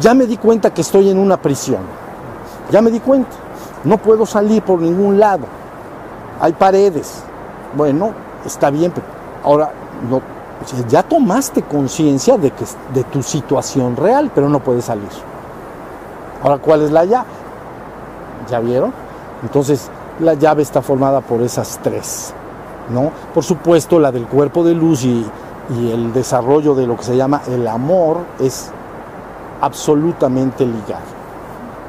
ya 0.00 0.12
me 0.12 0.26
di 0.26 0.38
cuenta 0.38 0.74
que 0.74 0.80
estoy 0.80 1.10
en 1.10 1.18
una 1.18 1.36
prisión, 1.36 1.82
ya 2.72 2.82
me 2.82 2.90
di 2.90 2.98
cuenta, 2.98 3.30
no 3.84 3.98
puedo 3.98 4.26
salir 4.26 4.62
por 4.62 4.80
ningún 4.80 5.20
lado, 5.20 5.46
hay 6.40 6.52
paredes. 6.52 7.22
Bueno, 7.76 8.12
está 8.44 8.70
bien, 8.70 8.92
pero 8.92 9.06
ahora 9.42 9.72
no, 10.08 10.20
ya 10.88 11.02
tomaste 11.02 11.62
conciencia 11.62 12.36
de, 12.36 12.52
de 12.92 13.04
tu 13.04 13.22
situación 13.22 13.96
real, 13.96 14.30
pero 14.34 14.48
no 14.48 14.60
puedes 14.60 14.84
salir. 14.84 15.08
Ahora, 16.42 16.58
¿cuál 16.58 16.82
es 16.82 16.90
la 16.90 17.04
llave? 17.04 17.28
¿Ya 18.48 18.60
vieron? 18.60 18.92
Entonces, 19.42 19.90
la 20.20 20.34
llave 20.34 20.62
está 20.62 20.82
formada 20.82 21.20
por 21.20 21.40
esas 21.40 21.80
tres. 21.82 22.34
¿no? 22.90 23.10
Por 23.32 23.44
supuesto, 23.44 23.98
la 23.98 24.12
del 24.12 24.26
cuerpo 24.26 24.64
de 24.64 24.74
luz 24.74 25.04
y, 25.04 25.24
el 25.70 26.12
desarrollo 26.12 26.74
de 26.74 26.86
lo 26.86 26.94
que 26.98 27.04
se 27.04 27.16
llama 27.16 27.40
el 27.48 27.66
amor 27.66 28.18
es 28.38 28.70
absolutamente 29.62 30.66
ligado. 30.66 31.00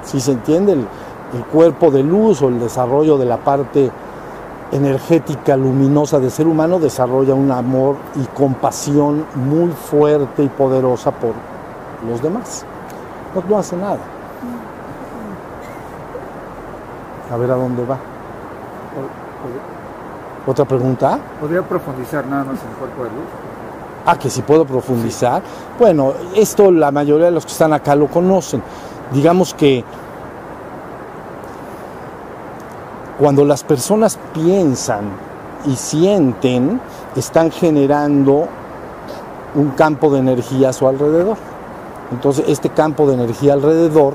Si 0.05 0.21
se 0.21 0.31
entiende, 0.31 0.71
el, 0.71 0.87
el 1.33 1.43
cuerpo 1.51 1.91
de 1.91 2.01
luz 2.01 2.41
o 2.41 2.47
el 2.47 2.57
desarrollo 2.57 3.17
de 3.17 3.25
la 3.25 3.35
parte 3.35 3.91
energética 4.75 5.55
luminosa 5.55 6.19
del 6.19 6.31
ser 6.31 6.47
humano 6.47 6.79
desarrolla 6.79 7.33
un 7.33 7.51
amor 7.51 7.95
y 8.15 8.25
compasión 8.25 9.25
muy 9.35 9.71
fuerte 9.71 10.43
y 10.43 10.49
poderosa 10.49 11.11
por 11.11 11.33
los 12.07 12.21
demás. 12.21 12.65
No, 13.33 13.43
no 13.47 13.57
hace 13.57 13.75
nada. 13.75 13.97
A 17.31 17.37
ver 17.37 17.51
a 17.51 17.55
dónde 17.55 17.85
va. 17.85 17.97
¿Otra 20.45 20.65
pregunta? 20.65 21.19
¿Podría 21.39 21.61
profundizar 21.63 22.25
nada 22.27 22.43
más 22.43 22.61
en 22.61 22.69
el 22.69 22.75
cuerpo 22.75 23.03
de 23.03 23.09
luz? 23.09 23.25
Ah, 24.05 24.19
que 24.19 24.29
si 24.29 24.43
puedo 24.43 24.65
profundizar. 24.65 25.41
Bueno, 25.79 26.13
esto 26.35 26.71
la 26.71 26.91
mayoría 26.91 27.25
de 27.25 27.31
los 27.31 27.45
que 27.45 27.51
están 27.51 27.73
acá 27.73 27.95
lo 27.95 28.07
conocen. 28.07 28.61
Digamos 29.11 29.53
que 29.55 29.83
cuando 33.19 33.45
las 33.45 33.63
personas 33.63 34.19
piensan 34.33 35.05
y 35.65 35.75
sienten, 35.75 36.79
están 37.15 37.51
generando 37.51 38.47
un 39.55 39.69
campo 39.71 40.11
de 40.11 40.19
energía 40.19 40.69
a 40.69 40.73
su 40.73 40.87
alrededor. 40.87 41.37
Entonces, 42.11 42.45
este 42.47 42.69
campo 42.69 43.07
de 43.07 43.15
energía 43.15 43.53
alrededor, 43.53 44.13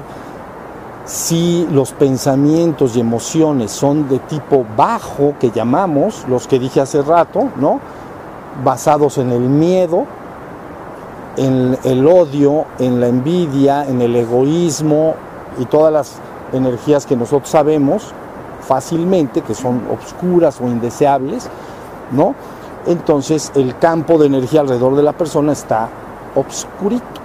si 1.07 1.67
los 1.73 1.93
pensamientos 1.93 2.95
y 2.95 3.01
emociones 3.01 3.73
son 3.73 4.09
de 4.09 4.19
tipo 4.21 4.65
bajo, 4.77 5.35
que 5.41 5.51
llamamos, 5.51 6.25
los 6.29 6.47
que 6.47 6.59
dije 6.59 6.81
hace 6.81 7.03
rato, 7.03 7.49
¿no? 7.57 7.81
Basados 8.63 9.19
en 9.19 9.33
el 9.33 9.41
miedo, 9.41 10.05
en 11.37 11.79
el 11.85 12.07
odio, 12.07 12.67
en 12.79 13.01
la 13.01 13.09
envidia, 13.09 13.87
en 13.89 14.03
el 14.03 14.15
egoísmo 14.15 15.15
y 15.59 15.65
todas 15.65 15.93
las 15.93 16.13
energías 16.53 17.07
que 17.07 17.17
nosotros 17.17 17.49
sabemos 17.49 18.13
fácilmente, 18.71 19.43
que 19.43 19.53
son 19.53 19.83
obscuras 19.91 20.61
o 20.61 20.69
indeseables, 20.69 21.49
¿no? 22.13 22.37
Entonces 22.87 23.51
el 23.57 23.77
campo 23.79 24.17
de 24.17 24.27
energía 24.27 24.61
alrededor 24.61 24.95
de 24.95 25.03
la 25.03 25.13
persona 25.13 25.51
está 25.51 25.89
obscurito, 26.37 27.21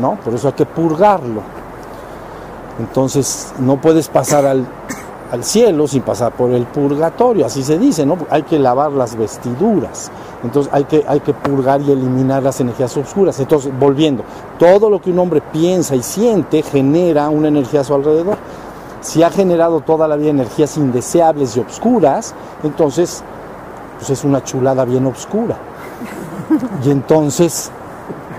¿no? 0.00 0.14
Por 0.24 0.34
eso 0.34 0.46
hay 0.46 0.54
que 0.54 0.64
purgarlo. 0.64 1.40
Entonces 2.78 3.52
no 3.58 3.80
puedes 3.80 4.06
pasar 4.06 4.46
al, 4.46 4.64
al 5.32 5.42
cielo 5.42 5.88
sin 5.88 6.02
pasar 6.02 6.30
por 6.30 6.52
el 6.52 6.64
purgatorio, 6.66 7.44
así 7.44 7.64
se 7.64 7.76
dice, 7.76 8.06
¿no? 8.06 8.16
Hay 8.30 8.44
que 8.44 8.60
lavar 8.60 8.92
las 8.92 9.16
vestiduras. 9.16 10.12
Entonces 10.44 10.72
hay 10.72 10.84
que, 10.84 11.04
hay 11.08 11.18
que 11.18 11.34
purgar 11.34 11.80
y 11.80 11.90
eliminar 11.90 12.40
las 12.44 12.60
energías 12.60 12.96
oscuras. 12.96 13.40
Entonces, 13.40 13.72
volviendo, 13.80 14.22
todo 14.60 14.88
lo 14.88 15.02
que 15.02 15.10
un 15.10 15.18
hombre 15.18 15.40
piensa 15.40 15.96
y 15.96 16.04
siente 16.04 16.62
genera 16.62 17.30
una 17.30 17.48
energía 17.48 17.80
a 17.80 17.84
su 17.84 17.94
alrededor. 17.94 18.38
Si 19.02 19.22
ha 19.22 19.30
generado 19.30 19.80
toda 19.80 20.08
la 20.08 20.16
vida 20.16 20.30
energías 20.30 20.76
indeseables 20.76 21.56
y 21.56 21.60
obscuras, 21.60 22.34
entonces 22.62 23.22
pues 23.98 24.10
es 24.10 24.24
una 24.24 24.42
chulada 24.42 24.84
bien 24.84 25.06
obscura. 25.06 25.56
Y 26.84 26.90
entonces 26.90 27.70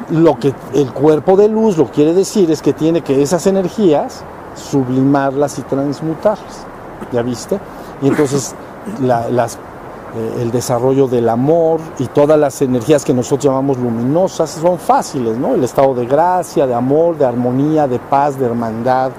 lo 0.10 0.38
que 0.40 0.54
el 0.74 0.92
cuerpo 0.92 1.36
de 1.36 1.48
luz 1.48 1.78
lo 1.78 1.86
quiere 1.86 2.14
decir 2.14 2.52
es 2.52 2.62
que 2.62 2.74
tiene 2.74 3.02
que 3.02 3.22
esas 3.22 3.46
energías 3.48 4.24
sublimarlas 4.56 5.60
y 5.60 5.64
transmutarlas. 5.64 6.66
¿Ya 7.12 7.22
viste? 7.22 7.60
Y 8.02 8.08
entonces 8.08 8.56
eh, 9.02 10.42
el 10.42 10.52
desarrollo 10.52 11.08
del 11.08 11.28
amor 11.28 11.80
y 12.00 12.06
todas 12.08 12.40
las 12.40 12.62
energías 12.62 13.04
que 13.04 13.14
nosotros 13.14 13.46
llamamos 13.46 13.78
luminosas 13.78 14.50
son 14.50 14.78
fáciles, 14.78 15.38
¿no? 15.38 15.56
El 15.56 15.64
estado 15.64 15.94
de 15.94 16.06
gracia, 16.06 16.68
de 16.68 16.74
amor, 16.74 17.18
de 17.18 17.26
armonía, 17.26 17.88
de 17.88 18.00
paz, 18.00 18.38
de 18.38 18.46
hermandad, 18.46 19.12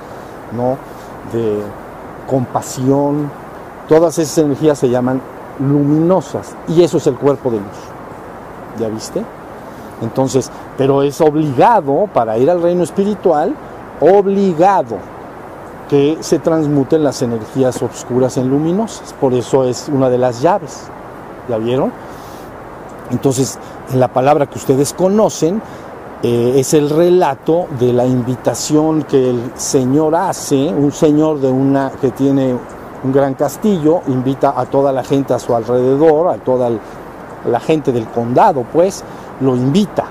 ¿no? 0.52 0.93
De 1.32 1.60
compasión. 2.28 3.30
Todas 3.88 4.18
esas 4.18 4.38
energías 4.38 4.78
se 4.78 4.88
llaman 4.88 5.20
luminosas 5.58 6.54
y 6.68 6.82
eso 6.82 6.96
es 6.98 7.06
el 7.06 7.16
cuerpo 7.16 7.50
de 7.50 7.58
luz. 7.58 7.66
¿Ya 8.78 8.88
viste? 8.88 9.22
Entonces, 10.02 10.50
pero 10.76 11.02
es 11.02 11.20
obligado 11.20 12.08
para 12.12 12.36
ir 12.38 12.50
al 12.50 12.62
reino 12.62 12.82
espiritual, 12.82 13.54
obligado 14.00 14.98
que 15.88 16.18
se 16.20 16.38
transmuten 16.38 17.04
las 17.04 17.22
energías 17.22 17.80
oscuras 17.82 18.36
en 18.36 18.48
luminosas. 18.48 19.12
Por 19.12 19.34
eso 19.34 19.64
es 19.64 19.88
una 19.88 20.10
de 20.10 20.18
las 20.18 20.40
llaves. 20.40 20.88
¿Ya 21.48 21.58
vieron? 21.58 21.92
Entonces, 23.10 23.58
en 23.92 24.00
la 24.00 24.08
palabra 24.08 24.46
que 24.46 24.58
ustedes 24.58 24.92
conocen, 24.94 25.60
eh, 26.26 26.58
es 26.58 26.72
el 26.72 26.88
relato 26.88 27.66
de 27.78 27.92
la 27.92 28.06
invitación 28.06 29.02
que 29.02 29.28
el 29.28 29.52
Señor 29.56 30.14
hace, 30.14 30.56
un 30.56 30.90
Señor 30.90 31.38
de 31.38 31.50
una, 31.50 31.90
que 32.00 32.12
tiene 32.12 32.56
un 33.04 33.12
gran 33.12 33.34
castillo, 33.34 34.00
invita 34.06 34.58
a 34.58 34.64
toda 34.64 34.90
la 34.90 35.04
gente 35.04 35.34
a 35.34 35.38
su 35.38 35.54
alrededor, 35.54 36.28
a 36.28 36.38
toda 36.38 36.70
la 37.44 37.60
gente 37.60 37.92
del 37.92 38.06
condado, 38.06 38.64
pues, 38.72 39.04
lo 39.42 39.54
invita. 39.54 40.06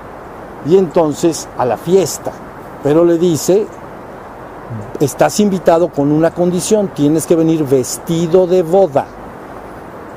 Y 0.66 0.76
entonces 0.76 1.48
a 1.58 1.64
la 1.64 1.76
fiesta, 1.76 2.30
pero 2.84 3.04
le 3.04 3.18
dice, 3.18 3.66
estás 5.00 5.40
invitado 5.40 5.88
con 5.88 6.12
una 6.12 6.30
condición, 6.30 6.92
tienes 6.94 7.26
que 7.26 7.34
venir 7.34 7.64
vestido 7.64 8.46
de 8.46 8.62
boda, 8.62 9.06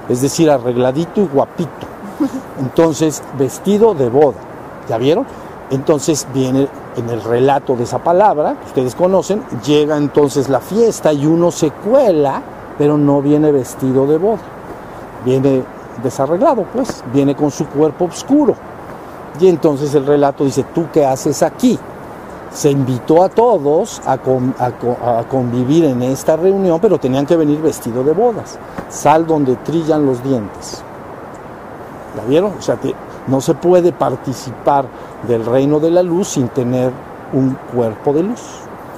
es 0.08 0.22
decir, 0.22 0.52
arregladito 0.52 1.22
y 1.22 1.26
guapito. 1.26 1.88
Entonces, 2.60 3.24
vestido 3.36 3.96
de 3.96 4.10
boda, 4.10 4.38
¿ya 4.88 5.00
vieron? 5.00 5.26
Entonces 5.70 6.26
viene 6.34 6.68
en 6.96 7.10
el 7.10 7.22
relato 7.22 7.76
de 7.76 7.84
esa 7.84 8.00
palabra, 8.00 8.56
que 8.60 8.68
ustedes 8.68 8.96
conocen, 8.96 9.44
llega 9.66 9.98
entonces 9.98 10.48
la 10.48 10.62
fiesta 10.62 11.12
y 11.12 11.26
uno 11.26 11.52
se 11.52 11.72
cuela, 11.72 12.42
pero 12.78 12.98
no 12.98 13.22
viene 13.22 13.52
vestido 13.52 14.08
de 14.08 14.18
boda, 14.18 14.40
viene 15.26 15.64
desarreglado, 16.02 16.64
pues, 16.74 17.04
viene 17.14 17.36
con 17.36 17.52
su 17.52 17.68
cuerpo 17.68 18.06
oscuro. 18.06 18.56
Y 19.40 19.48
entonces 19.48 19.94
el 19.94 20.06
relato 20.06 20.46
dice, 20.46 20.64
¿tú 20.74 20.88
qué 20.92 21.06
haces 21.06 21.44
aquí? 21.44 21.78
Se 22.52 22.72
invitó 22.72 23.24
a 23.24 23.30
todos 23.30 24.02
a, 24.06 24.18
convivir 25.30 25.86
en 25.86 26.02
esta 26.02 26.38
reunión, 26.38 26.80
pero 26.80 26.98
tenían 26.98 27.26
que 27.26 27.36
venir 27.36 27.62
vestido 27.62 28.04
de 28.04 28.14
bodas. 28.14 28.58
Sal 28.90 29.28
donde 29.28 29.58
trillan 29.58 30.06
los 30.06 30.24
dientes. 30.24 30.82
¿La 32.16 32.24
vieron? 32.24 32.54
O 32.58 32.62
sea, 32.62 32.78
que 32.78 32.96
no 33.28 33.42
se 33.42 33.54
puede 33.54 33.92
participar 33.92 34.86
del 35.28 35.46
reino 35.46 35.80
de 35.80 35.92
la 35.92 36.04
luz 36.04 36.30
sin 36.30 36.48
tener 36.50 36.92
un 37.34 37.58
cuerpo 37.74 38.14
de 38.14 38.24
luz. 38.24 38.42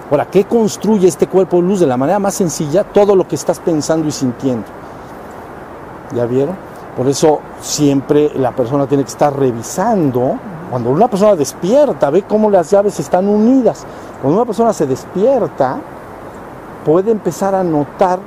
Ahora, 0.09 0.25
¿qué 0.25 0.45
construye 0.45 1.07
este 1.07 1.27
cuerpo 1.27 1.57
de 1.57 1.63
luz? 1.63 1.79
De 1.79 1.87
la 1.87 1.97
manera 1.97 2.19
más 2.19 2.33
sencilla, 2.33 2.83
todo 2.83 3.15
lo 3.15 3.27
que 3.27 3.35
estás 3.35 3.59
pensando 3.59 4.07
y 4.07 4.11
sintiendo. 4.11 4.65
¿Ya 6.15 6.25
vieron? 6.25 6.55
Por 6.97 7.07
eso 7.07 7.39
siempre 7.61 8.31
la 8.35 8.51
persona 8.51 8.87
tiene 8.87 9.03
que 9.03 9.11
estar 9.11 9.35
revisando. 9.37 10.37
Cuando 10.69 10.89
una 10.89 11.07
persona 11.07 11.35
despierta, 11.35 12.09
ve 12.09 12.23
cómo 12.23 12.49
las 12.49 12.69
llaves 12.71 12.99
están 12.99 13.27
unidas. 13.27 13.85
Cuando 14.21 14.37
una 14.37 14.45
persona 14.45 14.73
se 14.73 14.85
despierta, 14.85 15.79
puede 16.83 17.11
empezar 17.11 17.55
a 17.55 17.63
notar 17.63 18.19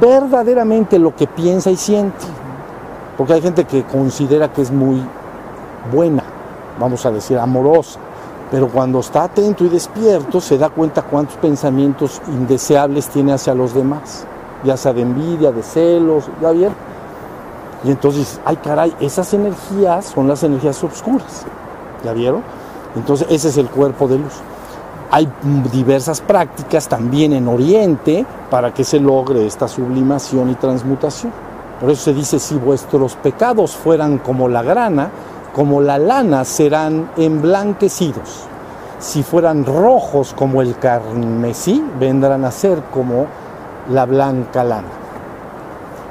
verdaderamente 0.00 0.98
lo 0.98 1.14
que 1.14 1.26
piensa 1.26 1.70
y 1.70 1.76
siente. 1.76 2.26
Porque 3.16 3.34
hay 3.34 3.42
gente 3.42 3.64
que 3.64 3.84
considera 3.84 4.52
que 4.52 4.62
es 4.62 4.70
muy 4.70 5.02
buena, 5.92 6.22
vamos 6.78 7.04
a 7.06 7.10
decir 7.10 7.38
amorosa, 7.38 7.98
pero 8.50 8.68
cuando 8.68 9.00
está 9.00 9.24
atento 9.24 9.64
y 9.64 9.68
despierto 9.68 10.40
se 10.40 10.58
da 10.58 10.68
cuenta 10.68 11.02
cuántos 11.02 11.36
pensamientos 11.36 12.20
indeseables 12.28 13.08
tiene 13.08 13.32
hacia 13.32 13.54
los 13.54 13.74
demás, 13.74 14.26
ya 14.64 14.76
sea 14.76 14.92
de 14.92 15.02
envidia, 15.02 15.52
de 15.52 15.62
celos, 15.62 16.28
ya 16.42 16.50
bien. 16.50 16.72
Y 17.84 17.90
entonces, 17.90 18.40
ay 18.44 18.56
caray, 18.56 18.94
esas 19.00 19.32
energías 19.32 20.06
son 20.06 20.28
las 20.28 20.42
energías 20.42 20.82
oscuras, 20.84 21.44
¿ya 22.04 22.12
vieron? 22.12 22.42
Entonces 22.96 23.26
ese 23.30 23.48
es 23.48 23.56
el 23.56 23.68
cuerpo 23.68 24.08
de 24.08 24.18
luz. 24.18 24.34
Hay 25.12 25.28
diversas 25.72 26.20
prácticas 26.20 26.88
también 26.88 27.32
en 27.32 27.48
Oriente 27.48 28.24
para 28.48 28.72
que 28.72 28.84
se 28.84 29.00
logre 29.00 29.46
esta 29.46 29.66
sublimación 29.66 30.50
y 30.50 30.54
transmutación. 30.54 31.32
Por 31.80 31.90
eso 31.90 32.04
se 32.04 32.14
dice, 32.14 32.38
si 32.38 32.54
vuestros 32.56 33.16
pecados 33.16 33.74
fueran 33.74 34.18
como 34.18 34.48
la 34.48 34.62
grana, 34.62 35.10
como 35.54 35.80
la 35.80 35.98
lana 35.98 36.44
serán 36.44 37.10
emblanquecidos. 37.16 38.46
Si 38.98 39.22
fueran 39.22 39.64
rojos 39.64 40.34
como 40.34 40.62
el 40.62 40.76
carmesí, 40.78 41.84
vendrán 41.98 42.44
a 42.44 42.50
ser 42.50 42.82
como 42.92 43.26
la 43.90 44.06
blanca 44.06 44.62
lana. 44.62 44.88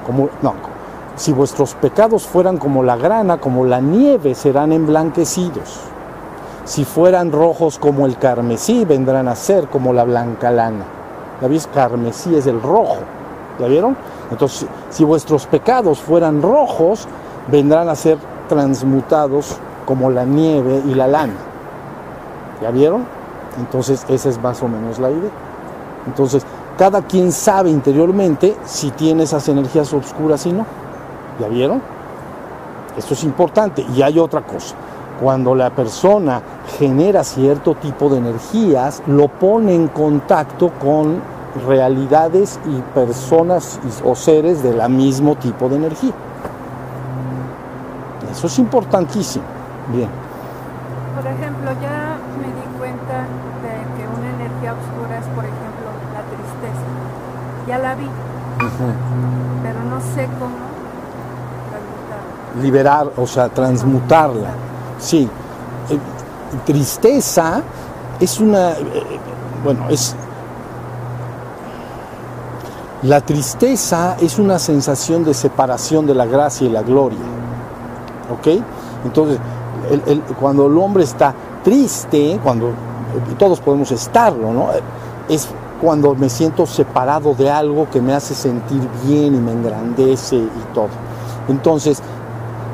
Como, 0.05 0.29
no, 0.41 0.53
si 1.15 1.31
vuestros 1.33 1.75
pecados 1.75 2.25
fueran 2.25 2.57
como 2.57 2.81
la 2.81 2.95
grana, 2.95 3.37
como 3.37 3.65
la 3.65 3.79
nieve, 3.79 4.33
serán 4.33 4.71
emblanquecidos. 4.71 5.81
Si 6.65 6.85
fueran 6.85 7.31
rojos 7.31 7.77
como 7.77 8.05
el 8.05 8.17
carmesí, 8.17 8.85
vendrán 8.85 9.27
a 9.27 9.35
ser 9.35 9.67
como 9.67 9.93
la 9.93 10.03
blanca 10.03 10.51
lana. 10.51 10.85
¿La 11.41 11.47
viste? 11.47 11.71
Carmesí 11.73 12.35
es 12.35 12.47
el 12.47 12.61
rojo. 12.61 12.97
¿Ya 13.59 13.67
vieron? 13.67 13.97
Entonces, 14.31 14.67
si 14.89 15.03
vuestros 15.03 15.45
pecados 15.45 15.99
fueran 15.99 16.41
rojos, 16.41 17.07
vendrán 17.51 17.89
a 17.89 17.95
ser 17.95 18.17
transmutados 18.49 19.55
como 19.85 20.09
la 20.11 20.25
nieve 20.25 20.81
y 20.85 20.93
la 20.93 21.07
lana. 21.07 21.35
¿Ya 22.61 22.71
vieron? 22.71 23.05
Entonces 23.57 24.05
esa 24.09 24.27
es 24.27 24.41
más 24.41 24.61
o 24.61 24.67
menos 24.67 24.99
la 24.99 25.09
idea. 25.09 25.31
Entonces, 26.05 26.45
cada 26.77 27.01
quien 27.01 27.31
sabe 27.31 27.69
interiormente 27.69 28.55
si 28.65 28.91
tiene 28.91 29.23
esas 29.23 29.47
energías 29.47 29.93
oscuras 29.93 30.45
y 30.45 30.51
no. 30.51 30.65
¿Ya 31.39 31.47
vieron? 31.47 31.81
Esto 32.97 33.13
es 33.13 33.23
importante. 33.23 33.85
Y 33.95 34.01
hay 34.01 34.19
otra 34.19 34.41
cosa. 34.41 34.75
Cuando 35.21 35.55
la 35.55 35.69
persona 35.69 36.41
genera 36.77 37.23
cierto 37.23 37.75
tipo 37.75 38.09
de 38.09 38.17
energías, 38.17 39.03
lo 39.07 39.27
pone 39.27 39.75
en 39.75 39.87
contacto 39.89 40.71
con 40.79 41.21
realidades 41.67 42.59
y 42.65 42.81
personas 42.93 43.79
o 44.05 44.15
seres 44.15 44.63
del 44.63 44.87
mismo 44.89 45.35
tipo 45.35 45.67
de 45.67 45.75
energía. 45.75 46.13
Eso 48.31 48.47
es 48.47 48.59
importantísimo. 48.59 49.45
Bien. 49.91 50.09
Por 51.15 51.25
ejemplo, 51.25 51.71
ya 51.81 52.17
me 52.39 52.47
di 52.47 52.77
cuenta 52.77 53.25
de 53.63 53.73
que 53.95 54.07
una 54.07 54.29
energía 54.35 54.73
oscura 54.73 55.17
es, 55.17 55.25
por 55.35 55.43
ejemplo, 55.43 55.89
la 56.13 56.21
tristeza. 56.29 56.87
Ya 57.67 57.77
la 57.79 57.95
vi, 57.95 58.07
pero 59.63 59.83
no 59.83 59.99
sé 60.15 60.27
cómo 60.39 60.55
transmutarla. 61.69 62.61
Liberar, 62.61 63.11
o 63.17 63.27
sea, 63.27 63.49
transmutarla. 63.49 64.49
Sí. 64.99 65.29
Eh, 65.89 65.99
tristeza 66.65 67.61
es 68.19 68.39
una, 68.39 68.71
eh, 68.71 69.19
bueno, 69.63 69.89
es 69.89 70.15
la 73.03 73.21
tristeza 73.21 74.17
es 74.19 74.39
una 74.39 74.59
sensación 74.59 75.23
de 75.23 75.33
separación 75.33 76.05
de 76.05 76.13
la 76.13 76.25
gracia 76.25 76.67
y 76.67 76.69
la 76.69 76.81
gloria. 76.81 77.38
¿Ok? 78.31 78.47
Entonces, 79.05 79.39
cuando 80.39 80.67
el 80.67 80.77
hombre 80.77 81.03
está 81.03 81.33
triste, 81.63 82.39
cuando 82.43 82.71
todos 83.37 83.59
podemos 83.59 83.91
estarlo, 83.91 84.53
¿no? 84.53 84.67
Es 85.27 85.47
cuando 85.81 86.13
me 86.15 86.29
siento 86.29 86.65
separado 86.65 87.33
de 87.33 87.49
algo 87.49 87.89
que 87.89 88.01
me 88.01 88.13
hace 88.13 88.33
sentir 88.33 88.81
bien 89.05 89.35
y 89.35 89.39
me 89.39 89.53
engrandece 89.53 90.35
y 90.35 90.73
todo. 90.73 90.89
Entonces, 91.47 92.01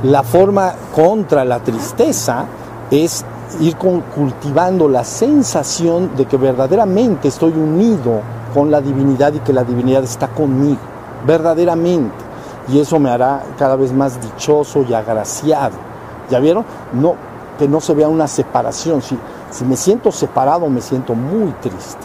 la 0.04 0.24
forma 0.24 0.74
contra 0.94 1.46
la 1.46 1.60
tristeza 1.60 2.46
es 2.92 3.24
ir 3.60 3.76
cultivando 3.78 4.90
la 4.90 5.04
sensación 5.04 6.16
de 6.16 6.26
que 6.26 6.38
verdaderamente 6.38 7.28
estoy 7.28 7.52
unido 7.52 8.22
con 8.54 8.72
la 8.72 8.82
divinidad 8.82 9.34
y 9.34 9.40
que 9.40 9.54
la 9.54 9.64
divinidad 9.64 10.04
está 10.04 10.28
conmigo, 10.28 10.80
verdaderamente 11.26 12.25
y 12.68 12.80
eso 12.80 13.00
me 13.00 13.10
hará 13.10 13.44
cada 13.58 13.76
vez 13.76 13.94
más 13.94 14.20
dichoso 14.22 14.86
y 14.88 14.94
agraciado. 14.94 15.76
¿Ya 16.30 16.40
vieron? 16.40 16.66
No, 16.94 17.16
que 17.58 17.68
no 17.68 17.80
se 17.80 17.94
vea 17.94 18.08
una 18.08 18.28
separación. 18.28 19.02
Si, 19.02 19.18
si 19.52 19.66
me 19.66 19.76
siento 19.76 20.12
separado, 20.12 20.68
me 20.70 20.82
siento 20.82 21.14
muy 21.14 21.52
triste. 21.62 22.02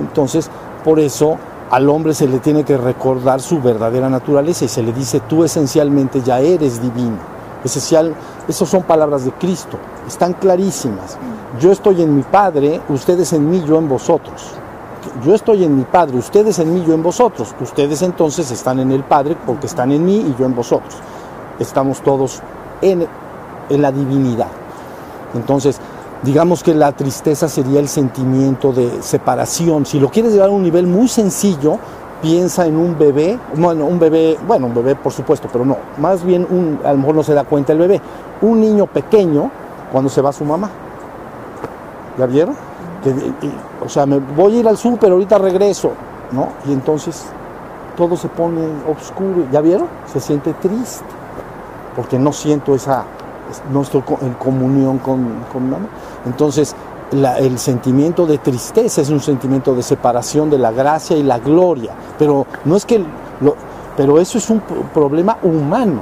Entonces, 0.00 0.50
por 0.84 1.00
eso 1.00 1.38
al 1.70 1.88
hombre 1.88 2.14
se 2.14 2.28
le 2.28 2.38
tiene 2.38 2.64
que 2.64 2.76
recordar 2.76 3.40
su 3.40 3.60
verdadera 3.60 4.08
naturaleza 4.10 4.66
y 4.66 4.68
se 4.68 4.82
le 4.82 4.92
dice, 4.92 5.20
tú 5.20 5.44
esencialmente 5.44 6.20
ya 6.20 6.40
eres 6.40 6.80
divino. 6.80 7.18
Esencial, 7.64 8.14
esas 8.46 8.68
son 8.68 8.82
palabras 8.82 9.24
de 9.24 9.32
Cristo, 9.32 9.78
están 10.06 10.34
clarísimas. 10.34 11.16
Yo 11.58 11.72
estoy 11.72 12.02
en 12.02 12.14
mi 12.14 12.22
Padre, 12.22 12.82
ustedes 12.90 13.32
en 13.32 13.48
mí, 13.48 13.64
yo 13.66 13.78
en 13.78 13.88
vosotros 13.88 14.54
yo 15.24 15.34
estoy 15.34 15.64
en 15.64 15.76
mi 15.76 15.84
Padre, 15.84 16.18
ustedes 16.18 16.58
en 16.58 16.74
mí, 16.74 16.84
yo 16.86 16.94
en 16.94 17.02
vosotros. 17.02 17.54
Ustedes 17.60 18.02
entonces 18.02 18.50
están 18.50 18.80
en 18.80 18.92
el 18.92 19.04
Padre 19.04 19.36
porque 19.46 19.66
están 19.66 19.92
en 19.92 20.04
mí 20.04 20.16
y 20.16 20.34
yo 20.38 20.46
en 20.46 20.54
vosotros. 20.54 20.94
Estamos 21.58 22.00
todos 22.00 22.42
en, 22.80 23.06
la 23.70 23.90
divinidad. 23.90 24.48
Entonces, 25.34 25.80
digamos 26.22 26.62
que 26.62 26.74
la 26.74 26.92
tristeza 26.92 27.48
sería 27.48 27.80
el 27.80 27.88
sentimiento 27.88 28.72
de 28.72 29.02
separación. 29.02 29.86
Si 29.86 29.98
lo 29.98 30.10
quieres 30.10 30.32
llevar 30.32 30.48
a 30.48 30.52
un 30.52 30.62
nivel 30.62 30.86
muy 30.86 31.08
sencillo, 31.08 31.78
piensa 32.20 32.66
en 32.66 32.76
un 32.76 32.98
bebé, 32.98 33.38
bueno, 33.56 33.86
un 33.86 33.98
bebé, 33.98 34.38
bueno, 34.46 34.66
un 34.66 34.74
bebé 34.74 34.94
por 34.96 35.12
supuesto, 35.12 35.48
pero 35.52 35.64
no, 35.64 35.76
más 35.98 36.24
bien 36.24 36.46
un, 36.48 36.80
a 36.84 36.92
lo 36.92 36.98
mejor 36.98 37.14
no 37.16 37.22
se 37.22 37.34
da 37.34 37.44
cuenta 37.44 37.72
el 37.72 37.78
bebé, 37.78 38.00
un 38.42 38.60
niño 38.60 38.86
pequeño 38.86 39.50
cuando 39.92 40.10
se 40.10 40.20
va 40.20 40.32
su 40.32 40.44
mamá. 40.44 40.70
¿Ya 42.18 42.26
vieron? 42.26 42.56
O 43.84 43.88
sea, 43.88 44.06
me 44.06 44.18
voy 44.18 44.56
a 44.56 44.60
ir 44.60 44.68
al 44.68 44.76
súper, 44.76 45.12
ahorita 45.12 45.38
regreso, 45.38 45.92
¿no? 46.32 46.48
Y 46.68 46.72
entonces 46.72 47.26
todo 47.96 48.16
se 48.16 48.28
pone 48.28 48.66
oscuro, 48.90 49.46
¿ya 49.52 49.60
vieron? 49.60 49.86
Se 50.12 50.20
siente 50.20 50.52
triste, 50.54 51.04
porque 51.96 52.18
no 52.18 52.32
siento 52.32 52.74
esa, 52.74 53.04
no 53.72 53.82
estoy 53.82 54.02
en 54.22 54.34
comunión 54.34 54.98
con, 54.98 55.44
con 55.52 55.70
mamá. 55.70 55.86
Entonces, 56.26 56.74
el 57.12 57.58
sentimiento 57.58 58.26
de 58.26 58.38
tristeza 58.38 59.00
es 59.00 59.10
un 59.10 59.20
sentimiento 59.20 59.74
de 59.74 59.82
separación 59.82 60.50
de 60.50 60.58
la 60.58 60.72
gracia 60.72 61.16
y 61.16 61.22
la 61.22 61.38
gloria, 61.38 61.92
pero 62.18 62.46
no 62.64 62.76
es 62.76 62.84
que 62.84 63.04
pero 63.96 64.18
eso 64.18 64.38
es 64.38 64.50
un 64.50 64.60
problema 64.92 65.38
humano. 65.42 66.00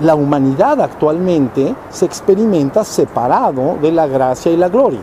La 0.00 0.14
humanidad 0.14 0.80
actualmente 0.80 1.74
se 1.90 2.04
experimenta 2.04 2.84
separado 2.84 3.76
de 3.80 3.92
la 3.92 4.06
gracia 4.06 4.52
y 4.52 4.56
la 4.56 4.68
gloria. 4.68 5.00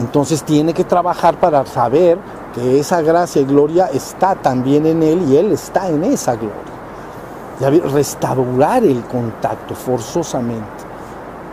Entonces 0.00 0.42
tiene 0.42 0.72
que 0.72 0.84
trabajar 0.84 1.38
para 1.38 1.64
saber 1.66 2.18
que 2.54 2.80
esa 2.80 3.02
gracia 3.02 3.42
y 3.42 3.44
gloria 3.44 3.90
está 3.92 4.34
también 4.34 4.86
en 4.86 5.02
él 5.02 5.22
y 5.28 5.36
él 5.36 5.52
está 5.52 5.88
en 5.88 6.02
esa 6.04 6.36
gloria. 6.36 7.90
restaurar 7.92 8.82
el 8.82 9.04
contacto 9.04 9.74
forzosamente. 9.74 10.90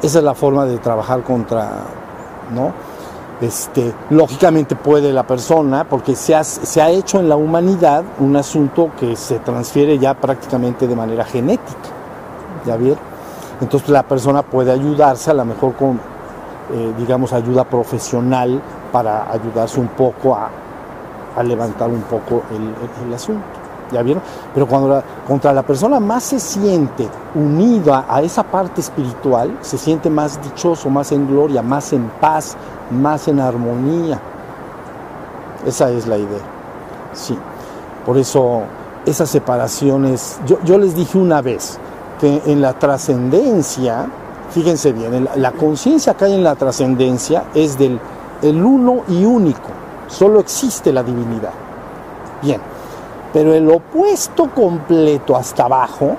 Esa 0.01 0.19
es 0.19 0.23
la 0.23 0.33
forma 0.33 0.65
de 0.65 0.77
trabajar 0.77 1.23
contra, 1.23 1.69
¿no? 2.55 2.71
Este, 3.41 3.93
lógicamente 4.09 4.75
puede 4.75 5.11
la 5.11 5.27
persona, 5.27 5.83
porque 5.83 6.15
se 6.15 6.33
ha, 6.33 6.43
se 6.43 6.81
ha 6.81 6.89
hecho 6.89 7.19
en 7.19 7.29
la 7.29 7.35
humanidad 7.35 8.03
un 8.19 8.35
asunto 8.35 8.91
que 8.99 9.15
se 9.15 9.39
transfiere 9.39 9.99
ya 9.99 10.13
prácticamente 10.13 10.87
de 10.87 10.95
manera 10.95 11.25
genética. 11.25 11.89
¿Ya 12.65 12.77
vieron? 12.77 12.99
Entonces 13.59 13.89
la 13.89 14.03
persona 14.03 14.41
puede 14.41 14.71
ayudarse 14.71 15.31
a 15.31 15.33
lo 15.33 15.45
mejor 15.45 15.73
con, 15.73 15.99
eh, 16.71 16.93
digamos, 16.97 17.31
ayuda 17.31 17.63
profesional 17.63 18.61
para 18.91 19.31
ayudarse 19.31 19.79
un 19.79 19.87
poco 19.87 20.35
a, 20.35 20.49
levantar 21.43 21.89
un 21.89 22.01
poco 22.01 22.41
el, 22.51 23.13
asunto. 23.13 23.43
¿Ya 23.91 24.01
vieron? 24.01 24.23
Pero 24.53 24.67
cuando 24.67 25.01
contra 25.25 25.53
la 25.53 25.61
persona 25.61 25.99
más 25.99 26.23
se 26.23 26.39
siente 26.39 27.07
unida 27.35 28.05
a 28.09 28.21
esa 28.21 28.43
parte 28.43 28.81
espiritual, 28.81 29.59
se 29.61 29.77
siente 29.77 30.09
más 30.09 30.41
dichoso, 30.41 30.89
más 30.89 31.11
en 31.11 31.27
gloria, 31.27 31.61
más 31.61 31.93
en 31.93 32.09
paz, 32.19 32.57
más 32.91 33.27
en 33.27 33.39
armonía. 33.39 34.19
Esa 35.65 35.89
es 35.91 36.07
la 36.07 36.17
idea. 36.17 36.41
Sí. 37.13 37.37
Por 38.05 38.17
eso 38.17 38.63
esas 39.05 39.29
separaciones, 39.29 40.39
yo, 40.45 40.57
yo 40.65 40.77
les 40.77 40.95
dije 40.95 41.17
una 41.17 41.41
vez 41.41 41.79
que 42.19 42.41
en 42.45 42.61
la 42.61 42.73
trascendencia, 42.73 44.07
fíjense 44.51 44.93
bien, 44.93 45.27
la 45.35 45.51
conciencia 45.51 46.13
que 46.15 46.25
hay 46.25 46.33
en 46.33 46.43
la 46.43 46.55
trascendencia 46.55 47.45
es 47.53 47.77
del 47.77 47.99
el 48.41 48.63
uno 48.63 49.03
y 49.07 49.25
único, 49.25 49.69
solo 50.07 50.39
existe 50.39 50.93
la 50.93 51.03
divinidad. 51.03 51.53
Bien, 52.41 52.61
pero 53.33 53.53
el 53.53 53.69
opuesto 53.69 54.49
completo 54.51 55.35
hasta 55.35 55.65
abajo 55.65 56.15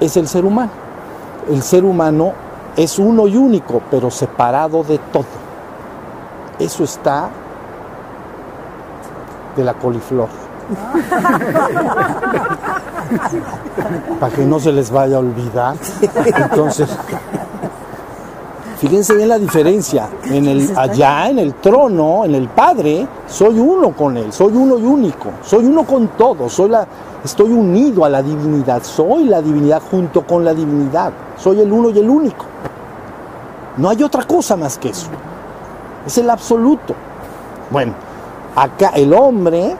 es 0.00 0.16
el 0.16 0.26
ser 0.28 0.44
humano. 0.44 0.70
El 1.50 1.62
ser 1.62 1.84
humano 1.84 2.32
es 2.76 2.98
uno 2.98 3.26
y 3.26 3.36
único, 3.36 3.82
pero 3.90 4.10
separado 4.10 4.82
de 4.82 4.98
todo. 4.98 5.24
Eso 6.58 6.84
está 6.84 7.28
de 9.56 9.64
la 9.64 9.74
coliflor. 9.74 10.28
Para 14.20 14.34
que 14.34 14.44
no 14.44 14.60
se 14.60 14.72
les 14.72 14.90
vaya 14.90 15.16
a 15.16 15.20
olvidar. 15.20 15.76
Entonces, 16.24 16.88
fíjense 18.78 19.14
bien 19.14 19.28
la 19.28 19.38
diferencia. 19.38 20.08
En 20.24 20.46
el, 20.46 20.76
allá 20.76 21.28
en 21.28 21.38
el 21.38 21.54
trono, 21.54 22.24
en 22.24 22.34
el 22.34 22.48
Padre, 22.48 23.06
soy 23.26 23.58
uno 23.58 23.90
con 23.90 24.16
Él, 24.16 24.32
soy 24.32 24.52
uno 24.54 24.78
y 24.78 24.84
único, 24.84 25.30
soy 25.42 25.66
uno 25.66 25.84
con 25.84 26.08
todo, 26.08 26.48
soy 26.48 26.70
la, 26.70 26.86
estoy 27.24 27.52
unido 27.52 28.04
a 28.04 28.08
la 28.08 28.22
divinidad, 28.22 28.82
soy 28.82 29.24
la 29.24 29.40
divinidad 29.40 29.82
junto 29.90 30.26
con 30.26 30.44
la 30.44 30.54
divinidad, 30.54 31.12
soy 31.36 31.60
el 31.60 31.72
uno 31.72 31.90
y 31.90 31.98
el 31.98 32.08
único. 32.08 32.44
No 33.76 33.88
hay 33.88 34.02
otra 34.02 34.24
cosa 34.24 34.56
más 34.56 34.78
que 34.78 34.90
eso. 34.90 35.08
Es 36.06 36.18
el 36.18 36.28
absoluto. 36.28 36.94
Bueno, 37.70 37.94
acá 38.54 38.90
el 38.94 39.14
hombre, 39.14 39.74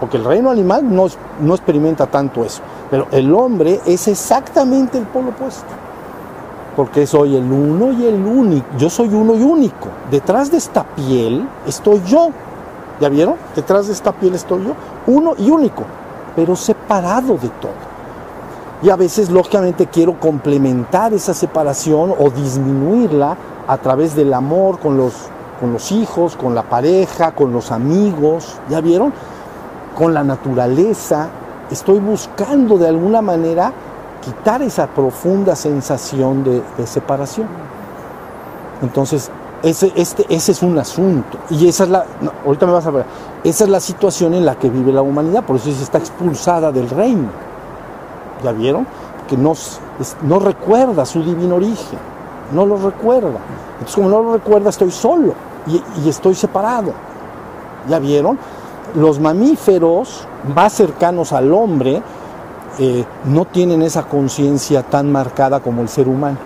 porque 0.00 0.16
el 0.16 0.24
reino 0.24 0.50
animal 0.50 0.82
no, 0.94 1.06
no 1.40 1.54
experimenta 1.54 2.06
tanto 2.06 2.44
eso, 2.44 2.60
pero 2.90 3.06
el 3.10 3.32
hombre 3.34 3.80
es 3.86 4.08
exactamente 4.08 4.98
el 4.98 5.04
polo 5.04 5.30
opuesto. 5.30 5.72
Porque 6.76 7.06
soy 7.06 7.36
el 7.36 7.44
uno 7.44 7.92
y 7.92 8.04
el 8.04 8.26
único. 8.26 8.66
Yo 8.76 8.90
soy 8.90 9.08
uno 9.08 9.36
y 9.36 9.42
único. 9.42 9.88
Detrás 10.10 10.50
de 10.50 10.56
esta 10.56 10.82
piel 10.82 11.48
estoy 11.68 12.02
yo. 12.04 12.30
¿Ya 13.00 13.08
vieron? 13.08 13.36
Detrás 13.54 13.86
de 13.86 13.92
esta 13.92 14.10
piel 14.10 14.34
estoy 14.34 14.64
yo. 14.64 14.72
Uno 15.06 15.34
y 15.38 15.50
único. 15.50 15.84
Pero 16.34 16.56
separado 16.56 17.34
de 17.34 17.48
todo. 17.60 17.94
Y 18.82 18.90
a 18.90 18.96
veces, 18.96 19.30
lógicamente, 19.30 19.86
quiero 19.86 20.18
complementar 20.18 21.14
esa 21.14 21.32
separación 21.32 22.12
o 22.18 22.28
disminuirla 22.30 23.36
a 23.68 23.78
través 23.78 24.16
del 24.16 24.34
amor 24.34 24.80
con 24.80 24.96
los 24.96 25.12
con 25.60 25.72
los 25.72 25.92
hijos, 25.92 26.36
con 26.36 26.54
la 26.54 26.62
pareja, 26.62 27.32
con 27.32 27.52
los 27.52 27.70
amigos, 27.70 28.56
¿ya 28.68 28.80
vieron? 28.80 29.12
Con 29.94 30.14
la 30.14 30.24
naturaleza. 30.24 31.28
Estoy 31.70 31.98
buscando 31.98 32.76
de 32.76 32.88
alguna 32.88 33.22
manera 33.22 33.72
quitar 34.24 34.62
esa 34.62 34.86
profunda 34.86 35.54
sensación 35.54 36.44
de, 36.44 36.62
separación. 36.86 37.46
Entonces, 38.82 39.30
ese, 39.62 39.92
este, 39.96 40.26
ese 40.28 40.52
es 40.52 40.62
un 40.62 40.78
asunto. 40.78 41.38
Y 41.50 41.68
esa 41.68 41.84
es 41.84 41.90
la, 41.90 42.04
ahorita 42.44 42.66
me 42.66 42.72
vas 42.72 42.86
a 42.86 42.90
ver, 42.90 43.04
esa 43.44 43.64
es 43.64 43.70
la 43.70 43.80
situación 43.80 44.34
en 44.34 44.44
la 44.44 44.56
que 44.56 44.68
vive 44.70 44.92
la 44.92 45.02
humanidad, 45.02 45.44
por 45.44 45.56
eso 45.56 45.70
se 45.70 45.82
está 45.82 45.98
expulsada 45.98 46.72
del 46.72 46.88
reino. 46.88 47.28
¿Ya 48.42 48.52
vieron? 48.52 48.86
Que 49.28 49.36
no, 49.36 49.54
no 50.22 50.38
recuerda 50.38 51.06
su 51.06 51.22
divino 51.22 51.56
origen, 51.56 51.98
no 52.52 52.66
lo 52.66 52.76
recuerda. 52.76 53.38
Entonces, 53.74 53.94
como 53.94 54.08
no 54.08 54.22
lo 54.22 54.32
recuerda, 54.34 54.70
estoy 54.70 54.90
solo 54.90 55.34
y, 55.66 56.08
estoy 56.08 56.34
separado. 56.34 56.92
¿Ya 57.88 57.98
vieron? 57.98 58.38
Los 58.94 59.18
mamíferos 59.18 60.26
más 60.54 60.72
cercanos 60.72 61.32
al 61.32 61.52
hombre 61.52 62.02
eh, 62.78 63.04
no 63.24 63.44
tienen 63.44 63.82
esa 63.82 64.04
conciencia 64.04 64.82
tan 64.82 65.10
marcada 65.10 65.60
como 65.60 65.82
el 65.82 65.88
ser 65.88 66.08
humano. 66.08 66.38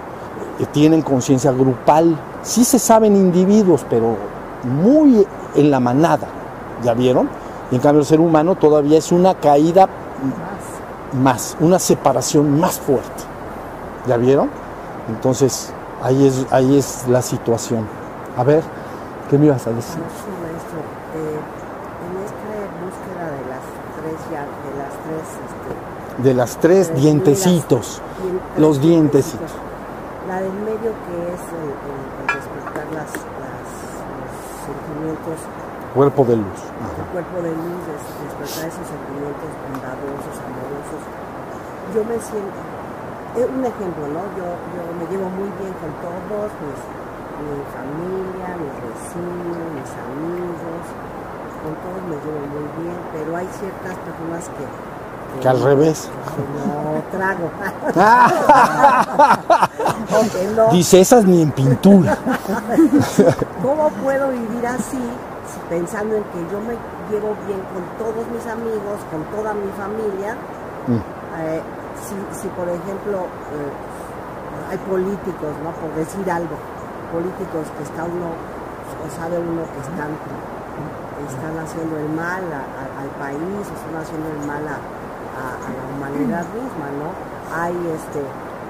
Eh, 0.58 0.66
tienen 0.72 1.02
conciencia 1.02 1.52
grupal. 1.52 2.18
Sí 2.42 2.64
se 2.64 2.78
saben 2.78 3.16
individuos, 3.16 3.84
pero 3.88 4.16
muy 4.64 5.26
en 5.54 5.70
la 5.70 5.80
manada. 5.80 6.28
¿Ya 6.82 6.94
vieron? 6.94 7.28
Y 7.70 7.74
en 7.74 7.80
cambio 7.80 8.00
el 8.00 8.06
ser 8.06 8.20
humano 8.20 8.54
todavía 8.54 8.98
es 8.98 9.12
una 9.12 9.34
caída 9.34 9.88
más, 11.22 11.56
una 11.60 11.78
separación 11.78 12.58
más 12.58 12.78
fuerte. 12.78 13.24
¿Ya 14.06 14.16
vieron? 14.16 14.48
Entonces, 15.08 15.72
ahí 16.02 16.26
es, 16.26 16.46
ahí 16.50 16.78
es 16.78 17.06
la 17.08 17.22
situación. 17.22 17.86
A 18.36 18.44
ver. 18.44 18.62
¿Qué 19.28 19.36
me 19.36 19.44
ibas 19.44 19.66
a 19.66 19.70
decir? 19.70 19.92
Sí, 19.92 20.32
maestro. 20.40 20.80
Eh, 21.12 21.36
en 22.00 22.12
esta 22.24 22.48
búsqueda 22.80 23.28
de 23.28 23.44
las 23.52 23.64
tres, 24.00 24.16
ya, 24.32 24.40
de 24.40 24.72
las 24.80 24.94
tres, 25.04 25.28
este, 25.44 25.72
de 26.18 26.34
las 26.34 26.58
tres 26.58 26.94
dientecitos, 26.94 28.02
los 28.56 28.80
dientecitos. 28.80 29.50
La 30.26 30.40
del 30.42 30.52
medio 30.52 30.92
que 30.92 31.16
es 31.32 31.42
el, 31.56 31.72
despertar 32.26 32.86
las, 32.92 33.10
las, 33.16 33.68
los 34.18 34.32
sentimientos. 34.66 35.38
Cuerpo 35.94 36.24
de 36.24 36.36
luz. 36.36 36.60
El 36.98 37.06
cuerpo 37.12 37.36
de 37.42 37.50
luz, 37.50 37.82
despertar 37.88 38.68
esos 38.68 38.86
sentimientos 38.86 39.48
bondadosos, 39.62 40.34
amorosos. 40.42 41.02
Yo 41.94 42.04
me 42.04 42.18
siento, 42.20 42.60
un 43.54 43.64
ejemplo, 43.64 44.04
¿no? 44.12 44.22
Yo, 44.36 44.46
yo 44.74 44.82
me 44.98 45.06
llevo 45.08 45.30
muy 45.30 45.48
bien 45.62 45.72
con 45.80 45.90
todos 46.02 46.50
mis 46.60 46.78
mi 47.38 47.62
familia, 47.70 48.58
mis 48.58 48.74
vecinos, 48.82 49.62
mis 49.78 49.92
amigos, 49.94 50.82
con 51.62 51.72
todos 51.86 52.02
me 52.10 52.18
llevo 52.18 52.42
muy 52.50 52.66
bien, 52.82 52.98
pero 53.12 53.36
hay 53.36 53.46
ciertas 53.46 53.94
personas 54.02 54.48
que... 54.58 54.87
Que, 55.40 55.48
al 55.48 55.62
revés. 55.62 56.10
no 56.64 57.00
trago. 57.16 57.48
Dice 60.72 61.00
esas 61.00 61.24
ni 61.24 61.42
en 61.42 61.52
pintura. 61.52 62.16
¿Cómo 63.62 63.90
puedo 64.02 64.30
vivir 64.30 64.66
así 64.66 64.98
pensando 65.68 66.16
en 66.16 66.24
que 66.24 66.38
yo 66.50 66.58
me 66.60 66.74
llevo 67.10 67.36
bien 67.46 67.60
con 67.72 67.84
todos 67.98 68.26
mis 68.32 68.44
amigos, 68.46 68.98
con 69.10 69.22
toda 69.36 69.54
mi 69.54 69.70
familia? 69.76 70.34
Mm. 70.86 71.00
Eh, 71.40 71.62
si, 72.32 72.48
por 72.48 72.68
ejemplo 72.68 73.26
eh, 73.52 73.70
hay 74.70 74.78
políticos, 74.78 75.54
¿no? 75.62 75.70
Por 75.72 75.94
decir 75.94 76.30
algo, 76.30 76.56
políticos 77.12 77.66
que 77.76 77.82
está 77.84 78.04
uno, 78.04 78.32
o 78.32 79.08
sabe 79.16 79.38
uno 79.38 79.64
que 79.64 79.80
están, 79.80 80.16
están 81.28 81.58
haciendo 81.58 81.98
el 81.98 82.08
mal 82.10 82.44
al 82.48 83.10
país, 83.20 83.64
están 83.64 83.96
haciendo 84.00 84.28
el 84.28 84.46
mal 84.46 84.68
a, 84.68 84.78
la 85.38 85.84
humanidad 85.94 86.44
misma, 86.54 86.86
¿no? 86.98 87.08
Hay 87.54 87.74
este, 87.94 88.20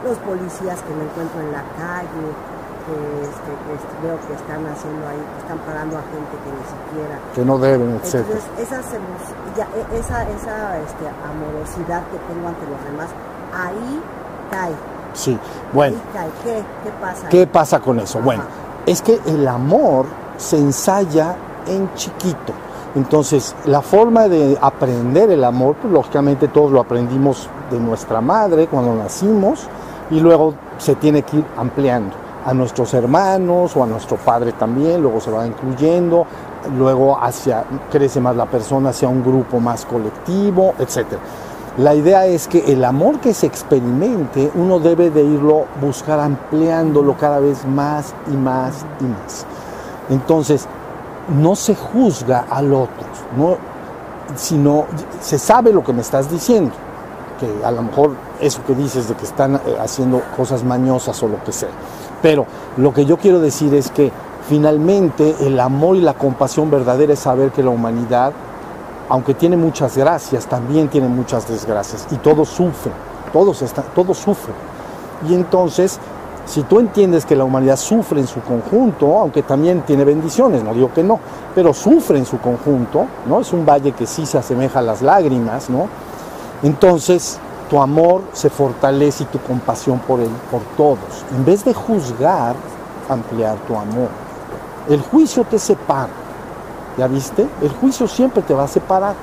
los 0.05 0.19
policías 0.19 0.81
que 0.83 0.93
me 0.95 1.05
encuentro 1.05 1.41
en 1.41 1.53
la 1.53 1.65
calle, 1.77 2.27
que, 2.87 2.97
este, 3.25 3.51
veo 4.03 4.17
que 4.27 4.35
están 4.35 4.65
haciendo 4.67 5.03
ahí, 5.09 5.19
que 5.19 5.41
están 5.43 5.59
parando 5.67 5.99
a 5.99 6.03
gente 6.09 6.35
que 6.41 6.51
ni 6.53 6.65
siquiera. 6.65 7.17
Que 7.35 7.45
no 7.45 7.59
deben, 7.59 7.97
etc. 7.97 8.25
Entonces, 8.25 8.45
esa, 8.59 8.81
e, 8.81 9.99
esa, 9.99 10.23
esa 10.31 10.79
este, 10.79 11.05
amorosidad 11.09 12.03
que 12.09 12.19
tengo 12.29 12.49
ante 12.49 12.65
los 12.67 12.81
demás, 12.85 13.09
ahí 13.53 14.03
cae 14.51 14.73
Sí, 15.15 15.39
bueno. 15.73 15.97
¿Qué, 16.45 16.63
qué 16.85 16.91
pasa? 17.01 17.29
¿Qué 17.29 17.47
pasa 17.47 17.81
con 17.81 17.99
eso? 17.99 18.21
Bueno, 18.21 18.45
es 18.87 19.03
que 19.03 19.19
el 19.27 19.49
amor 19.49 20.07
se 20.37 20.59
ensaya 20.59 21.35
en 21.67 21.93
chiquito. 21.95 22.53
Entonces, 22.99 23.55
la 23.65 23.81
forma 23.81 24.27
de 24.27 24.59
aprender 24.61 25.31
el 25.31 25.45
amor, 25.45 25.77
pues 25.81 25.93
lógicamente 25.93 26.49
todos 26.49 26.73
lo 26.73 26.81
aprendimos 26.81 27.49
de 27.71 27.79
nuestra 27.79 28.21
madre 28.21 28.67
cuando 28.67 28.93
nacimos 28.93 29.69
y 30.11 30.19
luego 30.19 30.55
se 30.79 30.97
tiene 30.97 31.23
que 31.23 31.37
ir 31.37 31.45
ampliando 31.57 32.11
a 32.45 32.53
nuestros 32.53 32.93
hermanos 32.95 33.77
o 33.77 33.85
a 33.85 33.87
nuestro 33.87 34.17
padre 34.17 34.51
también, 34.51 35.01
luego 35.01 35.21
se 35.21 35.31
va 35.31 35.47
incluyendo, 35.47 36.27
luego 36.77 37.17
hacia, 37.23 37.65
crece 37.89 38.21
más 38.21 38.35
la 38.35 38.47
persona 38.47 38.91
hacia 38.91 39.07
un 39.07 39.23
grupo 39.23 39.61
más 39.61 39.87
colectivo, 39.87 40.75
etc. 40.81 41.07
La 41.77 41.95
idea 41.95 42.27
es 42.27 42.49
que 42.49 42.73
el 42.73 42.85
amor 42.85 43.21
que 43.21 43.33
se 43.33 43.47
experimente, 43.47 44.51
uno 44.57 44.81
debe 44.81 45.11
de 45.11 45.23
irlo 45.23 45.67
buscar 45.81 46.19
ampliándolo 46.19 47.17
cada 47.17 47.39
vez 47.39 47.65
más 47.65 48.13
y 48.27 48.37
más 48.37 48.85
y 49.01 49.05
más. 49.05 49.47
Entonces, 50.11 50.67
no 51.29 51.57
se 51.57 51.75
juzga 51.75 52.47
al 52.51 52.73
otro, 52.73 53.07
no, 53.37 53.57
sino 54.37 54.87
se 55.21 55.39
sabe 55.39 55.73
lo 55.73 55.83
que 55.85 55.93
me 55.93 56.03
estás 56.03 56.31
diciendo, 56.31 56.73
que 57.39 57.65
a 57.65 57.71
lo 57.71 57.83
mejor 57.83 58.13
eso 58.41 58.63
que 58.67 58.75
dices 58.75 59.09
de 59.09 59.15
que 59.15 59.25
están 59.25 59.57
eh, 59.57 59.77
haciendo 59.81 60.23
cosas 60.37 60.65
mañosas 60.65 61.23
o 61.23 61.29
lo 61.29 61.43
que 61.45 61.53
sea. 61.53 61.71
Pero 62.23 62.47
lo 62.77 62.93
que 62.93 63.05
yo 63.05 63.17
quiero 63.17 63.41
decir 63.41 63.75
es 63.75 63.91
que 63.91 64.11
finalmente 64.49 65.37
el 65.41 65.61
amor 65.61 65.97
y 65.97 66.01
la 66.01 66.15
compasión 66.15 66.71
verdadera 66.71 67.13
es 67.13 67.21
saber 67.21 67.53
que 67.53 67.63
la 67.63 67.71
humanidad, 67.71 68.33
aunque 69.09 69.35
tiene 69.35 69.57
muchas 69.57 69.97
gracias, 69.97 70.47
también 70.47 70.89
tiene 70.89 71.09
muchas 71.09 71.49
desgracias 71.49 72.07
y 72.11 72.17
todos 72.17 72.49
sufren, 72.49 72.95
todos, 73.33 73.63
están, 73.63 73.85
todos 73.95 74.19
sufren. 74.19 74.57
Y 75.29 75.35
entonces 75.35 75.99
si 76.49 76.63
tú 76.63 76.81
entiendes 76.81 77.27
que 77.27 77.37
la 77.37 77.45
humanidad 77.45 77.77
sufre 77.77 78.21
en 78.21 78.27
su 78.27 78.41
conjunto, 78.41 79.19
aunque 79.19 79.43
también 79.43 79.83
tiene 79.83 80.05
bendiciones, 80.05 80.65
no 80.65 80.73
digo 80.73 80.91
que 80.93 81.03
no, 81.03 81.21
pero 81.55 81.75
sufre 81.75 82.19
en 82.19 82.25
su 82.25 82.39
conjunto, 82.39 83.05
¿no? 83.27 83.41
Es 83.41 83.53
un 83.53 83.67
valle 83.67 83.93
que 83.93 84.07
sí 84.07 84.25
se 84.25 84.39
asemeja 84.39 84.79
a 84.79 84.83
las 84.83 85.03
lágrimas, 85.03 85.69
¿no? 85.69 85.89
Entonces, 86.63 87.39
tu 87.69 87.79
amor 87.79 88.23
se 88.33 88.49
fortalece 88.49 89.25
y 89.25 89.27
tu 89.27 89.39
compasión 89.41 89.99
por 89.99 90.21
él, 90.21 90.31
por 90.51 90.63
todos. 90.75 91.25
En 91.37 91.45
vez 91.45 91.67
de 91.67 91.75
juzgar, 91.75 92.57
ampliar 93.11 93.57
tu 93.67 93.77
amor. 93.77 94.09
El 94.89 95.03
juicio 95.03 95.45
te 95.45 95.59
separa. 95.59 96.09
¿Ya 96.97 97.07
viste? 97.07 97.47
El 97.61 97.71
juicio 97.71 98.09
siempre 98.09 98.43
te 98.43 98.55
va 98.55 98.65
a 98.65 98.69
separar. 98.69 99.15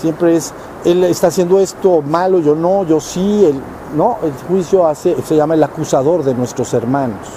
Siempre 0.00 0.36
es, 0.36 0.52
él 0.84 1.04
está 1.04 1.28
haciendo 1.28 1.60
esto 1.60 2.02
malo, 2.02 2.40
yo 2.40 2.54
no, 2.54 2.84
yo 2.84 3.00
sí, 3.00 3.48
no, 3.96 4.18
el 4.22 4.32
juicio 4.48 4.86
hace, 4.86 5.16
se 5.22 5.36
llama 5.36 5.54
el 5.54 5.62
acusador 5.62 6.24
de 6.24 6.34
nuestros 6.34 6.74
hermanos. 6.74 7.28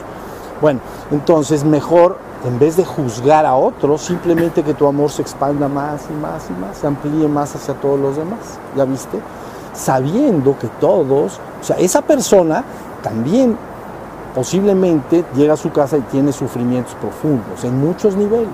Bueno, 0.62 0.80
entonces 1.12 1.64
mejor, 1.64 2.18
en 2.46 2.58
vez 2.58 2.78
de 2.78 2.86
juzgar 2.86 3.46
a 3.46 3.56
otros, 3.56 4.02
simplemente 4.02 4.64
que 4.64 4.74
tu 4.74 4.88
amor 4.88 5.12
se 5.12 5.22
expanda 5.22 5.68
más 5.68 6.04
y 6.10 6.14
más 6.14 6.50
y 6.50 6.54
más, 6.54 6.78
se 6.78 6.88
amplíe 6.88 7.28
más 7.28 7.56
hacia 7.56 7.74
todos 7.76 8.00
los 8.00 8.16
demás, 8.16 8.60
¿ya 8.76 8.86
viste? 8.86 9.20
Sabiendo 9.74 10.58
que 10.58 10.68
todos, 10.80 11.40
o 11.62 11.64
sea, 11.64 11.76
esa 11.78 12.02
persona 12.02 12.64
también 13.04 13.58
posiblemente 14.34 15.24
llega 15.36 15.54
a 15.54 15.58
su 15.58 15.72
casa 15.72 15.98
y 15.98 16.02
tiene 16.02 16.32
sufrimientos 16.32 16.96
profundos 16.96 17.64
en 17.64 17.80
muchos 17.80 18.16
niveles, 18.16 18.48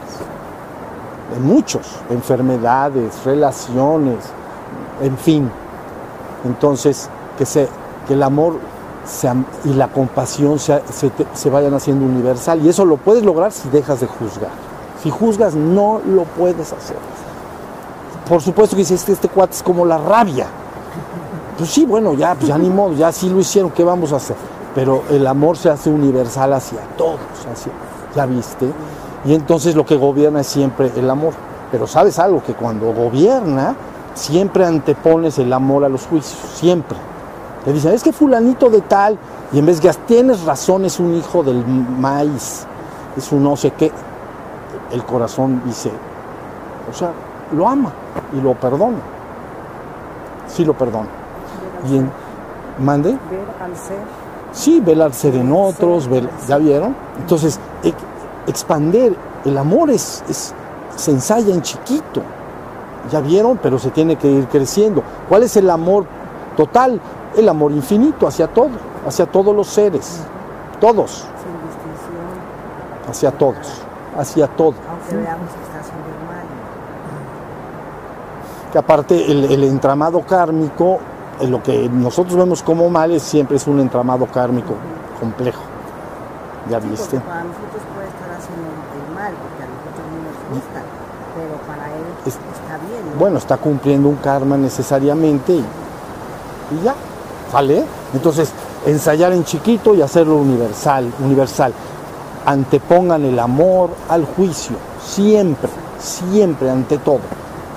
en 1.36 1.46
muchos, 1.46 1.88
enfermedades, 2.10 3.24
relaciones, 3.24 4.18
en 5.02 5.18
fin. 5.18 5.52
Entonces, 6.46 7.10
que 7.38 7.46
que 8.08 8.14
el 8.14 8.24
amor 8.24 8.56
y 9.66 9.74
la 9.74 9.88
compasión 9.88 10.60
se, 10.60 10.82
se, 11.34 11.50
vayan 11.50 11.74
haciendo 11.74 12.06
universal. 12.06 12.64
Y 12.64 12.70
eso 12.70 12.86
lo 12.86 12.98
puedes 12.98 13.24
lograr 13.24 13.52
si 13.52 13.70
dejas 13.70 14.00
de 14.00 14.08
juzgar. 14.08 14.52
Si 15.02 15.10
juzgas, 15.10 15.56
no 15.56 16.00
lo 16.06 16.24
puedes 16.24 16.72
hacer. 16.72 16.98
Por 18.30 18.42
supuesto 18.42 18.76
que 18.76 18.82
dices, 18.82 19.02
este, 19.02 19.14
este 19.14 19.28
cuate 19.28 19.56
es 19.56 19.64
como 19.64 19.86
la 19.86 19.98
rabia. 19.98 20.48
Pues 21.58 21.70
sí, 21.70 21.86
bueno, 21.86 22.14
ya, 22.14 22.36
pues 22.36 22.48
ya 22.48 22.58
ni 22.58 22.70
modo, 22.70 22.94
ya 22.94 23.12
sí 23.12 23.30
lo 23.30 23.40
hicieron, 23.40 23.72
¿qué 23.72 23.84
vamos 23.84 24.14
a 24.14 24.18
hacer? 24.18 24.36
Pero 24.74 25.04
el 25.10 25.28
amor 25.28 25.58
se 25.58 25.70
hace 25.70 25.90
universal 25.90 26.54
hacia 26.54 26.80
todos, 26.98 27.20
hacia, 27.52 27.72
¿ya 28.16 28.26
viste? 28.26 28.68
Y 29.26 29.34
entonces 29.34 29.76
lo 29.76 29.86
que 29.86 29.96
gobierna 29.98 30.42
es 30.42 30.48
siempre 30.48 30.92
el 30.96 31.10
amor. 31.10 31.34
Pero 31.72 31.88
sabes 31.88 32.20
algo, 32.20 32.42
que 32.44 32.54
cuando 32.54 32.94
gobierna, 32.94 33.76
siempre 34.14 34.66
antepones 34.66 35.40
el 35.40 35.52
amor 35.54 35.84
a 35.84 35.90
los 35.90 36.08
juicios, 36.08 36.40
siempre. 36.54 36.98
Le 37.66 37.74
dicen, 37.74 37.94
es 37.94 38.04
que 38.04 38.12
fulanito 38.12 38.70
de 38.70 38.82
tal, 38.82 39.18
y 39.52 39.60
en 39.60 39.66
vez 39.66 39.82
de 39.82 39.90
que 39.90 39.96
tienes 40.08 40.44
razón, 40.44 40.86
es 40.86 41.00
un 41.00 41.14
hijo 41.14 41.44
del 41.44 41.66
maíz, 41.66 42.66
es 43.16 43.32
un 43.32 43.44
no 43.44 43.56
sé 43.56 43.72
qué, 43.72 43.92
el 44.92 45.04
corazón 45.04 45.62
dice, 45.66 45.92
o 46.90 46.94
sea, 46.94 47.12
lo 47.56 47.68
ama 47.68 47.92
y 48.34 48.42
lo 48.42 48.54
perdona. 48.54 48.98
Sí 50.48 50.66
lo 50.66 50.74
perdona. 50.74 51.08
Bien, 51.88 52.12
mande. 52.80 53.12
Ver 53.12 53.46
al 53.62 53.76
ser. 53.76 54.00
Sí, 54.52 54.82
ver 54.82 55.02
al 55.02 55.14
ser 55.14 55.36
en 55.36 55.52
otros, 55.52 56.08
ver, 56.08 56.30
¿ya 56.48 56.58
vieron? 56.58 56.96
Entonces, 57.20 57.60
expander, 58.48 59.16
el 59.46 59.58
amor 59.58 59.90
es, 59.92 60.24
es, 60.28 60.54
se 60.96 61.12
ensaya 61.12 61.54
en 61.54 61.62
chiquito, 61.62 62.22
¿ya 63.10 63.22
vieron? 63.22 63.58
Pero 63.62 63.80
se 63.80 63.92
tiene 63.92 64.16
que 64.16 64.30
ir 64.30 64.48
creciendo. 64.48 65.04
¿Cuál 65.30 65.44
es 65.44 65.56
el 65.58 65.70
amor 65.70 66.06
total? 66.58 67.00
el 67.36 67.50
amor 67.50 67.72
infinito 67.72 68.28
hacia 68.28 68.48
todo, 68.48 68.72
hacia 69.08 69.26
todos 69.26 69.56
los 69.56 69.68
seres, 69.68 70.22
todos. 70.80 71.12
Sin 71.12 71.54
distinción. 71.68 73.10
Hacia 73.10 73.32
todos, 73.32 73.82
hacia 74.18 74.48
todo. 74.48 74.76
Aunque 74.90 75.16
veamos 75.16 75.50
que 75.50 75.62
está 75.64 75.80
haciendo 75.80 76.08
mal. 76.28 76.46
Que 78.72 78.78
aparte 78.78 79.32
el, 79.32 79.64
entramado 79.64 80.22
kármico, 80.22 81.00
lo 81.48 81.64
que 81.64 81.90
nosotros 81.90 82.36
vemos 82.36 82.64
como 82.64 82.90
mal 82.90 83.12
es 83.12 83.24
siempre 83.24 83.58
es 83.58 83.68
un 83.68 83.80
entramado 83.80 84.26
kármico 84.26 84.74
complejo. 85.20 85.64
¿Ya 86.70 86.80
viste? 86.80 87.20
para 87.20 87.44
nosotros 87.44 87.82
puede 87.96 88.08
estar 88.08 88.30
haciendo 88.30 88.70
el 88.70 89.16
mal, 89.16 89.34
porque 89.34 89.64
a 89.64 89.68
nosotros 89.68 90.06
no 90.14 90.18
nos 90.30 90.62
gusta, 90.62 90.82
pero 91.36 91.58
para 91.66 91.92
él 91.92 92.06
bien. 92.24 92.61
Bueno, 93.22 93.38
está 93.38 93.58
cumpliendo 93.58 94.10
un 94.10 94.16
karma 94.16 94.58
necesariamente 94.58 95.54
y 95.54 96.84
ya. 96.84 96.96
¿Vale? 97.54 97.84
Entonces, 98.16 98.52
ensayar 98.88 99.32
en 99.32 99.44
chiquito 99.44 99.94
y 99.94 100.02
hacerlo 100.02 100.38
universal, 100.38 101.06
universal. 101.24 101.72
Antepongan 102.48 103.24
el 103.24 103.38
amor 103.38 103.92
al 104.10 104.26
juicio, 104.26 104.76
siempre, 105.06 105.70
siempre, 106.00 106.72
ante 106.72 106.98
todo. 106.98 107.20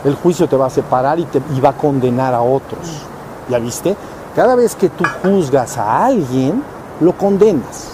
El 0.03 0.14
juicio 0.14 0.49
te 0.49 0.57
va 0.57 0.64
a 0.64 0.70
separar 0.70 1.18
y, 1.18 1.24
te, 1.24 1.42
va 1.62 1.68
a 1.68 1.76
condenar 1.76 2.32
a 2.32 2.40
otros. 2.40 3.03
¿Ya 3.51 3.59
viste? 3.59 3.95
Cada 4.34 4.55
vez 4.55 4.74
que 4.74 4.88
tú 4.88 5.05
juzgas 5.22 5.76
a 5.76 6.07
alguien, 6.07 6.62
lo 7.03 7.12
condenas. 7.18 7.90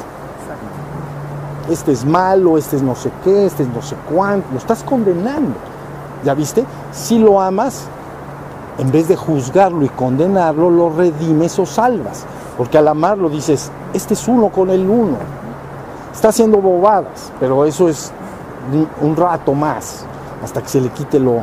Este 1.68 1.90
es 1.90 2.05
malo, 2.05 2.57
este 2.57 2.76
es 2.76 2.82
no 2.82 2.94
sé 2.94 3.11
qué, 3.24 3.46
este 3.46 3.64
es 3.64 3.68
no 3.70 3.82
sé 3.82 3.96
cuánto, 4.09 4.46
lo 4.53 4.59
estás 4.59 4.84
condenando. 4.84 5.70
¿Ya 6.25 6.35
viste? 6.35 6.64
Si 6.93 7.18
lo 7.18 7.41
amas, 7.41 7.85
en 8.79 8.91
vez 8.91 9.09
de 9.09 9.16
juzgarlo 9.16 9.85
y 9.85 9.89
condenarlo, 9.89 10.71
lo 10.71 10.91
redimes 10.91 11.59
o 11.59 11.66
salvas. 11.66 12.25
Porque 12.57 12.79
al 12.79 12.89
amarlo 12.89 13.29
dices, 13.29 13.71
este 13.95 14.14
es 14.14 14.29
uno 14.29 14.49
con 14.51 14.71
el 14.71 14.89
uno. 14.89 15.16
Está 16.12 16.29
haciendo 16.29 16.59
bobadas, 16.59 17.33
pero 17.39 17.64
eso 17.64 17.89
es 17.89 18.12
un 19.01 19.16
rato 19.16 19.55
más, 19.55 20.05
hasta 20.43 20.61
que 20.62 20.68
se 20.68 20.81
le 20.81 20.89
quite 20.91 21.18
lo, 21.18 21.43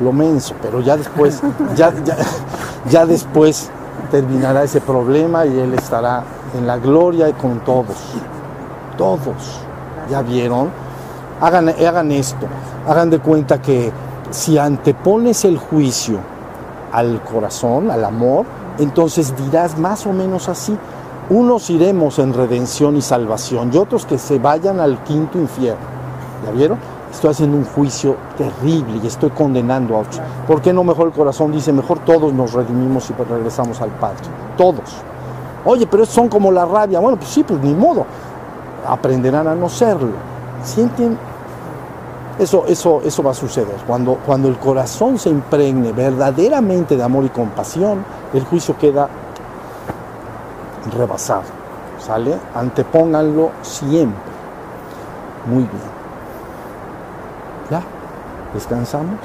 lo 0.00 0.12
menso. 0.12 0.54
Pero 0.60 0.80
ya 0.80 0.96
después, 0.96 1.40
ya, 1.76 1.92
ya, 2.90 3.06
después 3.06 3.70
terminará 4.10 4.64
ese 4.64 4.80
problema 4.80 5.46
y 5.46 5.58
él 5.58 5.74
estará 5.74 6.24
en 6.56 6.66
la 6.66 6.78
gloria 6.78 7.28
y 7.28 7.32
con 7.32 7.60
todos. 7.60 7.96
Todos. 8.96 9.60
¿Ya 10.10 10.22
vieron? 10.22 10.70
Hagan, 11.40 11.68
hagan 11.68 12.12
esto. 12.12 12.46
Hagan 12.86 13.10
de 13.10 13.20
cuenta 13.20 13.60
que 13.60 13.92
si 14.30 14.58
antepones 14.58 15.44
el 15.44 15.58
juicio, 15.58 16.18
al 16.92 17.22
corazón, 17.22 17.90
al 17.90 18.04
amor, 18.04 18.46
entonces 18.78 19.34
dirás 19.36 19.78
más 19.78 20.06
o 20.06 20.12
menos 20.12 20.48
así, 20.48 20.76
unos 21.30 21.68
iremos 21.68 22.18
en 22.18 22.32
redención 22.32 22.96
y 22.96 23.02
salvación 23.02 23.70
y 23.72 23.76
otros 23.76 24.06
que 24.06 24.18
se 24.18 24.38
vayan 24.38 24.80
al 24.80 25.02
quinto 25.04 25.38
infierno. 25.38 25.98
¿Ya 26.46 26.52
vieron? 26.52 26.78
Estoy 27.10 27.30
haciendo 27.30 27.56
un 27.56 27.64
juicio 27.64 28.16
terrible 28.36 29.00
y 29.02 29.06
estoy 29.06 29.30
condenando 29.30 29.96
a 29.96 30.00
otros. 30.00 30.20
¿Por 30.46 30.62
qué 30.62 30.72
no 30.72 30.84
mejor 30.84 31.08
el 31.08 31.12
corazón 31.12 31.52
dice, 31.52 31.72
mejor 31.72 31.98
todos 32.00 32.32
nos 32.32 32.52
redimimos 32.52 33.10
y 33.10 33.14
regresamos 33.14 33.80
al 33.80 33.90
Padre? 33.90 34.24
Todos. 34.56 34.96
Oye, 35.64 35.86
pero 35.86 36.06
son 36.06 36.28
como 36.28 36.52
la 36.52 36.64
rabia. 36.64 37.00
Bueno, 37.00 37.18
pues 37.18 37.30
sí, 37.30 37.42
pues 37.42 37.60
ni 37.60 37.74
modo. 37.74 38.06
Aprenderán 38.86 39.48
a 39.48 39.54
no 39.54 39.68
serlo. 39.68 40.12
¿Sienten? 40.62 41.18
Eso, 42.38 42.64
eso, 42.68 43.00
eso 43.04 43.22
va 43.22 43.32
a 43.32 43.34
suceder. 43.34 43.74
Cuando, 43.86 44.14
cuando 44.24 44.48
el 44.48 44.58
corazón 44.58 45.18
se 45.18 45.28
impregne 45.28 45.92
verdaderamente 45.92 46.96
de 46.96 47.02
amor 47.02 47.24
y 47.24 47.30
compasión, 47.30 48.04
el 48.32 48.44
juicio 48.44 48.76
queda 48.78 49.08
rebasado. 50.96 51.42
¿Sale? 51.98 52.38
Antepónganlo 52.54 53.50
siempre. 53.62 54.32
Muy 55.46 55.64
bien. 55.64 55.98
¿Ya? 57.70 57.82
¿Descansamos? 58.54 59.18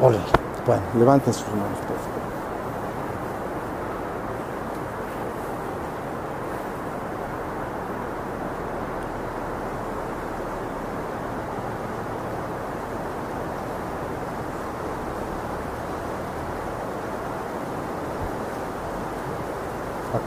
Órale. 0.00 0.20
Bueno, 0.64 0.82
levanten 0.96 1.34
sus 1.34 1.48
manos, 1.48 1.78
por 1.78 1.96
favor. 1.96 2.18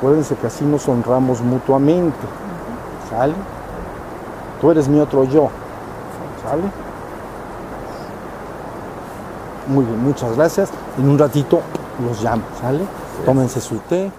Acuérdense 0.01 0.35
que 0.35 0.47
así 0.47 0.65
nos 0.65 0.87
honramos 0.87 1.41
mutuamente. 1.41 2.17
¿Sale? 3.07 3.35
Tú 4.59 4.71
eres 4.71 4.87
mi 4.87 4.99
otro 4.99 5.25
yo. 5.25 5.49
¿Sale? 6.43 6.63
Muy 9.67 9.85
bien, 9.85 10.03
muchas 10.03 10.35
gracias. 10.35 10.71
En 10.97 11.07
un 11.07 11.19
ratito 11.19 11.61
los 12.03 12.23
llamo, 12.23 12.41
¿sale? 12.59 12.79
Tómense 13.25 13.61
su 13.61 13.77
té. 13.77 14.11